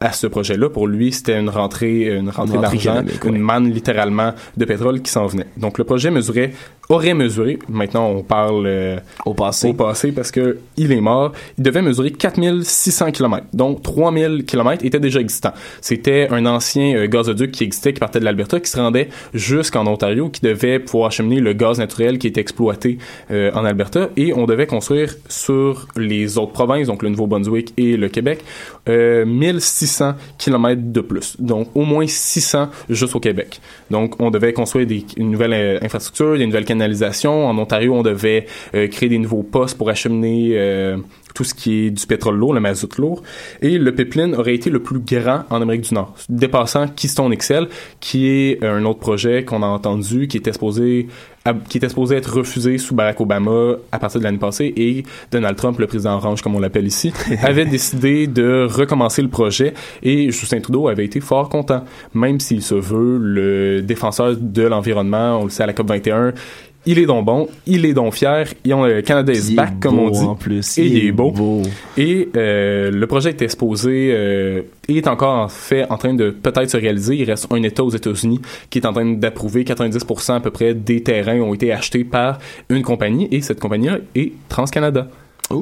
à 0.04 0.12
ce 0.12 0.28
projet-là, 0.28 0.70
pour 0.70 0.88
lui, 0.88 1.14
c'était 1.14 1.40
une 1.40 1.50
rentrée, 1.50 2.14
une 2.14 2.30
rentrée, 2.30 2.58
d'argent, 2.58 3.04
une 3.26 3.38
manne 3.38 3.72
littéralement 3.72 4.34
de 4.58 4.66
pétrole 4.66 5.02
qui 5.02 5.10
s'en 5.10 5.28
venait. 5.28 5.48
Donc 5.56 5.78
le 5.78 5.86
projet 5.86 6.12
mesurait, 6.12 6.52
aurait 6.90 7.14
mesuré, 7.14 7.58
maintenant 7.70 8.10
on 8.10 8.22
parle 8.22 8.66
euh, 8.66 8.98
au 9.26 9.34
passé, 9.34 9.70
au 9.70 9.74
passé 9.74 10.12
parce 10.12 10.32
que 10.32 10.58
il 10.76 10.92
est 10.92 11.00
mort, 11.00 11.32
il 11.58 11.64
devait 11.64 11.82
mesurer 11.82 12.12
4600 12.12 13.12
km, 13.12 13.46
donc 13.54 13.82
3000 13.82 14.44
km 14.46 14.84
étaient 14.86 15.00
déjà 15.00 15.22
existants. 15.22 15.54
C'était 15.80 16.28
un 16.32 16.46
ancien 16.46 16.96
euh, 16.96 17.08
gazoduc 17.08 17.52
qui 17.52 17.64
existait, 17.64 17.94
qui 17.94 18.02
partait 18.02 18.20
de 18.20 18.26
l'Alberta, 18.26 18.60
qui 18.60 18.70
se 18.70 18.78
rendait 18.78 19.10
jusqu'en 19.34 19.88
Ontario, 19.88 20.28
qui 20.28 20.42
devait 20.42 20.80
pouvoir 20.80 21.08
acheminer 21.08 21.40
le 21.40 21.54
gaz 21.54 21.80
naturel 21.80 22.18
qui 22.18 22.28
était 22.28 22.42
exploité 22.42 22.98
euh, 23.32 23.52
en 23.54 23.64
Alberta, 23.64 24.10
et 24.18 24.34
on 24.34 24.46
devait 24.46 24.68
construire 24.68 25.16
sur 25.30 25.88
les 25.96 26.38
autres 26.38 26.52
provinces, 26.52 26.88
donc 26.88 27.04
le 27.04 27.10
Nouveau-Brunswick 27.10 27.74
et 27.78 27.96
le 27.96 28.10
Québec, 28.10 28.44
1600 28.86 29.93
600 29.94 30.16
km 30.38 30.82
de 30.84 31.02
plus. 31.02 31.36
Donc, 31.40 31.70
au 31.76 31.84
moins 31.84 32.08
600 32.08 32.70
juste 32.90 33.16
au 33.16 33.20
Québec. 33.20 33.62
Donc, 33.92 34.16
on 34.20 34.32
devait 34.32 34.54
construire 34.54 34.88
des, 34.88 35.06
une 35.18 35.32
nouvelle 35.32 35.54
euh, 35.54 35.80
infrastructure, 35.82 36.38
des 36.38 36.46
nouvelles 36.46 36.66
canalisations. 36.66 37.48
En 37.48 37.58
Ontario, 37.58 37.94
on 37.94 38.04
devait 38.04 38.48
euh, 38.74 38.88
créer 38.88 39.10
des 39.10 39.20
nouveaux 39.20 39.44
postes 39.44 39.78
pour 39.78 39.90
acheminer 39.90 40.52
euh, 40.54 40.98
tout 41.34 41.44
ce 41.44 41.54
qui 41.54 41.86
est 41.86 41.92
du 41.92 42.06
pétrole 42.06 42.38
lourd, 42.38 42.54
le 42.54 42.60
mazout 42.60 42.98
lourd. 42.98 43.24
Et 43.62 43.78
le 43.78 43.94
pipeline 43.94 44.36
aurait 44.36 44.56
été 44.56 44.70
le 44.70 44.82
plus 44.82 45.00
grand 45.00 45.44
en 45.50 45.62
Amérique 45.62 45.82
du 45.82 45.94
Nord, 45.94 46.16
dépassant 46.30 46.88
Keystone 46.88 47.36
XL, 47.36 47.68
qui 48.00 48.28
est 48.28 48.64
un 48.64 48.84
autre 48.86 49.00
projet 49.00 49.44
qu'on 49.44 49.64
a 49.64 49.68
entendu, 49.68 50.28
qui 50.28 50.38
était 50.38 50.50
exposé 50.50 51.08
qui 51.68 51.78
était 51.78 51.90
supposé 51.90 52.16
être 52.16 52.38
refusé 52.38 52.78
sous 52.78 52.96
Barack 52.96 53.20
Obama 53.20 53.76
à 53.92 54.00
partir 54.00 54.20
de 54.20 54.24
l'année 54.24 54.38
passée 54.38 54.74
et 54.78 55.04
Donald 55.32 55.58
Trump, 55.58 55.78
le 55.78 55.88
président 55.88 56.16
orange 56.16 56.42
comme 56.42 56.56
on 56.56 56.60
l'appelle 56.60 56.88
ici, 56.88 57.12
avait 57.44 57.66
décidé 57.66 58.28
de 58.28 58.66
recommencer 58.70 59.22
le 59.22 59.28
projet 59.28 59.74
et 60.02 60.32
Justin 60.32 60.62
Trudeau 60.62 60.88
avait 60.88 61.06
été 61.06 61.20
fort 61.20 61.50
content, 61.50 61.84
même 62.14 62.40
s'il 62.40 62.62
se 62.62 62.76
veut 62.76 63.18
le 63.18 63.82
défenseur 63.82 64.38
de 64.38 64.64
l'environnement, 64.64 65.40
on 65.40 65.44
le 65.46 65.50
sait 65.50 65.64
à 65.64 65.68
la 65.68 65.74
COP 65.74 65.90
21, 65.90 66.34
il 66.86 67.00
est 67.00 67.06
donc 67.06 67.26
bon, 67.26 67.48
il 67.66 67.86
est 67.86 67.94
donc 67.94 68.14
fier, 68.14 68.46
et 68.66 68.74
on, 68.74 68.84
euh, 68.86 69.02
Canada 69.02 69.32
is 69.32 69.48
Il 69.48 69.54
est 69.54 69.56
back, 69.56 69.80
comme 69.80 70.00
on 70.00 70.10
dit. 70.10 70.20
en 70.20 70.36
plus. 70.36 70.78
Et 70.78 70.86
Il 70.86 70.92
il 70.98 71.04
est 71.06 71.08
est 71.08 71.12
beau. 71.12 71.32
beau. 71.32 71.62
Et 71.98 72.30
euh, 72.36 72.92
le 72.92 73.08
projet 73.08 73.30
est 73.30 73.42
exposé 73.42 74.10
euh, 74.14 74.62
et 74.90 74.98
est 74.98 75.08
encore 75.08 75.38
en 75.46 75.48
fait 75.48 75.86
en 75.90 75.98
train 75.98 76.14
de 76.14 76.30
peut-être 76.32 76.70
se 76.70 76.78
réaliser. 76.78 77.16
Il 77.16 77.24
reste 77.30 77.48
un 77.52 77.64
État 77.64 77.84
aux 77.84 77.90
États-Unis 77.90 78.42
qui 78.70 78.80
est 78.80 78.86
en 78.86 78.94
train 78.94 79.06
d'approuver 79.14 79.64
90% 79.64 80.36
à 80.36 80.40
peu 80.40 80.52
près 80.52 80.74
des 80.74 81.02
terrains 81.04 81.40
ont 81.40 81.54
été 81.54 81.72
achetés 81.72 82.04
par 82.04 82.40
une 82.70 82.82
compagnie 82.82 83.28
et 83.32 83.42
cette 83.42 83.60
compagnie-là 83.60 84.00
est 84.16 84.34
TransCanada. 84.50 85.08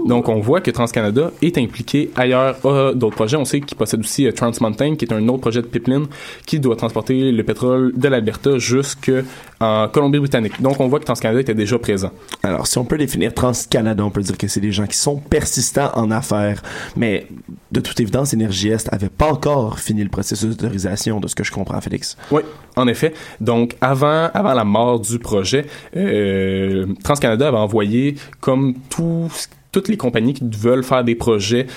Donc, 0.05 0.29
on 0.29 0.39
voit 0.39 0.61
que 0.61 0.71
TransCanada 0.71 1.31
est 1.41 1.57
impliqué 1.57 2.11
ailleurs 2.15 2.55
à 2.65 2.93
d'autres 2.93 3.15
projets. 3.15 3.37
On 3.37 3.45
sait 3.45 3.61
qu'il 3.61 3.77
possède 3.77 3.99
aussi 3.99 4.27
euh, 4.27 4.31
Trans 4.31 4.51
Mountain, 4.61 4.95
qui 4.95 5.05
est 5.05 5.13
un 5.13 5.27
autre 5.27 5.41
projet 5.41 5.61
de 5.61 5.67
pipeline 5.67 6.05
qui 6.45 6.59
doit 6.59 6.75
transporter 6.75 7.31
le 7.31 7.43
pétrole 7.43 7.93
de 7.95 8.07
l'Alberta 8.07 8.57
jusqu'en 8.57 9.87
Colombie-Britannique. 9.91 10.61
Donc, 10.61 10.79
on 10.79 10.87
voit 10.87 10.99
que 10.99 11.05
TransCanada 11.05 11.41
était 11.41 11.53
déjà 11.53 11.77
présent. 11.79 12.11
Alors, 12.43 12.67
si 12.67 12.77
on 12.77 12.85
peut 12.85 12.97
définir 12.97 13.33
TransCanada, 13.33 14.03
on 14.03 14.09
peut 14.09 14.21
dire 14.21 14.37
que 14.37 14.47
c'est 14.47 14.59
des 14.59 14.71
gens 14.71 14.87
qui 14.87 14.97
sont 14.97 15.17
persistants 15.17 15.91
en 15.95 16.11
affaires. 16.11 16.61
Mais, 16.95 17.27
de 17.71 17.79
toute 17.79 17.99
évidence, 17.99 18.33
Énergie 18.33 18.69
Est 18.69 18.91
avait 18.91 19.09
pas 19.09 19.31
encore 19.31 19.79
fini 19.79 20.03
le 20.03 20.09
processus 20.09 20.57
d'autorisation, 20.57 21.19
de 21.19 21.27
ce 21.27 21.35
que 21.35 21.43
je 21.43 21.51
comprends, 21.51 21.79
Félix. 21.81 22.17
Oui, 22.31 22.41
en 22.75 22.87
effet. 22.87 23.13
Donc, 23.39 23.75
avant, 23.81 24.29
avant 24.33 24.53
la 24.53 24.63
mort 24.63 24.99
du 24.99 25.19
projet, 25.19 25.65
euh, 25.95 26.87
TransCanada 27.03 27.47
avait 27.49 27.57
envoyé, 27.57 28.15
comme 28.39 28.75
tout, 28.89 29.29
toutes 29.71 29.87
les 29.87 29.97
compagnies 29.97 30.33
qui 30.33 30.43
veulent 30.51 30.83
faire 30.83 31.03
des 31.03 31.15
projets 31.15 31.67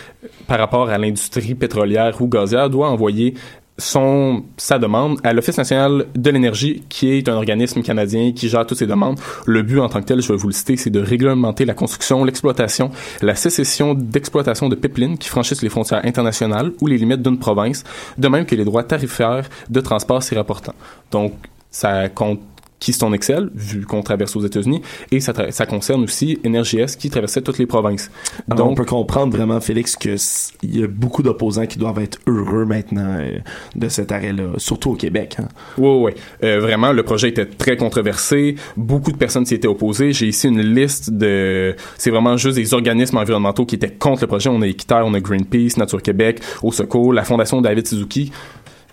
par 0.47 0.59
rapport 0.59 0.89
à 0.89 0.99
l'industrie 0.99 1.55
pétrolière 1.55 2.21
ou 2.21 2.29
gazière, 2.29 2.71
doit 2.71 2.89
envoyer 2.89 3.35
son, 3.79 4.45
sa 4.57 4.79
demande 4.79 5.19
à 5.25 5.33
l'Office 5.33 5.59
national 5.59 6.07
de 6.15 6.31
l'énergie, 6.31 6.85
qui 6.89 7.11
est 7.11 7.29
un 7.29 7.35
organisme 7.35 7.83
canadien 7.83 8.33
qui 8.33 8.49
gère 8.49 8.67
toutes 8.67 8.79
ces 8.79 8.87
demandes. 8.87 9.19
Le 9.47 9.63
but 9.63 9.81
en 9.81 9.89
tant 9.89 10.01
que 10.01 10.07
tel, 10.07 10.23
je 10.23 10.29
vais 10.33 10.39
vous 10.39 10.49
le 10.49 10.55
citer, 10.55 10.77
c'est 10.77 10.91
de 10.91 11.01
réglementer 11.01 11.65
la 11.65 11.75
construction, 11.75 12.25
l'exploitation, 12.25 12.91
la 13.21 13.35
sécession 13.35 13.95
d'exploitation 13.95 14.69
de 14.69 14.77
pipelines 14.77 15.19
qui 15.19 15.29
franchissent 15.29 15.63
les 15.63 15.69
frontières 15.69 16.05
internationales 16.05 16.73
ou 16.81 16.87
les 16.87 16.99
limites 16.99 17.23
d'une 17.23 17.39
province, 17.39 17.85
de 18.17 18.29
même 18.29 18.47
que 18.47 18.55
les 18.55 18.65
droits 18.65 18.85
tarifaires 18.85 19.49
de 19.69 19.81
transport 19.81 20.23
s'y 20.23 20.35
rapportant. 20.35 20.75
Donc, 21.11 21.33
ça 21.71 22.09
compte 22.09 22.41
qui 22.81 22.93
sont 22.93 23.07
en 23.07 23.13
Excel, 23.15 23.51
vu 23.55 23.87
qu'on 23.87 24.03
traverse 24.03 24.37
aux 24.37 24.45
États-Unis, 24.45 24.83
et 25.11 25.21
ça, 25.21 25.33
concerne 25.67 26.03
aussi 26.05 26.39
NRJS 26.45 26.97
qui 26.99 27.09
traversait 27.09 27.41
toutes 27.41 27.57
les 27.59 27.67
provinces. 27.67 28.11
Alors, 28.51 28.69
on 28.69 28.75
peut 28.75 28.85
comprendre 28.85 29.35
vraiment, 29.35 29.61
Félix, 29.61 29.97
que 29.97 30.11
s- 30.11 30.53
il 30.63 30.79
y 30.81 30.83
a 30.83 30.87
beaucoup 30.87 31.23
d'opposants 31.23 31.67
qui 31.67 31.79
doivent 31.79 32.01
être 32.01 32.19
heureux 32.27 32.67
maintenant 32.67 33.17
euh, 33.21 33.39
de 33.75 33.89
cet 33.89 34.13
arrêt-là, 34.13 34.51
surtout 34.59 34.91
au 34.91 34.95
Québec. 34.97 35.37
Hein. 35.41 35.49
Oui, 35.79 35.89
oui. 36.05 36.11
Euh, 36.43 36.61
vraiment, 36.61 36.93
le 36.93 37.03
projet 37.03 37.29
était 37.31 37.47
très 37.47 37.77
controversé. 37.77 38.57
Beaucoup 38.77 39.13
de 39.13 39.17
personnes 39.17 39.47
s'y 39.47 39.55
étaient 39.55 39.69
opposées. 39.69 40.13
J'ai 40.13 40.27
ici 40.27 40.49
une 40.49 40.61
liste 40.61 41.11
de... 41.11 41.75
C'est 41.97 42.11
vraiment 42.11 42.37
juste 42.37 42.57
des 42.57 42.75
organismes 42.75 43.17
environnementaux 43.17 43.65
qui 43.65 43.77
étaient 43.77 43.93
contre 43.93 44.23
le 44.23 44.27
projet. 44.27 44.51
On 44.51 44.61
a 44.61 44.67
Équiterre, 44.67 45.05
on 45.07 45.15
a 45.15 45.21
Greenpeace, 45.21 45.79
Nature 45.79 46.03
Québec, 46.03 46.41
Au 46.63 46.73
Secours, 46.73 47.13
la 47.15 47.25
Fondation 47.25 47.63
David 47.63 47.87
Suzuki. 47.87 48.31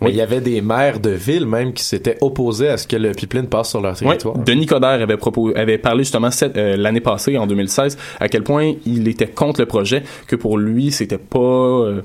Mais 0.02 0.10
il 0.10 0.16
y 0.16 0.22
avait 0.22 0.42
des 0.42 0.62
maires 0.62 1.00
de 1.00 1.12
villes 1.12 1.46
même 1.46 1.74
qui 1.74 1.84
s'étaient 1.84 2.18
opposés 2.22 2.70
à 2.70 2.78
ce 2.78 2.88
que 2.88 2.96
le 2.96 3.12
pipeline 3.12 3.48
passe 3.48 3.70
sur 3.70 3.82
leur 3.82 3.94
Oui, 3.94 4.00
territoire. 4.08 4.38
Denis 4.38 4.66
Coderre 4.66 5.02
avait, 5.02 5.18
proposé, 5.18 5.56
avait 5.56 5.78
parlé 5.78 6.04
justement 6.04 6.30
euh, 6.44 6.76
l'année 6.78 7.02
passée, 7.02 7.38
en 7.38 7.46
2016, 7.48 7.98
à 8.20 8.28
quel 8.28 8.44
point 8.44 8.74
il 8.86 9.08
était 9.08 9.28
contre 9.28 9.60
le 9.62 9.68
projet, 9.68 10.04
que 10.28 10.36
pour 10.36 10.58
lui, 10.58 10.92
c'était 10.92 11.18
pas... 11.18 11.40
euh, 11.40 12.02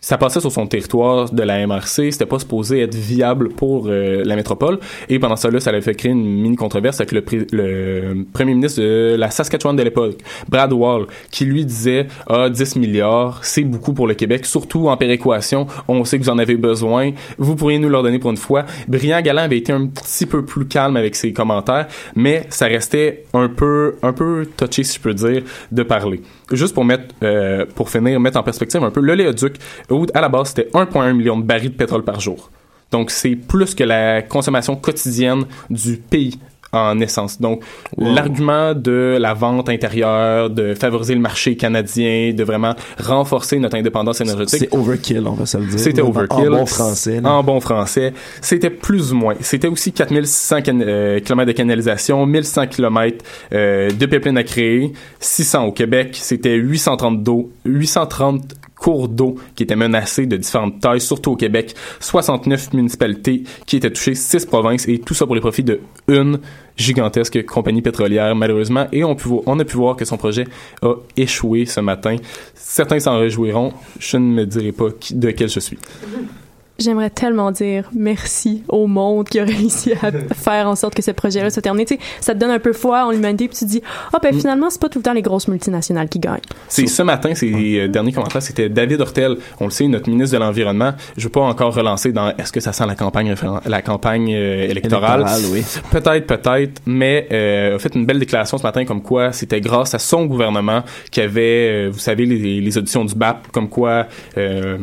ça 0.00 0.16
passait 0.16 0.40
sur 0.40 0.52
son 0.52 0.66
territoire 0.66 1.30
de 1.30 1.42
la 1.42 1.66
MRC, 1.66 2.12
c'était 2.12 2.26
pas 2.26 2.38
supposé 2.38 2.80
être 2.80 2.94
viable 2.94 3.48
pour 3.50 3.86
euh, 3.88 4.22
la 4.24 4.36
métropole. 4.36 4.78
Et 5.08 5.18
pendant 5.18 5.36
ça, 5.36 5.50
là, 5.50 5.60
ça 5.60 5.70
avait 5.70 5.80
fait 5.80 5.94
créer 5.94 6.12
une 6.12 6.24
mini 6.24 6.56
controverse 6.56 7.00
avec 7.00 7.12
le, 7.12 7.24
le 7.52 8.24
premier 8.32 8.54
ministre 8.54 8.80
de 8.80 9.16
la 9.18 9.30
Saskatchewan 9.30 9.76
de 9.76 9.82
l'époque, 9.82 10.18
Brad 10.48 10.72
Wall, 10.72 11.06
qui 11.30 11.44
lui 11.44 11.64
disait 11.64 12.06
ah 12.28 12.48
10 12.48 12.76
milliards, 12.76 13.40
c'est 13.42 13.64
beaucoup 13.64 13.92
pour 13.92 14.06
le 14.06 14.14
Québec, 14.14 14.46
surtout 14.46 14.88
en 14.88 14.96
péréquation. 14.96 15.66
On 15.88 16.04
sait 16.04 16.18
que 16.18 16.24
vous 16.24 16.30
en 16.30 16.38
avez 16.38 16.56
besoin. 16.56 17.12
Vous 17.38 17.56
pourriez 17.56 17.78
nous 17.78 17.88
leur 17.88 18.02
donner 18.02 18.18
pour 18.18 18.30
une 18.30 18.36
fois. 18.36 18.64
Brian 18.86 19.20
Galland 19.20 19.42
avait 19.42 19.58
été 19.58 19.72
un 19.72 19.86
petit 19.86 20.26
peu 20.26 20.44
plus 20.44 20.66
calme 20.66 20.96
avec 20.96 21.16
ses 21.16 21.32
commentaires, 21.32 21.88
mais 22.14 22.46
ça 22.50 22.66
restait 22.66 23.24
un 23.34 23.48
peu 23.48 23.96
un 24.02 24.12
peu 24.12 24.46
touché, 24.56 24.84
si 24.84 24.96
je 24.96 25.00
peux 25.00 25.14
dire, 25.14 25.42
de 25.72 25.82
parler. 25.82 26.20
Juste 26.52 26.74
pour 26.74 26.84
mettre, 26.84 27.14
euh, 27.22 27.66
pour 27.74 27.90
finir, 27.90 28.18
mettre 28.20 28.38
en 28.38 28.42
perspective 28.42 28.82
un 28.82 28.90
peu, 28.90 29.00
le 29.00 29.14
léoduc, 29.14 29.56
où 29.90 30.06
à 30.14 30.20
la 30.20 30.28
base 30.28 30.48
c'était 30.48 30.68
1,1 30.74 31.12
million 31.14 31.38
de 31.38 31.44
barils 31.44 31.70
de 31.70 31.76
pétrole 31.76 32.04
par 32.04 32.20
jour. 32.20 32.50
Donc 32.90 33.10
c'est 33.10 33.36
plus 33.36 33.74
que 33.74 33.84
la 33.84 34.22
consommation 34.22 34.74
quotidienne 34.76 35.44
du 35.70 35.96
pays 35.96 36.38
en 36.70 37.00
essence. 37.00 37.40
Donc 37.40 37.62
l'argument 37.96 38.74
de 38.74 39.16
la 39.18 39.32
vente 39.32 39.70
intérieure, 39.70 40.50
de 40.50 40.74
favoriser 40.74 41.14
le 41.14 41.20
marché 41.20 41.56
canadien, 41.56 42.34
de 42.34 42.44
vraiment 42.44 42.74
renforcer 43.02 43.58
notre 43.58 43.76
indépendance 43.78 44.20
énergétique. 44.20 44.68
C'est 44.70 44.76
overkill, 44.76 45.26
on 45.26 45.32
va 45.32 45.46
se 45.46 45.56
le 45.56 45.64
dire. 45.64 45.78
C'était 45.78 46.02
overkill. 46.02 46.48
En 46.48 46.58
bon 46.58 46.66
français. 46.66 47.20
là. 47.22 47.32
En 47.32 47.42
bon 47.42 47.60
français. 47.60 48.12
C'était 48.42 48.68
plus 48.68 49.12
ou 49.12 49.16
moins. 49.16 49.34
C'était 49.40 49.68
aussi 49.68 49.92
4600 49.92 50.60
can- 50.62 50.80
euh, 50.82 51.20
km 51.20 51.46
de 51.46 51.52
canalisation, 51.52 52.26
1100 52.26 52.66
km 52.66 53.24
euh, 53.54 53.90
de 53.90 54.04
pipeline 54.06 54.36
à 54.36 54.44
créer, 54.44 54.92
600 55.20 55.64
au 55.64 55.72
Québec. 55.72 56.18
C'était 56.20 56.54
830 56.56 57.22
d'eau, 57.22 57.50
830 57.64 58.42
cours 58.78 59.08
d'eau 59.08 59.36
qui 59.54 59.62
étaient 59.64 59.76
menacés 59.76 60.26
de 60.26 60.36
différentes 60.36 60.80
tailles, 60.80 61.00
surtout 61.00 61.32
au 61.32 61.36
Québec. 61.36 61.74
69 62.00 62.72
municipalités 62.74 63.42
qui 63.66 63.76
étaient 63.76 63.90
touchées, 63.90 64.14
6 64.14 64.46
provinces 64.46 64.86
et 64.88 64.98
tout 64.98 65.14
ça 65.14 65.26
pour 65.26 65.34
les 65.34 65.40
profits 65.40 65.64
de 65.64 65.80
une 66.08 66.38
gigantesque 66.76 67.44
compagnie 67.44 67.82
pétrolière, 67.82 68.34
malheureusement. 68.36 68.86
Et 68.92 69.02
on, 69.04 69.12
a 69.12 69.64
pu 69.64 69.76
voir 69.76 69.96
que 69.96 70.04
son 70.04 70.16
projet 70.16 70.44
a 70.82 70.94
échoué 71.16 71.66
ce 71.66 71.80
matin. 71.80 72.16
Certains 72.54 73.00
s'en 73.00 73.18
réjouiront. 73.18 73.72
Je 73.98 74.16
ne 74.16 74.22
me 74.32 74.46
dirai 74.46 74.72
pas 74.72 74.90
qui- 74.98 75.14
de 75.14 75.30
quel 75.32 75.48
je 75.48 75.60
suis. 75.60 75.78
J'aimerais 76.78 77.10
tellement 77.10 77.50
dire 77.50 77.90
merci 77.94 78.62
au 78.68 78.86
monde 78.86 79.28
qui 79.28 79.40
a 79.40 79.44
réussi 79.44 79.92
à 79.94 80.12
faire 80.34 80.68
en 80.68 80.76
sorte 80.76 80.94
que 80.94 81.02
ce 81.02 81.10
projet-là 81.10 81.50
soit 81.50 81.62
terminé. 81.62 81.84
Tu 81.84 81.94
sais, 81.94 82.00
ça 82.20 82.34
te 82.34 82.38
donne 82.38 82.50
un 82.50 82.58
peu 82.58 82.72
foi 82.72 83.04
en 83.04 83.10
l'humanité, 83.10 83.48
puis 83.48 83.58
tu 83.58 83.64
te 83.64 83.70
dis, 83.70 83.82
ah 84.12 84.18
ben 84.22 84.32
finalement, 84.32 84.70
c'est 84.70 84.80
pas 84.80 84.88
tout 84.88 85.00
le 85.00 85.02
temps 85.02 85.12
les 85.12 85.22
grosses 85.22 85.48
multinationales 85.48 86.08
qui 86.08 86.18
gagnent. 86.18 86.40
C'est 86.68 86.86
ce 86.86 87.02
matin, 87.02 87.34
ces 87.34 87.80
euh, 87.80 87.88
derniers 87.88 88.12
commentaires, 88.12 88.42
c'était 88.42 88.68
David 88.68 89.00
Hortel. 89.00 89.38
On 89.60 89.64
le 89.64 89.70
sait, 89.70 89.88
notre 89.88 90.08
ministre 90.08 90.36
de 90.36 90.40
l'Environnement. 90.40 90.92
Je 91.16 91.24
veux 91.24 91.30
pas 91.30 91.40
encore 91.40 91.74
relancer 91.74 92.12
dans 92.12 92.28
est-ce 92.36 92.52
que 92.52 92.60
ça 92.60 92.72
sent 92.72 92.86
la 92.86 92.94
campagne 92.94 93.34
la 93.66 93.82
campagne 93.82 94.32
euh, 94.34 94.68
électorale. 94.68 95.22
Électorale, 95.22 95.42
oui. 95.52 95.64
Peut-être, 95.90 96.26
peut-être, 96.26 96.80
mais 96.86 97.26
euh, 97.32 97.76
a 97.76 97.78
fait 97.78 97.94
une 97.94 98.06
belle 98.06 98.18
déclaration 98.18 98.58
ce 98.58 98.62
matin 98.62 98.84
comme 98.84 99.02
quoi 99.02 99.32
c'était 99.32 99.60
grâce 99.60 99.94
à 99.94 99.98
son 99.98 100.26
gouvernement 100.26 100.82
qui 101.10 101.20
avait, 101.20 101.86
euh, 101.86 101.90
vous 101.92 101.98
savez, 101.98 102.26
les, 102.26 102.60
les 102.60 102.78
auditions 102.78 103.04
du 103.04 103.14
BAP, 103.14 103.48
comme 103.52 103.68
quoi 103.68 104.06
euh, 104.36 104.78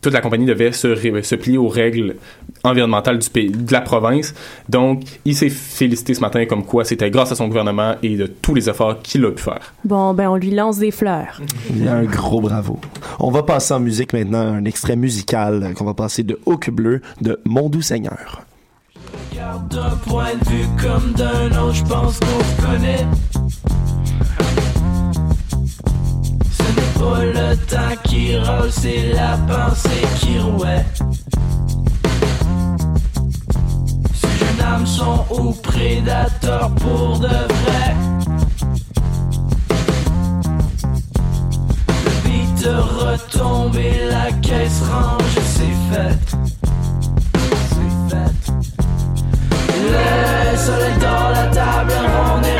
toute 0.00 0.12
la 0.12 0.20
compagnie 0.20 0.46
devait 0.46 0.72
se, 0.72 0.94
se 1.22 1.34
plier 1.34 1.58
aux 1.58 1.68
règles 1.68 2.16
environnementales 2.64 3.18
du 3.18 3.28
pays, 3.28 3.50
de 3.50 3.72
la 3.72 3.80
province. 3.80 4.34
Donc, 4.68 5.02
il 5.24 5.34
s'est 5.34 5.50
félicité 5.50 6.14
ce 6.14 6.20
matin 6.20 6.44
comme 6.46 6.64
quoi 6.64 6.84
c'était 6.84 7.10
grâce 7.10 7.32
à 7.32 7.34
son 7.34 7.48
gouvernement 7.48 7.94
et 8.02 8.16
de 8.16 8.26
tous 8.26 8.54
les 8.54 8.68
efforts 8.68 9.00
qu'il 9.02 9.24
a 9.24 9.30
pu 9.30 9.42
faire. 9.42 9.74
Bon, 9.84 10.14
ben 10.14 10.28
on 10.28 10.36
lui 10.36 10.50
lance 10.50 10.78
des 10.78 10.90
fleurs. 10.90 11.40
Il 11.70 11.84
y 11.84 11.88
a 11.88 11.94
un 11.94 12.04
gros 12.04 12.40
bravo. 12.40 12.78
On 13.18 13.30
va 13.30 13.42
passer 13.42 13.74
en 13.74 13.80
musique 13.80 14.12
maintenant, 14.12 14.40
un 14.40 14.64
extrait 14.64 14.96
musical 14.96 15.74
qu'on 15.74 15.84
va 15.84 15.94
passer 15.94 16.22
de 16.22 16.38
Hawk 16.46 16.70
Bleu 16.70 17.00
de 17.20 17.40
Mon 17.44 17.68
Doux 17.68 17.82
Seigneur. 17.82 18.42
D'un 19.70 19.90
point 20.06 20.34
de 20.34 20.48
vue 20.50 20.66
comme 20.80 21.12
d'un 21.12 21.46
autre, 21.60 21.74
je 21.74 21.84
pense 21.84 22.18
qu'on 22.18 22.44
se 22.44 22.66
connaît. 22.66 23.06
Le 27.00 27.56
temps 27.56 27.96
qui 28.04 28.36
rôle, 28.36 28.70
c'est 28.70 29.12
la 29.12 29.36
pensée 29.48 30.06
qui 30.20 30.38
rouait. 30.38 30.84
Ces 34.14 34.38
jeunes 34.38 34.66
âmes 34.66 34.86
sont 34.86 35.24
aux 35.30 35.52
prédateurs 35.52 36.70
pour 36.76 37.18
de 37.18 37.26
vrai. 37.26 37.96
Le 42.62 42.76
retombe 42.78 43.74
et 43.76 44.04
la 44.10 44.30
caisse 44.32 44.82
range, 44.82 45.22
c'est 45.34 45.76
fait. 45.90 46.18
C'est 47.70 48.14
fait. 48.14 48.32
Le 49.90 50.56
soleil 50.58 50.98
dans 51.00 51.28
la 51.30 51.46
table 51.46 51.92
ronde 51.92 52.59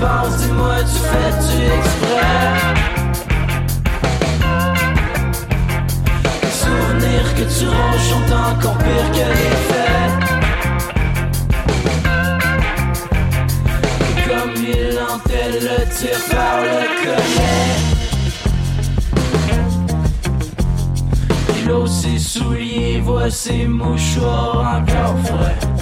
penses, 0.00 0.36
dis-moi, 0.38 0.76
tu 0.80 0.98
fais-tu 1.10 1.58
exprès? 1.78 2.46
Les 6.42 6.54
souvenirs 6.62 7.30
que 7.34 7.44
tu 7.58 7.64
ronges 7.66 8.06
sont 8.10 8.28
encore 8.32 8.78
pires 8.78 9.10
que 9.12 9.26
les 9.38 9.56
faits. 9.68 10.12
Et 14.10 14.18
comme 14.28 14.54
il 14.56 14.98
en 14.98 15.18
fait 15.28 15.52
le 15.60 15.78
tir 15.94 16.18
par 16.30 16.56
le 16.60 16.78
collet. 17.02 17.76
Il 21.60 21.70
aussi 21.72 22.14
souliers, 22.20 23.00
voit 23.00 23.30
ses 23.30 23.66
mouchoirs 23.66 24.80
encore 24.80 25.18
frais. 25.24 25.77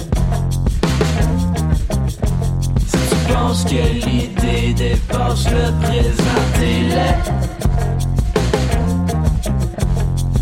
Penses 3.39 3.63
que 3.65 4.05
l'idée 4.05 4.73
dépasse 4.73 5.45
le 5.45 5.71
présent. 5.81 6.41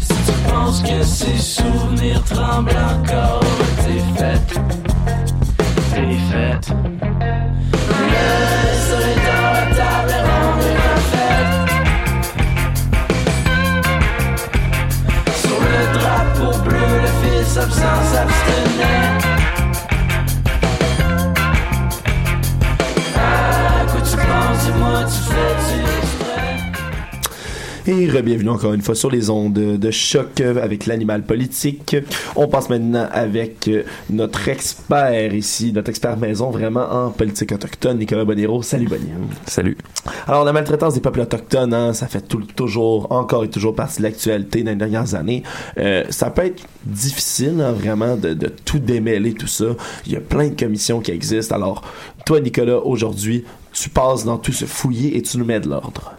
Si 0.01 0.15
tu 0.25 0.31
penses 0.49 0.81
que 0.81 1.03
ces 1.03 1.37
souvenirs 1.37 2.23
tremblent 2.23 2.71
encore, 2.71 3.43
t'es 3.83 4.01
faite. 4.17 4.59
T'es 5.93 6.17
faite. 6.31 6.67
Le 8.13 8.27
soleil 8.87 9.19
dans 9.27 9.51
la 9.53 9.65
table 9.75 10.15
ronde 10.25 10.63
est 10.71 10.79
refaite. 10.87 11.67
Sur 15.41 15.59
le 15.59 15.79
drapeau 15.99 16.53
bleu, 16.63 16.87
le 17.01 17.11
fils 17.21 17.51
absent 17.57 18.01
s'abstenait. 18.11 18.94
Et 27.87 28.07
bienvenue 28.23 28.49
encore 28.49 28.73
une 28.73 28.81
fois 28.81 28.95
sur 28.95 29.11
les 29.11 29.29
ondes 29.29 29.53
de 29.53 29.91
choc 29.91 30.41
avec 30.41 30.87
l'animal 30.87 31.21
politique. 31.21 31.95
On 32.35 32.47
passe 32.47 32.67
maintenant 32.67 33.07
avec 33.11 33.67
euh, 33.67 33.83
notre 34.09 34.47
expert 34.47 35.35
ici, 35.35 35.71
notre 35.71 35.89
expert 35.89 36.17
maison 36.17 36.49
vraiment 36.49 36.91
en 36.91 37.11
politique 37.11 37.51
autochtone, 37.51 37.99
Nicolas 37.99 38.25
Bonero. 38.25 38.63
Salut 38.63 38.87
Bonnie. 38.87 39.11
Salut. 39.45 39.77
Alors 40.25 40.43
la 40.45 40.51
maltraitance 40.51 40.95
des 40.95 40.99
peuples 40.99 41.19
autochtones, 41.19 41.75
hein, 41.75 41.93
ça 41.93 42.07
fait 42.07 42.21
tout, 42.21 42.41
toujours, 42.55 43.11
encore 43.11 43.43
et 43.43 43.51
toujours 43.51 43.75
partie 43.75 43.99
de 43.99 44.03
l'actualité 44.03 44.63
dans 44.63 44.71
les 44.71 44.77
dernières 44.77 45.13
années. 45.13 45.43
Euh, 45.77 46.05
ça 46.09 46.31
peut 46.31 46.45
être 46.45 46.63
difficile 46.85 47.61
hein, 47.61 47.71
vraiment 47.71 48.15
de, 48.15 48.33
de 48.33 48.47
tout 48.47 48.79
démêler 48.79 49.33
tout 49.35 49.45
ça. 49.45 49.75
Il 50.07 50.13
y 50.13 50.15
a 50.15 50.21
plein 50.21 50.47
de 50.47 50.59
commissions 50.59 51.01
qui 51.01 51.11
existent. 51.11 51.53
Alors 51.53 51.83
toi 52.25 52.39
Nicolas, 52.39 52.79
aujourd'hui, 52.79 53.45
tu 53.73 53.89
passes 53.89 54.25
dans 54.25 54.39
tout 54.39 54.53
ce 54.53 54.65
fouillis 54.65 55.15
et 55.15 55.21
tu 55.21 55.37
nous 55.37 55.45
mets 55.45 55.59
de 55.59 55.69
l'ordre. 55.69 56.15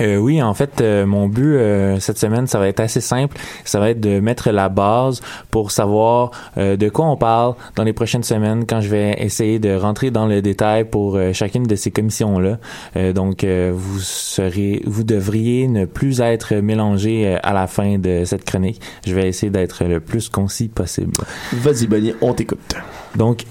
Euh, 0.00 0.16
oui, 0.16 0.42
en 0.42 0.54
fait, 0.54 0.80
euh, 0.80 1.06
mon 1.06 1.28
but 1.28 1.56
euh, 1.56 2.00
cette 2.00 2.18
semaine, 2.18 2.46
ça 2.46 2.58
va 2.58 2.68
être 2.68 2.80
assez 2.80 3.00
simple. 3.00 3.36
Ça 3.64 3.80
va 3.80 3.90
être 3.90 4.00
de 4.00 4.20
mettre 4.20 4.50
la 4.50 4.68
base 4.68 5.20
pour 5.50 5.70
savoir 5.70 6.30
euh, 6.56 6.76
de 6.76 6.88
quoi 6.88 7.06
on 7.06 7.16
parle 7.16 7.54
dans 7.76 7.84
les 7.84 7.92
prochaines 7.92 8.22
semaines 8.22 8.64
quand 8.66 8.80
je 8.80 8.88
vais 8.88 9.16
essayer 9.18 9.58
de 9.58 9.74
rentrer 9.74 10.10
dans 10.10 10.26
le 10.26 10.42
détail 10.42 10.84
pour 10.84 11.16
euh, 11.16 11.32
chacune 11.32 11.64
de 11.64 11.76
ces 11.76 11.90
commissions-là. 11.90 12.58
Euh, 12.96 13.12
donc, 13.12 13.44
euh, 13.44 13.72
vous 13.74 13.98
serez, 14.00 14.82
vous 14.86 15.04
devriez 15.04 15.68
ne 15.68 15.84
plus 15.84 16.20
être 16.20 16.54
mélangé 16.56 17.38
à 17.42 17.52
la 17.52 17.66
fin 17.66 17.98
de 17.98 18.24
cette 18.24 18.44
chronique. 18.44 18.80
Je 19.06 19.14
vais 19.14 19.28
essayer 19.28 19.50
d'être 19.50 19.84
le 19.84 20.00
plus 20.00 20.28
concis 20.28 20.68
possible. 20.68 21.12
Vas-y 21.52 21.86
Bonnie, 21.86 22.14
on 22.20 22.32
t'écoute. 22.32 22.74
Donc, 23.16 23.44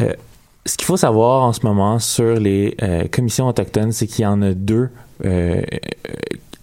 euh, 0.00 0.12
ce 0.64 0.76
qu'il 0.76 0.86
faut 0.86 0.96
savoir 0.96 1.44
en 1.44 1.52
ce 1.52 1.64
moment 1.64 1.98
sur 2.00 2.34
les 2.34 2.76
commissions 3.12 3.46
autochtones, 3.46 3.92
c'est 3.92 4.08
qu'il 4.08 4.24
y 4.24 4.26
en 4.26 4.42
a 4.42 4.52
deux 4.52 4.88
euh, 5.24 5.62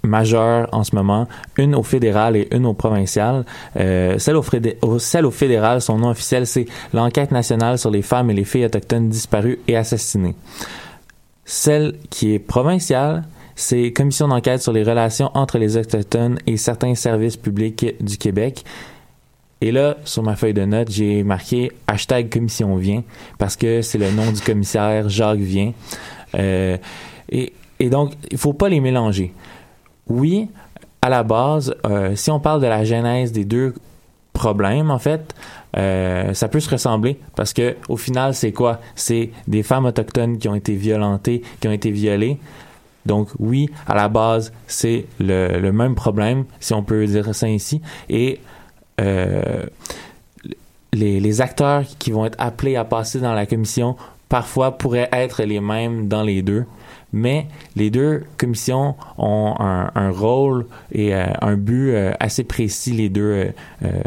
majeures 0.04 0.68
en 0.74 0.84
ce 0.84 0.96
moment, 0.96 1.28
une 1.58 1.76
au 1.76 1.84
fédéral 1.84 2.36
et 2.36 2.48
une 2.54 2.66
au 2.66 2.74
provincial. 2.74 3.46
Euh, 3.78 4.18
celle, 4.20 4.36
au- 4.36 5.00
celle 5.00 5.26
au 5.26 5.32
fédéral, 5.32 5.82
son 5.82 5.98
nom 5.98 6.10
officiel, 6.10 6.46
c'est 6.46 6.66
l'enquête 6.94 7.32
nationale 7.32 7.78
sur 7.78 7.90
les 7.90 8.02
femmes 8.02 8.30
et 8.30 8.34
les 8.34 8.44
filles 8.44 8.66
autochtones 8.66 9.08
disparues 9.10 9.60
et 9.68 9.78
assassinées. 9.78 10.36
Celle 11.46 11.96
qui 12.10 12.34
est 12.34 12.40
provinciale, 12.40 13.24
c'est 13.56 13.92
Commission 13.92 14.28
d'enquête 14.28 14.62
sur 14.62 14.74
les 14.74 14.84
relations 14.84 15.30
entre 15.36 15.58
les 15.58 15.78
Autochtones 15.78 16.38
et 16.48 16.58
certains 16.58 16.96
services 16.96 17.38
publics 17.38 17.86
du 18.02 18.18
Québec. 18.18 18.64
Et 19.62 19.72
là, 19.72 19.96
sur 20.04 20.24
ma 20.24 20.36
feuille 20.36 20.54
de 20.54 20.66
notes, 20.66 20.92
j'ai 20.92 21.24
marqué 21.24 21.72
hashtag 21.88 22.30
commission 22.30 22.76
vient 22.76 23.04
parce 23.38 23.56
que 23.56 23.82
c'est 23.82 23.98
le 23.98 24.12
nom 24.12 24.30
du 24.32 24.42
commissaire 24.42 25.08
Jacques 25.08 25.40
Vient. 25.40 25.72
Euh, 26.36 26.78
et, 27.30 27.54
et 27.80 27.90
donc, 27.90 28.14
il 28.32 28.38
faut 28.38 28.54
pas 28.54 28.70
les 28.70 28.80
mélanger. 28.80 29.34
Oui, 30.08 30.50
à 31.02 31.10
la 31.10 31.24
base, 31.24 31.76
euh, 31.86 32.16
si 32.16 32.32
on 32.32 32.40
parle 32.40 32.62
de 32.62 32.68
la 32.68 32.84
genèse 32.84 33.32
des 33.32 33.46
deux 33.46 33.74
problèmes, 34.32 34.90
en 34.90 35.00
fait, 35.00 35.36
euh, 35.76 36.34
ça 36.34 36.48
peut 36.48 36.60
se 36.60 36.70
ressembler 36.70 37.20
parce 37.36 37.54
que 37.54 37.76
au 37.90 37.98
final, 37.98 38.34
c'est 38.34 38.52
quoi? 38.52 38.80
C'est 38.96 39.32
des 39.48 39.64
femmes 39.64 39.86
autochtones 39.86 40.38
qui 40.38 40.48
ont 40.48 40.56
été 40.56 40.76
violentées, 40.76 41.42
qui 41.60 41.68
ont 41.68 41.72
été 41.72 41.92
violées. 41.92 42.40
Donc 43.06 43.30
oui, 43.40 43.70
à 43.88 43.96
la 43.96 44.08
base, 44.08 44.54
c'est 44.68 45.06
le, 45.20 45.72
même 45.72 45.96
problème, 45.96 46.46
si 46.60 46.74
on 46.74 46.84
peut 46.84 47.06
dire 47.06 47.36
ça 47.36 47.48
ainsi. 47.48 47.82
Et 48.10 48.40
euh, 49.02 49.66
les 50.94 51.42
acteurs 51.42 51.84
qui 52.00 52.12
vont 52.12 52.26
être 52.26 52.40
appelés 52.40 52.76
à 52.76 52.86
passer 52.86 53.20
dans 53.20 53.34
la 53.34 53.46
commission 53.46 53.98
parfois 54.30 54.78
pourraient 54.78 55.10
être 55.12 55.44
les 55.44 55.60
mêmes 55.60 56.08
dans 56.08 56.24
les 56.24 56.42
deux. 56.42 56.66
Mais 57.14 57.46
les 57.76 57.90
deux 57.92 58.24
commissions 58.38 58.96
ont 59.18 59.56
un, 59.60 59.92
un 59.96 60.10
rôle 60.12 60.66
et 60.92 61.14
euh, 61.16 61.26
un 61.42 61.56
but 61.56 61.92
euh, 61.92 62.12
assez 62.20 62.44
précis, 62.44 62.92
les 62.92 63.10
deux. 63.10 63.52
euh, 63.84 64.02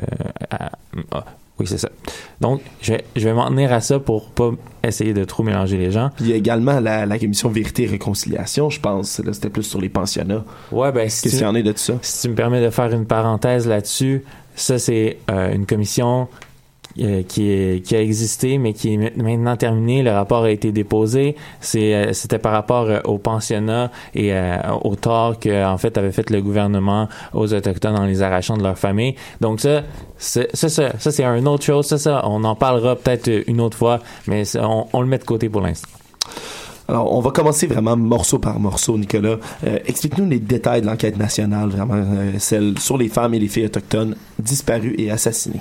à- 0.51 0.73
ah, 1.13 1.25
oui, 1.59 1.67
c'est 1.67 1.79
ça. 1.79 1.89
Donc, 2.41 2.61
je 2.83 2.93
vais, 2.93 3.05
je 3.17 3.25
vais 3.27 3.33
m'en 3.33 3.49
tenir 3.49 3.73
à 3.73 3.81
ça 3.81 3.99
pour 3.99 4.29
pas 4.29 4.51
essayer 4.85 5.15
de 5.15 5.25
trop 5.25 5.43
mélanger 5.43 5.79
les 5.79 5.91
gens. 5.91 6.11
Puis 6.17 6.27
il 6.27 6.31
y 6.31 6.33
a 6.35 6.37
également 6.37 6.81
la, 6.81 7.07
la 7.07 7.19
commission 7.19 7.49
vérité 7.49 7.85
et 7.85 7.87
réconciliation, 7.87 8.69
je 8.69 8.79
pense. 8.79 9.21
Là, 9.21 9.33
c'était 9.33 9.49
plus 9.49 9.63
sur 9.63 9.81
les 9.81 9.89
pensionnats. 9.89 10.45
Ouais, 10.71 10.93
ben, 10.93 11.09
si 11.09 11.23
Qu'est-ce 11.23 11.37
tu- 11.37 11.39
qu'il 11.39 11.47
y 11.47 11.51
en 11.51 11.55
est 11.55 11.63
de 11.63 11.73
tout 11.73 11.79
ça? 11.79 11.95
Si 12.03 12.23
tu 12.23 12.29
me 12.29 12.35
permets 12.35 12.63
de 12.63 12.69
faire 12.71 12.93
une 12.93 13.07
parenthèse 13.07 13.67
là-dessus, 13.67 14.23
ça 14.55 14.79
c'est 14.79 15.17
euh, 15.31 15.55
une 15.55 15.65
commission 15.65 16.29
euh, 16.99 17.23
qui, 17.23 17.95
a 17.95 18.01
existé 18.01 18.59
mais 18.59 18.73
qui 18.73 18.95
est 18.95 18.97
ma- 18.97 19.23
maintenant 19.23 19.57
terminée. 19.57 20.03
Le 20.03 20.13
rapport 20.13 20.45
a 20.45 20.51
été 20.51 20.73
déposé. 20.73 21.37
Euh, 21.75 22.13
c'était 22.13 22.39
par 22.39 22.53
rapport 22.53 22.87
euh, 22.89 23.01
au 23.05 23.19
pensionnat 23.19 23.91
et 24.15 24.33
au 24.83 24.97
tort 24.97 25.39
que 25.39 25.65
en 25.65 25.79
fait 25.79 25.99
avait 25.99 26.13
fait 26.13 26.31
le 26.31 26.41
gouvernement 26.41 27.09
aux 27.35 27.53
autochtones 27.53 27.97
en 27.97 28.05
les 28.05 28.23
arrachant 28.23 28.57
de 28.57 28.63
leur 28.63 28.79
famille. 28.79 29.15
Donc 29.41 29.61
ça, 29.61 29.83
ça, 30.17 30.43
ça, 30.55 30.69
ça, 30.69 31.11
c'est 31.11 31.25
une 31.25 31.49
autre 31.49 31.65
chose. 31.65 31.87
Ça, 31.87 32.23
on 32.25 32.45
en 32.45 32.55
parlera 32.55 32.97
peut-être 32.97 33.31
une 33.47 33.61
autre 33.61 33.77
fois, 33.77 34.01
mais 34.27 34.45
on, 34.57 35.01
le 35.01 35.07
met 35.07 35.19
de 35.19 35.25
côté 35.25 35.49
pour 35.49 35.61
l'instant. 35.61 35.89
Alors, 36.89 37.13
on 37.13 37.21
va 37.21 37.31
commencer 37.31 37.67
vraiment 37.67 37.97
morceau 37.97 38.39
par 38.39 38.61
morceau, 38.61 38.97
Nicolas. 38.97 39.37
Explique-nous 39.87 40.29
les 40.29 40.39
détails 40.39 40.83
de 40.83 40.87
l'enquête 40.87 41.19
nationale, 41.19 41.69
vraiment 41.71 42.03
celle 42.39 42.79
sur 42.79 42.97
les 42.97 43.09
femmes 43.09 43.35
et 43.35 43.39
les 43.39 43.49
filles 43.49 43.67
autochtones 43.67 44.17
disparues 44.39 44.95
et 44.99 45.11
assassinées. 45.11 45.61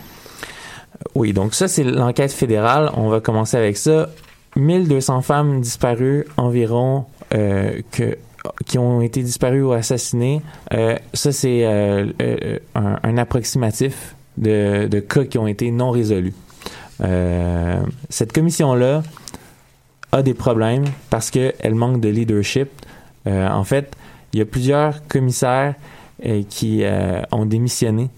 Oui, 1.16 1.32
donc 1.32 1.56
ça, 1.56 1.70
c'est 1.70 1.86
l'enquête 1.86 2.34
fédérale. 2.34 2.92
On 2.94 3.08
va 3.08 3.22
commencer 3.22 3.56
avec 3.56 3.78
ça. 3.78 4.10
1200 4.58 5.22
femmes 5.22 5.62
disparues 5.62 6.26
environ 6.38 7.06
euh, 7.34 7.82
qui 8.66 8.78
ont 8.78 9.02
été 9.02 9.24
disparues 9.24 9.64
ou 9.64 9.72
assassinées. 9.72 10.42
Euh, 10.74 10.98
ça, 11.14 11.32
c'est 11.32 11.66
euh, 11.66 12.12
un, 12.76 13.18
approximatif 13.18 14.16
de, 14.38 14.88
de 14.88 15.00
cas 15.00 15.24
qui 15.24 15.38
ont 15.38 15.48
été 15.48 15.72
non 15.72 15.92
résolus. 15.92 16.34
Cette 18.10 18.32
commission-là 18.34 19.04
a 20.12 20.22
des 20.22 20.34
problèmes 20.34 20.86
parce 21.10 21.32
qu'elle 21.32 21.76
manque 21.76 22.00
de 22.00 22.10
leadership. 22.10 22.70
En 23.26 23.64
fait, 23.64 23.96
il 24.32 24.40
y 24.40 24.42
a 24.42 24.46
plusieurs 24.46 25.06
commissaires 25.08 25.76
qui 26.50 26.84
ont 27.32 27.46
démissionné 27.46 28.10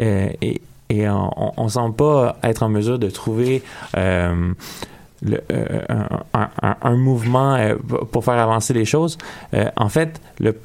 et, 0.00 0.60
et 0.88 1.08
on, 1.08 1.52
on 1.56 1.68
semble 1.68 1.96
pas 1.96 2.36
être 2.42 2.62
en 2.62 2.68
mesure 2.68 2.98
de 2.98 3.10
trouver 3.10 3.62
euh, 3.96 4.52
euh, 5.50 5.80
un, 6.82 6.96
mouvement 6.96 7.54
euh, 7.54 7.74
pour 8.12 8.24
faire 8.24 8.38
avancer 8.38 8.74
les 8.74 8.84
choses. 8.84 9.18
En 9.76 9.88
fait, 9.88 10.20
le 10.38 10.56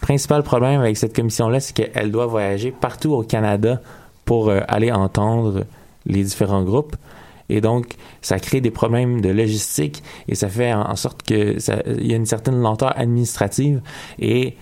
principal 0.00 0.42
problème 0.42 0.80
avec 0.80 0.96
cette 0.96 1.14
commission-là, 1.14 1.60
c'est 1.60 1.72
qu'elle 1.72 2.10
doit 2.10 2.26
voyager 2.26 2.72
partout 2.72 3.12
au 3.12 3.22
Canada 3.22 3.80
pour 4.24 4.50
aller 4.50 4.90
entendre 4.90 5.64
les 6.04 6.24
différents 6.24 6.64
groupes. 6.64 6.96
Et 7.48 7.60
donc, 7.60 7.94
ça 8.22 8.40
crée 8.40 8.60
des 8.60 8.72
problèmes 8.72 9.20
de 9.20 9.28
logistique 9.28 10.02
et 10.26 10.34
ça 10.34 10.48
fait 10.48 10.72
en, 10.72 10.96
sorte 10.96 11.22
que 11.22 11.56
il 12.00 12.06
y 12.06 12.12
a 12.12 12.16
une 12.16 12.26
certaine 12.26 12.60
lenteur 12.60 12.92
administrative 12.98 13.80
et 14.18 14.56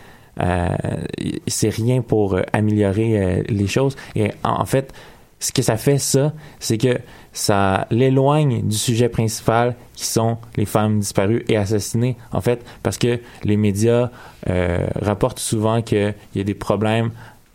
c'est 1.47 1.69
rien 1.69 2.03
pour 2.03 2.35
euh, 2.35 2.43
améliorer 2.53 3.19
euh, 3.19 3.43
les 3.49 3.67
choses. 3.67 3.97
Et 4.17 4.31
en, 4.43 4.65
fait, 4.65 4.93
ce 5.39 5.53
que 5.53 5.63
ça 5.63 5.77
fait, 5.77 5.99
ça, 5.99 6.33
c'est 6.59 6.79
que 6.79 6.99
ça 7.33 7.87
l'éloigne 7.91 8.63
du 8.63 8.77
sujet 8.77 9.09
principal 9.09 9.77
qui 9.95 10.07
sont 10.07 10.39
les 10.57 10.65
femmes 10.65 11.01
disparues 11.01 11.45
et 11.49 11.57
assassinées, 11.57 12.17
en 12.33 12.41
fait, 12.41 12.65
parce 12.83 12.99
que 12.99 13.21
les 13.45 13.57
médias 13.57 14.11
euh, 14.49 14.87
rapportent 15.01 15.39
souvent 15.39 15.83
qu'il 15.83 16.15
y 16.35 16.41
a 16.41 16.45
des 16.45 16.55
problèmes 16.55 17.11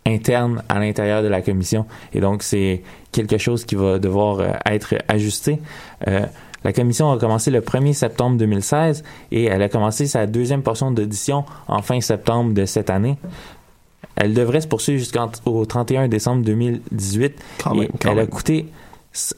internes 0.06 0.64
à 0.70 0.80
l'intérieur 0.80 1.24
de 1.24 1.28
la 1.28 1.42
commission. 1.42 1.86
Et 2.14 2.20
donc, 2.20 2.44
c'est 2.44 2.82
quelque 3.12 3.38
chose 3.38 3.66
qui 3.66 3.76
va 3.76 4.00
devoir 4.00 4.40
euh, 4.40 4.52
être 4.66 4.96
ajusté. 5.08 5.60
Euh, 6.08 6.26
la 6.64 6.74
commission 6.74 7.12
a 7.12 7.18
commencé 7.18 7.52
le 7.52 7.62
1er 7.62 7.94
septembre 7.94 8.38
2016 8.38 9.04
et 9.32 9.46
elle 9.46 9.62
a 9.62 9.70
commencé 9.70 10.08
sa 10.08 10.28
deuxième 10.28 10.62
portion 10.62 10.92
d'audition 10.92 11.46
en 11.68 11.82
fin 11.82 12.02
septembre 12.02 12.54
de 12.54 12.66
cette 12.66 12.90
année. 12.90 13.18
elle 14.16 14.34
devrait 14.34 14.62
se 14.62 14.68
poursuivre 14.68 15.00
jusqu'au 15.00 15.66
31 15.66 16.08
décembre 16.08 16.44
2018. 16.44 17.42
Quand 17.64 17.74
même, 17.76 17.84
Et 17.84 17.90
quand 18.00 18.12
elle 18.12 18.20
a 18.20 18.28
coûté, 18.28 18.68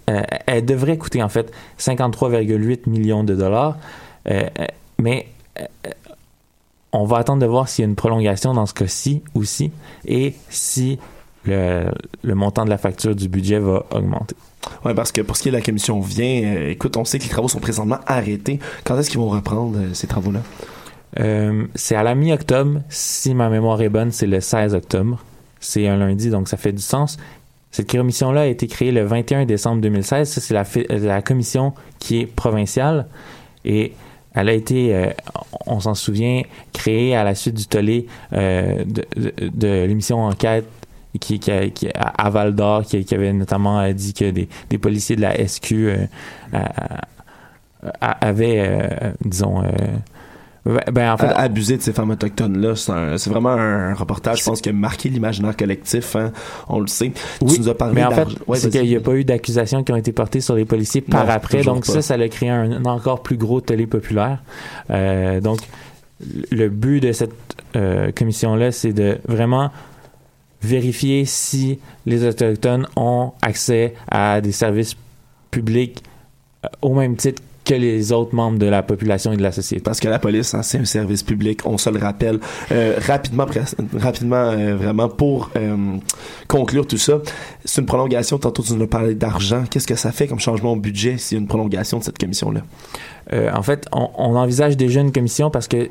euh, 0.09 0.21
elle 0.47 0.65
devrait 0.65 0.97
coûter 0.97 1.21
en 1.21 1.29
fait 1.29 1.51
53,8 1.79 2.89
millions 2.89 3.23
de 3.23 3.35
dollars. 3.35 3.77
Euh, 4.29 4.43
euh, 4.59 4.65
mais 4.99 5.27
euh, 5.59 5.65
on 6.91 7.05
va 7.05 7.17
attendre 7.17 7.41
de 7.41 7.47
voir 7.47 7.69
s'il 7.69 7.83
y 7.83 7.85
a 7.85 7.89
une 7.89 7.95
prolongation 7.95 8.53
dans 8.53 8.65
ce 8.65 8.73
cas-ci 8.73 9.23
aussi 9.33 9.71
et 10.05 10.35
si 10.49 10.99
le, 11.45 11.85
le 12.23 12.35
montant 12.35 12.65
de 12.65 12.69
la 12.69 12.77
facture 12.77 13.15
du 13.15 13.27
budget 13.29 13.59
va 13.59 13.85
augmenter. 13.91 14.35
Ouais, 14.85 14.93
parce 14.93 15.11
que 15.11 15.21
pour 15.21 15.37
ce 15.37 15.43
qui 15.43 15.49
est 15.49 15.51
de 15.51 15.57
la 15.57 15.63
commission 15.63 15.99
vient, 15.99 16.43
euh, 16.43 16.69
écoute, 16.71 16.97
on 16.97 17.05
sait 17.05 17.19
que 17.19 17.23
les 17.23 17.29
travaux 17.29 17.47
sont 17.47 17.59
présentement 17.59 17.99
arrêtés. 18.05 18.59
Quand 18.83 18.97
est-ce 18.97 19.09
qu'ils 19.09 19.19
vont 19.19 19.29
reprendre 19.29 19.77
euh, 19.77 19.93
ces 19.93 20.07
travaux-là? 20.07 20.41
Euh, 21.19 21.65
c'est 21.75 21.95
à 21.95 22.03
la 22.03 22.15
mi-octobre. 22.15 22.81
Si 22.89 23.33
ma 23.33 23.49
mémoire 23.49 23.81
est 23.81 23.89
bonne, 23.89 24.11
c'est 24.11 24.27
le 24.27 24.39
16 24.39 24.73
octobre. 24.75 25.23
C'est 25.59 25.87
un 25.87 25.97
lundi, 25.97 26.29
donc 26.29 26.47
ça 26.47 26.57
fait 26.57 26.71
du 26.71 26.81
sens. 26.81 27.17
Cette 27.71 27.89
commission-là 27.89 28.41
a 28.41 28.45
été 28.47 28.67
créée 28.67 28.91
le 28.91 29.03
21 29.03 29.45
décembre 29.45 29.81
2016. 29.81 30.29
Ça, 30.29 30.41
c'est 30.41 30.53
la, 30.53 30.65
la 30.97 31.21
commission 31.21 31.73
qui 31.99 32.21
est 32.21 32.25
provinciale. 32.25 33.07
Et 33.63 33.93
elle 34.33 34.49
a 34.49 34.53
été, 34.53 35.09
on 35.67 35.79
s'en 35.79 35.93
souvient, 35.93 36.41
créée 36.73 37.15
à 37.15 37.23
la 37.23 37.35
suite 37.35 37.55
du 37.55 37.67
tollé 37.67 38.07
de 38.31 39.85
l'émission 39.85 40.23
Enquête 40.23 40.65
qui, 41.19 41.39
qui, 41.39 41.51
à 41.93 42.29
Val 42.29 42.55
d'Or, 42.55 42.83
qui, 42.83 43.03
qui 43.03 43.15
avait 43.15 43.33
notamment 43.33 43.79
euh, 43.81 43.91
dit 43.93 44.13
que 44.13 44.31
des, 44.31 44.47
des 44.69 44.77
policiers 44.77 45.15
de 45.15 45.21
la 45.21 45.35
SQ 45.47 45.73
euh, 45.73 46.05
a- 46.53 48.25
avaient, 48.27 48.59
euh, 48.59 49.11
disons, 49.25 49.63
euh, 49.63 50.77
ben- 50.91 51.11
en 51.11 51.17
fait, 51.17 51.25
abuser 51.35 51.77
de 51.77 51.81
ces 51.81 51.91
femmes 51.91 52.11
autochtones-là, 52.11 52.75
c'est 52.75 52.91
un- 52.91 53.17
c'est 53.17 53.29
vraiment 53.31 53.49
un 53.49 53.93
reportage, 53.95 54.39
je 54.39 54.43
pense, 54.45 54.61
qui 54.61 54.69
a 54.69 54.73
marqué 54.73 55.09
l'imaginaire 55.09 55.57
collectif, 55.57 56.15
hein, 56.15 56.31
on 56.69 56.79
le 56.79 56.87
sait. 56.87 57.11
Oui, 57.41 57.53
tu 57.55 57.61
nous 57.61 57.69
as 57.69 57.75
parlé 57.75 57.95
mais 57.95 58.03
en 58.05 58.11
fait. 58.11 58.27
Ouais, 58.47 58.57
c'est 58.59 58.69
qu'il 58.69 58.83
n'y 58.87 58.95
a 58.95 58.99
pas 58.99 59.13
eu 59.13 59.23
d'accusations 59.23 59.83
qui 59.83 59.91
ont 59.91 59.95
été 59.95 60.11
portées 60.11 60.39
sur 60.41 60.53
les 60.55 60.65
policiers 60.65 61.01
par 61.01 61.25
Non, 61.25 61.31
après. 61.31 61.63
Donc 61.63 61.85
pas. 61.87 61.93
ça, 61.93 62.01
ça 62.03 62.13
a 62.13 62.27
créé 62.27 62.49
un, 62.49 62.71
un 62.73 62.85
encore 62.85 63.23
plus 63.23 63.37
gros 63.37 63.59
tollé 63.59 63.87
populaire. 63.87 64.43
Euh, 64.91 65.41
donc, 65.41 65.59
le 66.51 66.69
but 66.69 66.99
de 66.99 67.11
cette 67.13 67.33
euh, 67.75 68.11
commission-là, 68.11 68.71
c'est 68.71 68.93
de 68.93 69.17
vraiment 69.27 69.71
vérifier 70.61 71.25
si 71.25 71.79
les 72.05 72.25
Autochtones 72.25 72.87
ont 72.95 73.31
accès 73.41 73.93
à 74.09 74.41
des 74.41 74.51
services 74.51 74.95
publics 75.49 76.03
euh, 76.63 76.69
au 76.81 76.93
même 76.93 77.15
titre 77.15 77.41
que 77.63 77.75
les 77.75 78.11
autres 78.11 78.33
membres 78.35 78.57
de 78.57 78.65
la 78.65 78.83
population 78.83 79.31
et 79.31 79.37
de 79.37 79.43
la 79.43 79.51
société. 79.51 79.81
Parce 79.83 79.99
que 79.99 80.07
la 80.07 80.19
police, 80.19 80.53
hein, 80.53 80.63
c'est 80.63 80.79
un 80.79 80.85
service 80.85 81.23
public, 81.23 81.61
on 81.65 81.77
se 81.77 81.89
le 81.89 81.99
rappelle. 81.99 82.39
Euh, 82.71 82.97
rapidement, 83.05 83.45
rapidement 83.97 84.35
euh, 84.35 84.75
vraiment, 84.75 85.09
pour 85.09 85.51
euh, 85.55 85.97
conclure 86.47 86.87
tout 86.87 86.97
ça, 86.97 87.19
c'est 87.63 87.81
une 87.81 87.87
prolongation, 87.87 88.37
tantôt 88.37 88.63
tu 88.63 88.73
nous 88.73 88.83
as 88.83 88.87
parlé 88.87 89.15
d'argent. 89.15 89.63
Qu'est-ce 89.69 89.87
que 89.87 89.95
ça 89.95 90.11
fait 90.11 90.27
comme 90.27 90.39
changement 90.39 90.73
au 90.73 90.75
budget 90.75 91.17
s'il 91.17 91.37
y 91.37 91.39
a 91.39 91.41
une 91.41 91.47
prolongation 91.47 91.99
de 91.99 92.03
cette 92.03 92.17
commission-là? 92.17 92.61
En 93.53 93.61
fait, 93.61 93.87
on, 93.93 94.09
on 94.17 94.35
envisage 94.35 94.75
déjà 94.75 94.99
une 94.99 95.13
commission 95.13 95.49
parce 95.49 95.69
que 95.69 95.89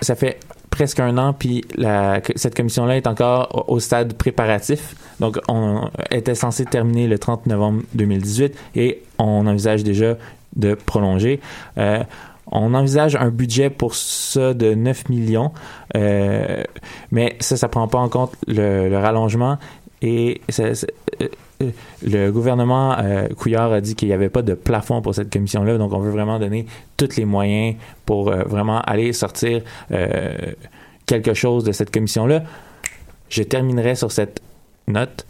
ça 0.00 0.14
fait 0.14 0.38
presque 0.76 1.00
un 1.00 1.16
an, 1.16 1.32
puis 1.32 1.64
la, 1.74 2.20
cette 2.36 2.54
commission-là 2.54 2.98
est 2.98 3.06
encore 3.06 3.64
au, 3.68 3.80
stade 3.80 4.12
préparatif. 4.12 4.94
Donc, 5.20 5.38
on 5.48 5.88
était 6.10 6.34
censé 6.34 6.66
terminer 6.66 7.06
le 7.06 7.18
30 7.18 7.46
novembre 7.46 7.82
2018 7.94 8.54
et 8.74 9.02
on 9.18 9.46
envisage 9.46 9.84
déjà 9.84 10.16
de 10.54 10.74
prolonger. 10.74 11.40
Euh, 11.78 12.04
on 12.52 12.74
envisage 12.74 13.16
un 13.16 13.30
budget 13.30 13.70
pour 13.70 13.94
ça 13.94 14.52
de 14.52 14.74
9 14.74 15.08
millions, 15.08 15.50
euh, 15.96 16.62
mais 17.10 17.36
ça, 17.40 17.56
ça 17.56 17.68
prend 17.68 17.88
pas 17.88 17.98
en 17.98 18.10
compte 18.10 18.34
le, 18.46 18.94
rallongement 18.98 19.56
et 20.02 20.42
ça- 20.50 20.64
euh, 20.64 21.28
le 22.02 22.30
gouvernement 22.30 22.96
euh, 22.98 23.28
Couillard 23.28 23.72
a 23.72 23.80
dit 23.80 23.94
qu'il 23.94 24.08
n'y 24.08 24.14
avait 24.14 24.28
pas 24.28 24.42
de 24.42 24.54
plafond 24.54 25.02
pour 25.02 25.14
cette 25.14 25.32
commission-là, 25.32 25.78
donc 25.78 25.92
on 25.92 26.00
veut 26.00 26.10
vraiment 26.10 26.38
donner 26.38 26.66
tous 26.96 27.16
les 27.16 27.24
moyens 27.24 27.76
pour 28.04 28.28
euh, 28.28 28.42
vraiment 28.44 28.80
aller 28.82 29.12
sortir 29.12 29.62
euh, 29.90 30.34
quelque 31.06 31.34
chose 31.34 31.64
de 31.64 31.72
cette 31.72 31.90
commission-là. 31.90 32.42
Je 33.28 33.42
terminerai 33.42 33.94
sur 33.94 34.12
cette 34.12 34.40
note. 34.86 35.26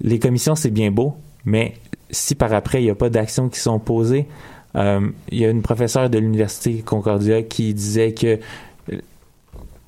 Les 0.00 0.18
commissions, 0.18 0.54
c'est 0.54 0.70
bien 0.70 0.90
beau, 0.90 1.16
mais 1.44 1.74
si 2.10 2.34
par 2.34 2.52
après, 2.52 2.80
il 2.80 2.84
n'y 2.84 2.90
a 2.90 2.94
pas 2.94 3.10
d'actions 3.10 3.48
qui 3.48 3.58
sont 3.60 3.78
posées, 3.78 4.26
il 4.74 5.12
y 5.32 5.44
a 5.44 5.50
une 5.50 5.62
professeure 5.62 6.08
de 6.08 6.18
l'Université 6.18 6.82
Concordia 6.82 7.42
qui 7.42 7.74
disait 7.74 8.12
que 8.12 8.38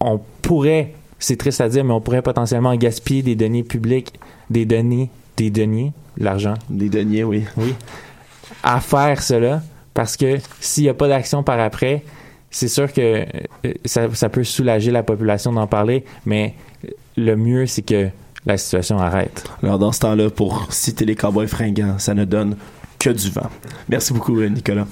on 0.00 0.20
pourrait, 0.42 0.94
c'est 1.18 1.36
triste 1.36 1.60
à 1.60 1.68
dire, 1.68 1.84
mais 1.84 1.92
on 1.92 2.00
pourrait 2.00 2.22
potentiellement 2.22 2.74
gaspiller 2.74 3.22
des 3.22 3.36
deniers 3.36 3.62
publics, 3.62 4.18
des 4.50 4.66
deniers, 4.66 5.08
des 5.36 5.50
deniers, 5.50 5.92
l'argent. 6.18 6.54
Des 6.68 6.88
deniers, 6.88 7.24
oui. 7.24 7.44
Oui. 7.56 7.74
À 8.62 8.80
faire 8.80 9.22
cela, 9.22 9.62
parce 9.94 10.16
que 10.16 10.38
s'il 10.60 10.84
n'y 10.84 10.88
a 10.90 10.94
pas 10.94 11.08
d'action 11.08 11.42
par 11.42 11.60
après, 11.60 12.02
c'est 12.50 12.68
sûr 12.68 12.92
que 12.92 13.00
euh, 13.00 13.72
ça, 13.84 14.12
ça 14.12 14.28
peut 14.28 14.44
soulager 14.44 14.90
la 14.90 15.02
population 15.02 15.52
d'en 15.52 15.66
parler, 15.66 16.04
mais 16.26 16.54
le 17.16 17.36
mieux, 17.36 17.66
c'est 17.66 17.82
que 17.82 18.08
la 18.46 18.56
situation 18.56 18.98
arrête. 18.98 19.44
Alors, 19.62 19.78
dans 19.78 19.92
ce 19.92 20.00
temps-là, 20.00 20.30
pour 20.30 20.72
citer 20.72 21.04
les 21.04 21.14
cowboys 21.14 21.46
fringants, 21.46 21.98
ça 21.98 22.14
ne 22.14 22.24
donne 22.24 22.56
que 22.98 23.10
du 23.10 23.30
vent. 23.30 23.48
Merci 23.88 24.12
beaucoup, 24.12 24.40
Nicolas. 24.42 24.86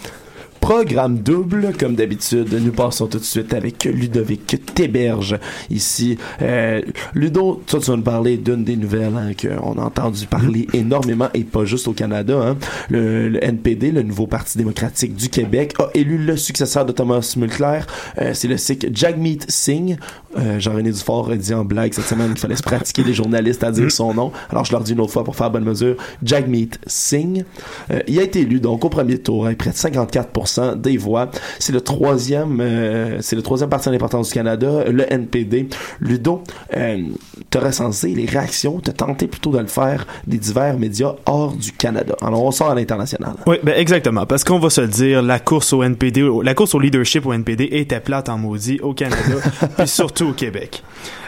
Programme 0.61 1.19
double, 1.19 1.73
comme 1.79 1.95
d'habitude, 1.95 2.53
nous 2.53 2.73
passons 2.73 3.07
tout 3.07 3.19
de 3.19 3.25
suite 3.25 3.55
avec 3.55 3.85
Ludovic 3.85 4.75
Théberge 4.75 5.39
ici. 5.71 6.19
Euh, 6.43 6.83
Ludo, 7.15 7.63
toi, 7.67 7.81
tu 7.81 7.91
vas 7.91 7.97
nous 7.97 8.03
parler 8.03 8.37
d'une 8.37 8.65
des 8.65 8.77
nouvelles 8.77 9.17
hein, 9.17 9.31
qu'on 9.41 9.79
a 9.79 9.85
entendu 9.85 10.27
parler 10.27 10.67
énormément 10.75 11.29
et 11.33 11.45
pas 11.45 11.65
juste 11.65 11.89
au 11.89 11.93
Canada. 11.93 12.39
Hein. 12.39 12.57
Le, 12.91 13.29
le 13.29 13.43
NPD, 13.43 13.93
le 13.93 14.03
nouveau 14.03 14.27
Parti 14.27 14.59
démocratique 14.59 15.15
du 15.15 15.31
Québec, 15.31 15.75
a 15.79 15.89
élu 15.95 16.19
le 16.19 16.37
successeur 16.37 16.85
de 16.85 16.93
Thomas 16.93 17.35
Mulcair. 17.37 17.87
Euh, 18.21 18.33
C'est 18.35 18.49
le 18.49 18.59
Sikh 18.59 18.95
Jagmeet 18.95 19.39
Singh. 19.49 19.97
Euh, 20.37 20.59
Jean-René 20.61 20.91
Dufort 20.93 21.31
a 21.31 21.37
dit 21.37 21.55
en 21.55 21.65
blague 21.65 21.95
cette 21.95 22.05
semaine 22.05 22.29
qu'il 22.31 22.41
fallait 22.41 22.57
se 22.57 22.63
pratiquer 22.63 23.05
les 23.05 23.15
journalistes 23.15 23.65
à 23.65 23.71
dire 23.71 23.91
son 23.91 24.13
nom. 24.13 24.33
Alors 24.51 24.65
je 24.65 24.73
leur 24.73 24.83
dis 24.83 24.93
une 24.93 25.01
autre 25.01 25.13
fois 25.13 25.25
pour 25.25 25.37
faire 25.37 25.51
bonne 25.51 25.65
mesure. 25.65 25.97
Jagmeet 26.23 26.71
Singh. 26.87 27.45
Euh, 27.91 28.01
il 28.07 28.19
a 28.19 28.23
été 28.23 28.41
élu 28.41 28.61
donc 28.61 28.85
au 28.85 28.91
premier 28.91 29.19
tour 29.19 29.47
avec 29.47 29.57
près 29.59 29.71
de 29.71 29.77
54% 29.77 30.48
des 30.77 30.97
voix. 30.97 31.31
C'est 31.59 31.73
le 31.73 31.81
troisième, 31.81 32.61
euh, 32.61 33.19
c'est 33.21 33.37
le 33.37 33.43
troisième 33.43 33.71
parti 33.71 33.89
en 33.89 33.93
importance 33.93 34.29
du 34.29 34.35
Canada, 34.35 34.85
le 34.91 35.11
NPD. 35.13 35.69
Ludo, 36.01 36.43
euh, 36.77 37.03
t'as 37.51 37.61
recensé 37.61 38.15
les 38.15 38.27
réactions, 38.27 38.81
t'as 38.81 38.93
tenté 38.93 39.27
plutôt 39.27 39.51
de 39.51 39.59
le 39.59 39.67
faire 39.67 40.07
des 40.27 40.39
divers 40.39 40.79
médias 40.79 41.15
hors 41.27 41.53
du 41.53 41.73
Canada. 41.73 42.15
Alors 42.23 42.45
on 42.45 42.51
sort 42.51 42.71
à 42.71 42.75
l'international. 42.75 43.35
Oui, 43.47 43.57
ben 43.63 43.75
exactement. 43.77 44.27
Parce 44.27 44.45
qu'on 44.45 44.59
va 44.59 44.71
se 44.71 44.81
le 44.81 44.89
dire, 44.89 45.23
la 45.23 45.39
course 45.39 45.73
au 45.73 45.83
NPD, 45.83 46.27
la 46.43 46.55
course 46.55 46.75
au 46.75 46.81
leadership 46.81 47.27
au 47.27 47.33
NPD 47.33 47.69
était 47.73 48.01
plate 48.01 48.29
en 48.29 48.39
maudit 48.39 48.81
au 48.81 48.95
Canada, 48.95 49.37
puis 49.77 49.89
surtout 49.89 50.29
au 50.29 50.33
Québec. 50.33 50.83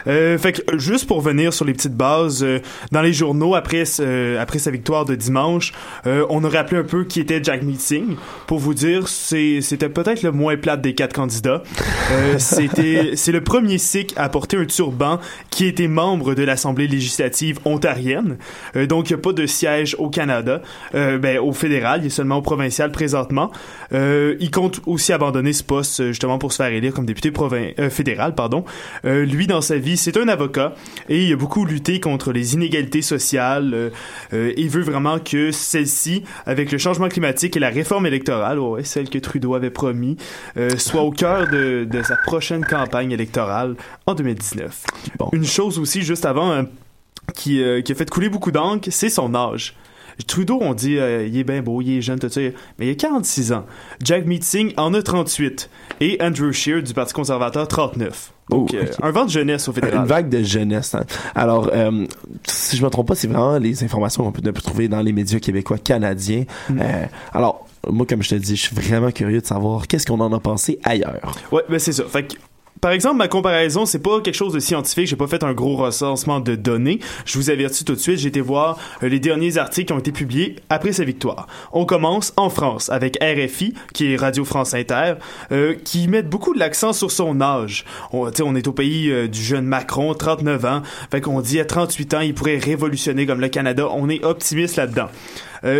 Euh, 0.07 0.37
fait 0.37 0.53
que 0.53 0.61
euh, 0.73 0.77
juste 0.79 1.07
pour 1.07 1.21
venir 1.21 1.53
sur 1.53 1.65
les 1.65 1.73
petites 1.73 1.95
bases, 1.95 2.43
euh, 2.43 2.59
dans 2.91 3.01
les 3.01 3.13
journaux 3.13 3.55
après 3.55 3.85
ce- 3.85 4.37
après 4.37 4.59
sa 4.59 4.71
victoire 4.71 5.05
de 5.05 5.15
dimanche, 5.15 5.73
euh, 6.07 6.25
on 6.29 6.43
a 6.43 6.49
rappelé 6.49 6.79
un 6.79 6.83
peu 6.83 7.03
qui 7.03 7.19
était 7.19 7.43
Jack 7.43 7.63
Meeting. 7.63 8.15
Pour 8.47 8.59
vous 8.59 8.73
dire, 8.73 9.07
c'était 9.07 9.89
peut-être 9.89 10.23
le 10.23 10.31
moins 10.31 10.57
plate 10.57 10.81
des 10.81 10.93
quatre 10.95 11.13
candidats. 11.13 11.63
Euh, 12.11 12.35
c'était 12.39 13.11
c'est 13.15 13.31
le 13.31 13.41
premier 13.43 13.77
Sikh 13.77 14.13
à 14.17 14.29
porter 14.29 14.57
un 14.57 14.65
turban 14.65 15.19
qui 15.49 15.65
était 15.65 15.87
membre 15.87 16.33
de 16.35 16.43
l'Assemblée 16.43 16.87
législative 16.87 17.59
ontarienne. 17.65 18.37
Euh, 18.75 18.85
donc 18.85 19.09
il 19.09 19.13
n'y 19.13 19.19
a 19.19 19.21
pas 19.21 19.33
de 19.33 19.45
siège 19.45 19.95
au 19.99 20.09
Canada, 20.09 20.61
euh, 20.95 21.17
ben 21.17 21.39
au 21.39 21.51
fédéral, 21.53 22.01
il 22.03 22.07
est 22.07 22.09
seulement 22.09 22.37
au 22.37 22.41
provincial 22.41 22.91
présentement. 22.91 23.51
Euh, 23.93 24.35
il 24.39 24.51
compte 24.51 24.81
aussi 24.85 25.13
abandonner 25.13 25.53
ce 25.53 25.63
poste 25.63 25.99
euh, 25.99 26.07
justement 26.07 26.37
pour 26.37 26.51
se 26.51 26.57
faire 26.57 26.71
élire 26.71 26.93
comme 26.93 27.05
député 27.05 27.31
provin- 27.31 27.71
euh, 27.79 27.89
fédéral, 27.89 28.35
pardon. 28.35 28.63
Euh, 29.05 29.25
lui 29.25 29.47
dans 29.47 29.61
sa 29.61 29.77
vie, 29.77 29.90
c'est 29.97 30.17
un 30.17 30.27
avocat 30.27 30.75
et 31.09 31.25
il 31.25 31.33
a 31.33 31.35
beaucoup 31.35 31.65
lutté 31.65 31.99
contre 31.99 32.31
les 32.31 32.53
inégalités 32.53 33.01
sociales. 33.01 33.73
Euh, 33.73 33.89
euh, 34.33 34.53
il 34.57 34.69
veut 34.69 34.81
vraiment 34.81 35.19
que 35.19 35.51
celle-ci, 35.51 36.23
avec 36.45 36.71
le 36.71 36.77
changement 36.77 37.09
climatique 37.09 37.55
et 37.57 37.59
la 37.59 37.69
réforme 37.69 38.05
électorale, 38.05 38.59
ouais, 38.59 38.83
celle 38.83 39.09
que 39.09 39.17
Trudeau 39.17 39.55
avait 39.55 39.69
promis, 39.69 40.17
euh, 40.57 40.77
soit 40.77 41.01
au 41.01 41.11
cœur 41.11 41.49
de, 41.49 41.87
de 41.89 42.03
sa 42.03 42.15
prochaine 42.17 42.65
campagne 42.65 43.11
électorale 43.11 43.75
en 44.05 44.13
2019. 44.13 44.83
Une 45.33 45.45
chose 45.45 45.79
aussi 45.79 46.01
juste 46.01 46.25
avant 46.25 46.51
euh, 46.51 46.63
qui, 47.35 47.61
euh, 47.61 47.81
qui 47.81 47.91
a 47.91 47.95
fait 47.95 48.09
couler 48.09 48.29
beaucoup 48.29 48.51
d'encre, 48.51 48.89
c'est 48.91 49.09
son 49.09 49.33
âge. 49.35 49.75
Trudeau, 50.27 50.59
on 50.61 50.73
dit, 50.73 50.97
euh, 50.97 51.25
il 51.27 51.37
est 51.37 51.43
bien 51.43 51.61
beau, 51.61 51.81
il 51.81 51.97
est 51.97 52.01
jeune, 52.01 52.19
tout 52.19 52.29
ça, 52.29 52.41
mais 52.79 52.87
il 52.87 52.91
a 52.91 52.95
46 52.95 53.51
ans. 53.53 53.65
Jack 54.03 54.25
Meeting 54.25 54.73
en 54.77 54.93
a 54.93 55.01
38. 55.01 55.69
Et 55.99 56.17
Andrew 56.21 56.51
Scheer 56.51 56.81
du 56.81 56.93
Parti 56.93 57.13
conservateur, 57.13 57.67
39. 57.67 58.31
Donc, 58.49 58.73
euh, 58.73 58.85
un 59.01 59.11
vent 59.11 59.25
de 59.25 59.29
jeunesse 59.29 59.67
au 59.69 59.73
fédéral. 59.73 59.99
Une 59.99 60.05
vague 60.05 60.27
de 60.29 60.43
jeunesse. 60.43 60.93
hein. 60.95 61.05
Alors, 61.35 61.69
euh, 61.73 62.05
si 62.45 62.75
je 62.75 62.83
me 62.83 62.89
trompe 62.89 63.07
pas, 63.07 63.15
c'est 63.15 63.27
vraiment 63.27 63.57
les 63.57 63.83
informations 63.83 64.23
qu'on 64.23 64.31
peut, 64.31 64.51
trouver 64.51 64.87
dans 64.89 65.01
les 65.01 65.13
médias 65.13 65.39
québécois 65.39 65.77
canadiens. 65.77 66.43
Euh, 66.71 67.05
alors, 67.33 67.65
moi, 67.89 68.05
comme 68.05 68.21
je 68.21 68.29
te 68.29 68.35
dis, 68.35 68.55
je 68.55 68.61
suis 68.61 68.75
vraiment 68.75 69.11
curieux 69.11 69.39
de 69.41 69.45
savoir 69.45 69.87
qu'est-ce 69.87 70.05
qu'on 70.05 70.19
en 70.19 70.33
a 70.33 70.39
pensé 70.39 70.79
ailleurs. 70.83 71.33
Ouais, 71.51 71.63
ben 71.69 71.79
c'est 71.79 71.93
ça. 71.93 72.03
Fait 72.05 72.23
que 72.23 72.35
par 72.81 72.91
exemple, 72.91 73.17
ma 73.17 73.27
comparaison, 73.27 73.85
c'est 73.85 74.01
pas 74.01 74.21
quelque 74.21 74.35
chose 74.35 74.53
de 74.53 74.59
scientifique. 74.59 75.05
J'ai 75.05 75.15
pas 75.15 75.27
fait 75.27 75.43
un 75.43 75.53
gros 75.53 75.75
recensement 75.75 76.39
de 76.39 76.55
données. 76.55 76.99
Je 77.25 77.37
vous 77.37 77.51
avertis 77.51 77.85
tout 77.85 77.93
de 77.93 77.99
suite. 77.99 78.17
J'ai 78.17 78.29
été 78.29 78.41
voir 78.41 78.79
euh, 79.03 79.07
les 79.07 79.19
derniers 79.19 79.57
articles 79.57 79.85
qui 79.85 79.93
ont 79.93 79.99
été 79.99 80.11
publiés 80.11 80.55
après 80.69 80.91
sa 80.91 81.03
victoire. 81.03 81.45
On 81.73 81.85
commence 81.85 82.33
en 82.37 82.49
France 82.49 82.89
avec 82.89 83.19
RFI, 83.21 83.75
qui 83.93 84.11
est 84.11 84.15
Radio 84.15 84.43
France 84.45 84.73
Inter, 84.73 85.13
euh, 85.51 85.75
qui 85.83 86.07
met 86.07 86.23
beaucoup 86.23 86.55
de 86.55 86.59
l'accent 86.59 86.91
sur 86.91 87.11
son 87.11 87.39
âge. 87.39 87.85
On, 88.13 88.31
on 88.43 88.55
est 88.55 88.67
au 88.67 88.73
pays 88.73 89.11
euh, 89.11 89.27
du 89.27 89.43
jeune 89.43 89.65
Macron, 89.65 90.15
39 90.15 90.65
ans. 90.65 90.81
Fait 91.11 91.21
qu'on 91.21 91.39
dit 91.41 91.59
à 91.59 91.65
38 91.65 92.13
ans, 92.15 92.21
il 92.21 92.33
pourrait 92.33 92.57
révolutionner 92.57 93.27
comme 93.27 93.41
le 93.41 93.49
Canada. 93.49 93.89
On 93.91 94.09
est 94.09 94.25
optimiste 94.25 94.77
là-dedans. 94.77 95.07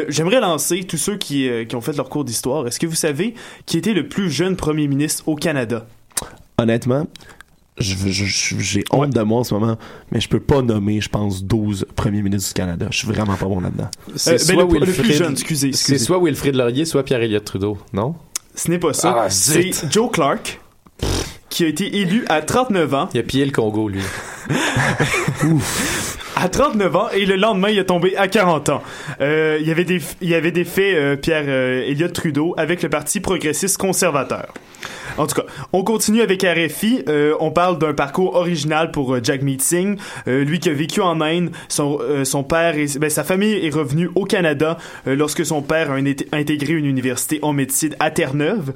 J'aimerais 0.10 0.40
lancer 0.40 0.84
tous 0.84 0.98
ceux 0.98 1.18
qui, 1.18 1.50
qui 1.68 1.76
ont 1.76 1.82
fait 1.82 1.98
leur 1.98 2.08
cours 2.08 2.24
d'histoire. 2.24 2.68
Est-ce 2.68 2.80
que 2.80 2.86
vous 2.86 2.94
savez 2.94 3.34
qui 3.66 3.80
était 3.80 3.94
le 3.94 4.08
plus 4.08 4.30
jeune 4.30 4.56
premier 4.56 4.88
ministre 4.88 5.28
au 5.28 5.36
Canada? 5.36 5.88
Honnêtement, 6.62 7.08
j'ai 7.78 8.84
honte 8.92 9.10
de 9.12 9.22
moi 9.22 9.40
en 9.40 9.44
ce 9.44 9.54
moment, 9.54 9.78
mais 10.12 10.20
je 10.20 10.30
peux 10.30 10.40
pas 10.40 10.62
nommer, 10.62 11.02
je 11.02 11.10
pense, 11.10 11.44
12 11.44 11.86
premiers 11.96 12.22
ministres 12.22 12.50
du 12.50 12.54
Canada. 12.54 12.88
Je 12.92 12.98
suis 12.98 13.08
vraiment 13.08 13.36
pas 13.36 13.46
bon 13.48 13.60
là-dedans. 13.62 13.90
C'est 14.16 14.32
ben, 14.32 14.38
soit 14.40 14.56
le- 14.56 14.70
le 14.80 14.86
Wilfrid, 14.86 15.06
plus 15.06 15.14
jeune, 15.18 15.32
excusez, 15.32 15.60
C'est 15.74 15.94
excusez. 15.94 15.98
soit 16.06 16.20
Wilfrid 16.24 16.56
Laurier, 16.56 16.86
soit 16.86 17.04
Pierre-Éliott 17.04 17.44
Trudeau, 17.44 17.78
non? 17.94 18.16
Ce 18.56 18.70
n'est 18.70 18.80
pas 18.80 18.94
ça. 18.94 19.16
Ah, 19.18 19.30
c'est. 19.30 19.72
Joe 19.92 20.12
Clark 20.12 20.60
qui 21.50 21.64
a 21.66 21.68
été 21.68 21.98
élu 21.98 22.24
à 22.30 22.42
39 22.42 22.94
ans. 22.94 23.10
Il 23.14 23.20
a 23.20 23.24
pillé 23.24 23.46
le 23.46 23.52
Congo, 23.52 23.90
lui. 23.90 24.02
À 26.44 26.50
39 26.50 26.96
ans 26.96 27.10
et 27.14 27.28
le 27.28 27.36
lendemain 27.36 27.70
il 27.70 27.78
est 27.78 27.86
tombé 27.86 28.18
à 28.18 28.28
40 28.28 28.70
ans. 28.70 28.82
Euh, 29.22 29.60
il 29.62 29.68
y 29.68 29.70
avait 29.70 29.84
des 29.84 30.02
il 30.22 30.30
y 30.30 30.34
avait 30.34 30.50
des 30.50 30.64
faits 30.64 30.96
euh, 30.96 31.16
Pierre 31.16 31.44
euh, 31.46 32.08
Trudeau 32.08 32.56
avec 32.58 32.82
le 32.82 32.90
parti 32.90 33.20
progressiste 33.20 33.78
conservateur. 33.78 34.52
En 35.18 35.28
tout 35.28 35.36
cas, 35.36 35.46
on 35.74 35.84
continue 35.84 36.22
avec 36.22 36.42
RFI. 36.42 37.04
Euh, 37.10 37.36
on 37.42 37.52
parle 37.52 37.78
d'un 37.78 37.94
parcours 37.94 38.36
original 38.36 38.92
pour 38.92 39.24
Jack 39.24 39.42
Singh, 39.60 40.00
euh, 40.28 40.44
lui 40.44 40.60
qui 40.60 40.70
a 40.70 40.74
vécu 40.74 41.02
en 41.02 41.20
Inde. 41.22 41.52
Son, 41.68 42.00
son 42.24 42.44
père, 42.44 42.76
et 42.78 42.86
ben, 42.98 43.10
sa 43.10 43.24
famille 43.24 43.64
est 43.64 43.70
revenue 43.70 44.10
au 44.16 44.26
Canada 44.26 44.78
lorsque 45.06 45.46
son 45.46 45.62
père 45.62 45.92
a 45.92 45.98
intégré 46.36 46.74
une 46.74 46.86
université 46.86 47.40
en 47.42 47.54
médecine 47.54 47.96
à 48.00 48.10
Terre-Neuve. 48.10 48.74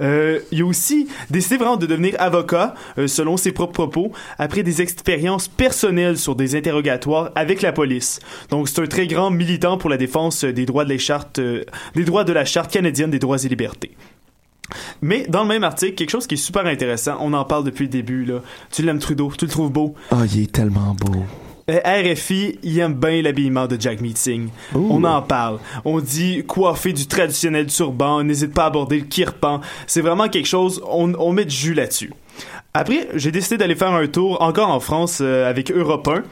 Il 0.00 0.62
a 0.62 0.64
aussi 0.64 1.08
décidé 1.30 1.56
vraiment 1.56 1.76
de 1.76 1.86
devenir 1.86 2.14
avocat, 2.18 2.74
selon 3.06 3.36
ses 3.36 3.52
propres 3.52 3.72
propos, 3.72 4.12
après 4.38 4.62
des 4.62 4.82
expériences 4.82 5.48
personnelles 5.48 6.18
sur 6.18 6.34
des 6.34 6.54
interrogatoires 6.54 7.07
avec 7.34 7.62
la 7.62 7.72
police. 7.72 8.20
Donc 8.50 8.68
c'est 8.68 8.80
un 8.80 8.86
très 8.86 9.06
grand 9.06 9.30
militant 9.30 9.78
pour 9.78 9.90
la 9.90 9.96
défense 9.96 10.44
euh, 10.44 10.52
des 10.52 10.66
droits 10.66 10.84
de 10.84 10.92
la 10.92 10.98
charte, 10.98 11.38
euh, 11.38 11.64
des 11.94 12.04
droits 12.04 12.24
de 12.24 12.32
la 12.32 12.44
charte 12.44 12.70
canadienne 12.70 13.10
des 13.10 13.18
droits 13.18 13.42
et 13.42 13.48
libertés. 13.48 13.92
Mais 15.00 15.24
dans 15.28 15.42
le 15.42 15.48
même 15.48 15.64
article, 15.64 15.94
quelque 15.94 16.10
chose 16.10 16.26
qui 16.26 16.34
est 16.34 16.38
super 16.38 16.66
intéressant, 16.66 17.16
on 17.20 17.32
en 17.32 17.44
parle 17.44 17.64
depuis 17.64 17.84
le 17.84 17.90
début 17.90 18.24
là. 18.24 18.40
Tu 18.70 18.82
l'aimes 18.82 18.98
Trudeau, 18.98 19.32
tu 19.36 19.46
le 19.46 19.50
trouves 19.50 19.72
beau? 19.72 19.94
Ah, 20.10 20.24
il 20.32 20.42
est 20.42 20.52
tellement 20.52 20.94
beau. 20.94 21.24
Euh, 21.70 21.80
RFI, 21.84 22.58
il 22.62 22.78
aime 22.78 22.94
bien 22.94 23.20
l'habillement 23.22 23.66
de 23.66 23.78
Jack 23.78 24.00
Meeting. 24.00 24.48
On 24.74 25.04
en 25.04 25.20
parle. 25.20 25.58
On 25.84 26.00
dit 26.00 26.44
coiffé 26.46 26.92
du 26.92 27.06
traditionnel 27.06 27.66
turban, 27.66 28.24
n'hésite 28.24 28.54
pas 28.54 28.64
à 28.64 28.66
aborder 28.66 28.98
le 28.98 29.04
kirpan. 29.04 29.60
C'est 29.86 30.00
vraiment 30.00 30.28
quelque 30.28 30.46
chose, 30.48 30.82
on, 30.90 31.12
on 31.18 31.32
met 31.32 31.44
du 31.44 31.54
jus 31.54 31.74
là-dessus. 31.74 32.12
Après, 32.74 33.08
j'ai 33.14 33.30
décidé 33.30 33.56
d'aller 33.56 33.74
faire 33.74 33.92
un 33.92 34.06
tour 34.06 34.40
encore 34.42 34.70
en 34.70 34.80
France 34.80 35.18
euh, 35.20 35.48
avec 35.48 35.70
Europe 35.72 36.06
1. 36.08 36.22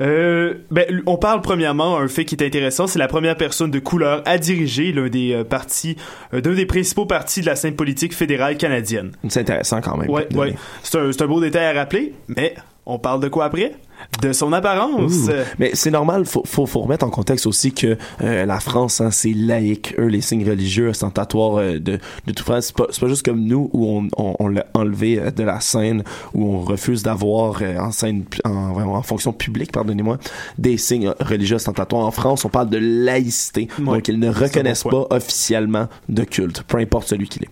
Euh, 0.00 0.54
ben, 0.70 1.02
on 1.06 1.16
parle 1.16 1.42
premièrement 1.42 1.98
un 1.98 2.08
fait 2.08 2.24
qui 2.24 2.34
est 2.34 2.44
intéressant, 2.44 2.86
c'est 2.86 2.98
la 2.98 3.08
première 3.08 3.36
personne 3.36 3.70
de 3.70 3.78
couleur 3.78 4.22
à 4.24 4.38
diriger 4.38 4.92
l'un 4.92 5.08
des 5.08 5.32
euh, 5.32 5.44
partis, 5.44 5.96
d'un 6.32 6.54
des 6.54 6.66
principaux 6.66 7.06
partis 7.06 7.40
de 7.40 7.46
la 7.46 7.56
scène 7.56 7.76
politique 7.76 8.14
fédérale 8.14 8.56
canadienne. 8.56 9.12
C'est 9.28 9.40
intéressant 9.40 9.80
quand 9.80 9.96
même. 9.96 10.10
Ouais, 10.10 10.26
ouais. 10.34 10.54
C'est 10.82 10.98
un, 10.98 11.12
c'est 11.12 11.22
un 11.22 11.26
beau 11.26 11.40
détail 11.40 11.66
à 11.66 11.78
rappeler, 11.78 12.14
mais 12.28 12.54
on 12.86 12.98
parle 12.98 13.20
de 13.20 13.28
quoi 13.28 13.44
après? 13.44 13.72
De 14.20 14.32
son 14.32 14.52
apparence. 14.52 15.12
Ouh. 15.12 15.30
Mais 15.58 15.70
c'est 15.74 15.90
normal, 15.90 16.26
faut, 16.26 16.42
faut, 16.44 16.66
faut 16.66 16.80
remettre 16.80 17.04
en 17.04 17.10
contexte 17.10 17.46
aussi 17.46 17.72
que 17.72 17.96
euh, 18.22 18.44
la 18.46 18.60
France, 18.60 19.00
hein, 19.00 19.10
c'est 19.10 19.32
laïque. 19.32 19.94
Eux, 19.98 20.06
les 20.06 20.20
signes 20.20 20.48
religieux 20.48 20.88
ostentatoires 20.88 21.56
euh, 21.58 21.78
de, 21.78 21.98
de 22.26 22.32
tout 22.32 22.44
France, 22.44 22.66
c'est 22.66 22.76
pas, 22.76 22.86
c'est 22.90 23.00
pas 23.00 23.08
juste 23.08 23.24
comme 23.24 23.44
nous 23.44 23.70
où 23.72 23.86
on, 23.88 24.08
on, 24.16 24.36
on 24.38 24.48
l'a 24.48 24.66
enlevé 24.74 25.18
euh, 25.18 25.30
de 25.30 25.42
la 25.42 25.60
scène, 25.60 26.04
où 26.34 26.54
on 26.54 26.60
refuse 26.60 27.02
d'avoir 27.02 27.62
euh, 27.62 27.78
en 27.78 27.90
scène, 27.90 28.24
en, 28.44 28.50
en 28.50 29.02
fonction 29.02 29.32
publique, 29.32 29.72
pardonnez-moi, 29.72 30.18
des 30.58 30.76
signes 30.76 31.12
religieux 31.20 31.56
ostentatoires. 31.56 32.06
En 32.06 32.10
France, 32.10 32.44
on 32.44 32.48
parle 32.48 32.68
de 32.70 32.78
laïcité. 32.78 33.68
Ouais, 33.78 33.84
donc, 33.84 34.08
ils 34.08 34.18
ne 34.18 34.32
c'est 34.32 34.44
reconnaissent 34.44 34.84
bon 34.84 35.04
pas 35.04 35.16
officiellement 35.16 35.88
de 36.08 36.24
culte, 36.24 36.62
peu 36.62 36.78
importe 36.78 37.08
celui 37.08 37.28
qu'il 37.28 37.44
est. 37.44 37.50